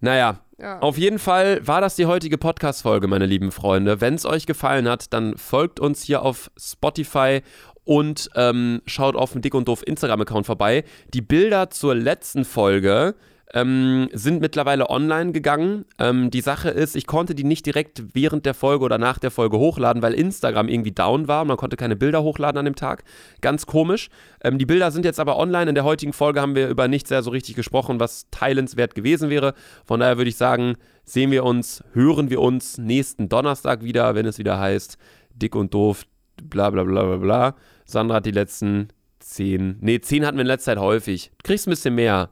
Naja, 0.00 0.40
Ja. 0.58 0.78
auf 0.80 0.98
jeden 0.98 1.18
Fall 1.18 1.66
war 1.66 1.80
das 1.80 1.96
die 1.96 2.06
heutige 2.06 2.38
Podcast-Folge, 2.38 3.08
meine 3.08 3.26
lieben 3.26 3.50
Freunde. 3.52 4.00
Wenn 4.00 4.14
es 4.14 4.26
euch 4.26 4.46
gefallen 4.46 4.88
hat, 4.88 5.12
dann 5.12 5.36
folgt 5.36 5.80
uns 5.80 6.02
hier 6.02 6.22
auf 6.22 6.50
Spotify 6.58 7.42
und 7.84 8.30
ähm, 8.34 8.82
schaut 8.86 9.16
auf 9.16 9.32
dem 9.32 9.42
Dick 9.42 9.54
und 9.54 9.68
Doof 9.68 9.82
Instagram-Account 9.86 10.46
vorbei. 10.46 10.84
Die 11.12 11.22
Bilder 11.22 11.70
zur 11.70 11.94
letzten 11.94 12.44
Folge 12.44 13.14
ähm, 13.54 14.08
sind 14.12 14.40
mittlerweile 14.40 14.90
online 14.90 15.32
gegangen. 15.32 15.84
Ähm, 15.98 16.30
die 16.30 16.40
Sache 16.40 16.70
ist, 16.70 16.96
ich 16.96 17.06
konnte 17.06 17.34
die 17.34 17.44
nicht 17.44 17.64
direkt 17.64 18.02
während 18.12 18.46
der 18.46 18.54
Folge 18.54 18.84
oder 18.84 18.98
nach 18.98 19.18
der 19.18 19.30
Folge 19.30 19.58
hochladen, 19.58 20.02
weil 20.02 20.12
Instagram 20.12 20.68
irgendwie 20.68 20.90
down 20.90 21.28
war 21.28 21.42
und 21.42 21.48
man 21.48 21.56
konnte 21.56 21.76
keine 21.76 21.94
Bilder 21.94 22.22
hochladen 22.24 22.58
an 22.58 22.64
dem 22.64 22.74
Tag. 22.74 23.04
Ganz 23.40 23.64
komisch. 23.66 24.08
Ähm, 24.42 24.58
die 24.58 24.66
Bilder 24.66 24.90
sind 24.90 25.04
jetzt 25.04 25.20
aber 25.20 25.38
online. 25.38 25.68
In 25.68 25.76
der 25.76 25.84
heutigen 25.84 26.12
Folge 26.12 26.40
haben 26.40 26.56
wir 26.56 26.68
über 26.68 26.88
nichts 26.88 27.10
sehr 27.10 27.22
so 27.22 27.30
richtig 27.30 27.54
gesprochen, 27.54 28.00
was 28.00 28.28
teilenswert 28.30 28.96
gewesen 28.96 29.30
wäre. 29.30 29.54
Von 29.84 30.00
daher 30.00 30.16
würde 30.16 30.30
ich 30.30 30.36
sagen, 30.36 30.74
sehen 31.04 31.30
wir 31.30 31.44
uns, 31.44 31.84
hören 31.92 32.30
wir 32.30 32.40
uns 32.40 32.76
nächsten 32.76 33.28
Donnerstag 33.28 33.84
wieder, 33.84 34.16
wenn 34.16 34.26
es 34.26 34.38
wieder 34.38 34.58
heißt, 34.58 34.98
dick 35.32 35.54
und 35.54 35.72
doof, 35.72 36.04
bla 36.42 36.70
bla 36.70 36.82
bla 36.82 37.04
bla 37.04 37.16
bla. 37.18 37.54
Sandra 37.84 38.16
hat 38.16 38.26
die 38.26 38.30
letzten 38.30 38.88
zehn, 39.18 39.78
nee, 39.80 40.00
zehn 40.00 40.26
hatten 40.26 40.36
wir 40.36 40.42
in 40.42 40.46
letzter 40.46 40.72
Zeit 40.72 40.78
häufig. 40.78 41.30
Du 41.38 41.48
kriegst 41.48 41.66
ein 41.66 41.70
bisschen 41.70 41.94
mehr. 41.94 42.30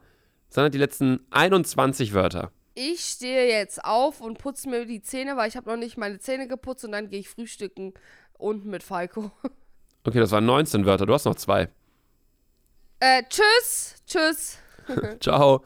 Sandra 0.49 0.67
hat 0.67 0.73
die 0.73 0.79
letzten 0.79 1.25
21 1.31 2.13
Wörter. 2.13 2.51
Ich 2.75 3.01
stehe 3.01 3.47
jetzt 3.47 3.83
auf 3.85 4.19
und 4.19 4.39
putze 4.39 4.69
mir 4.69 4.85
die 4.85 5.01
Zähne, 5.01 5.37
weil 5.37 5.47
ich 5.47 5.55
habe 5.55 5.69
noch 5.69 5.77
nicht 5.77 5.97
meine 5.97 6.19
Zähne 6.19 6.47
geputzt 6.47 6.83
und 6.85 6.91
dann 6.91 7.09
gehe 7.09 7.19
ich 7.19 7.29
frühstücken 7.29 7.93
unten 8.37 8.69
mit 8.69 8.83
Falco. 8.83 9.31
Okay, 10.05 10.19
das 10.19 10.31
waren 10.31 10.45
19 10.45 10.85
Wörter. 10.85 11.05
Du 11.05 11.13
hast 11.13 11.23
noch 11.23 11.35
zwei. 11.35 11.69
Äh, 12.99 13.23
tschüss. 13.29 13.95
Tschüss. 14.05 14.57
Ciao. 15.21 15.61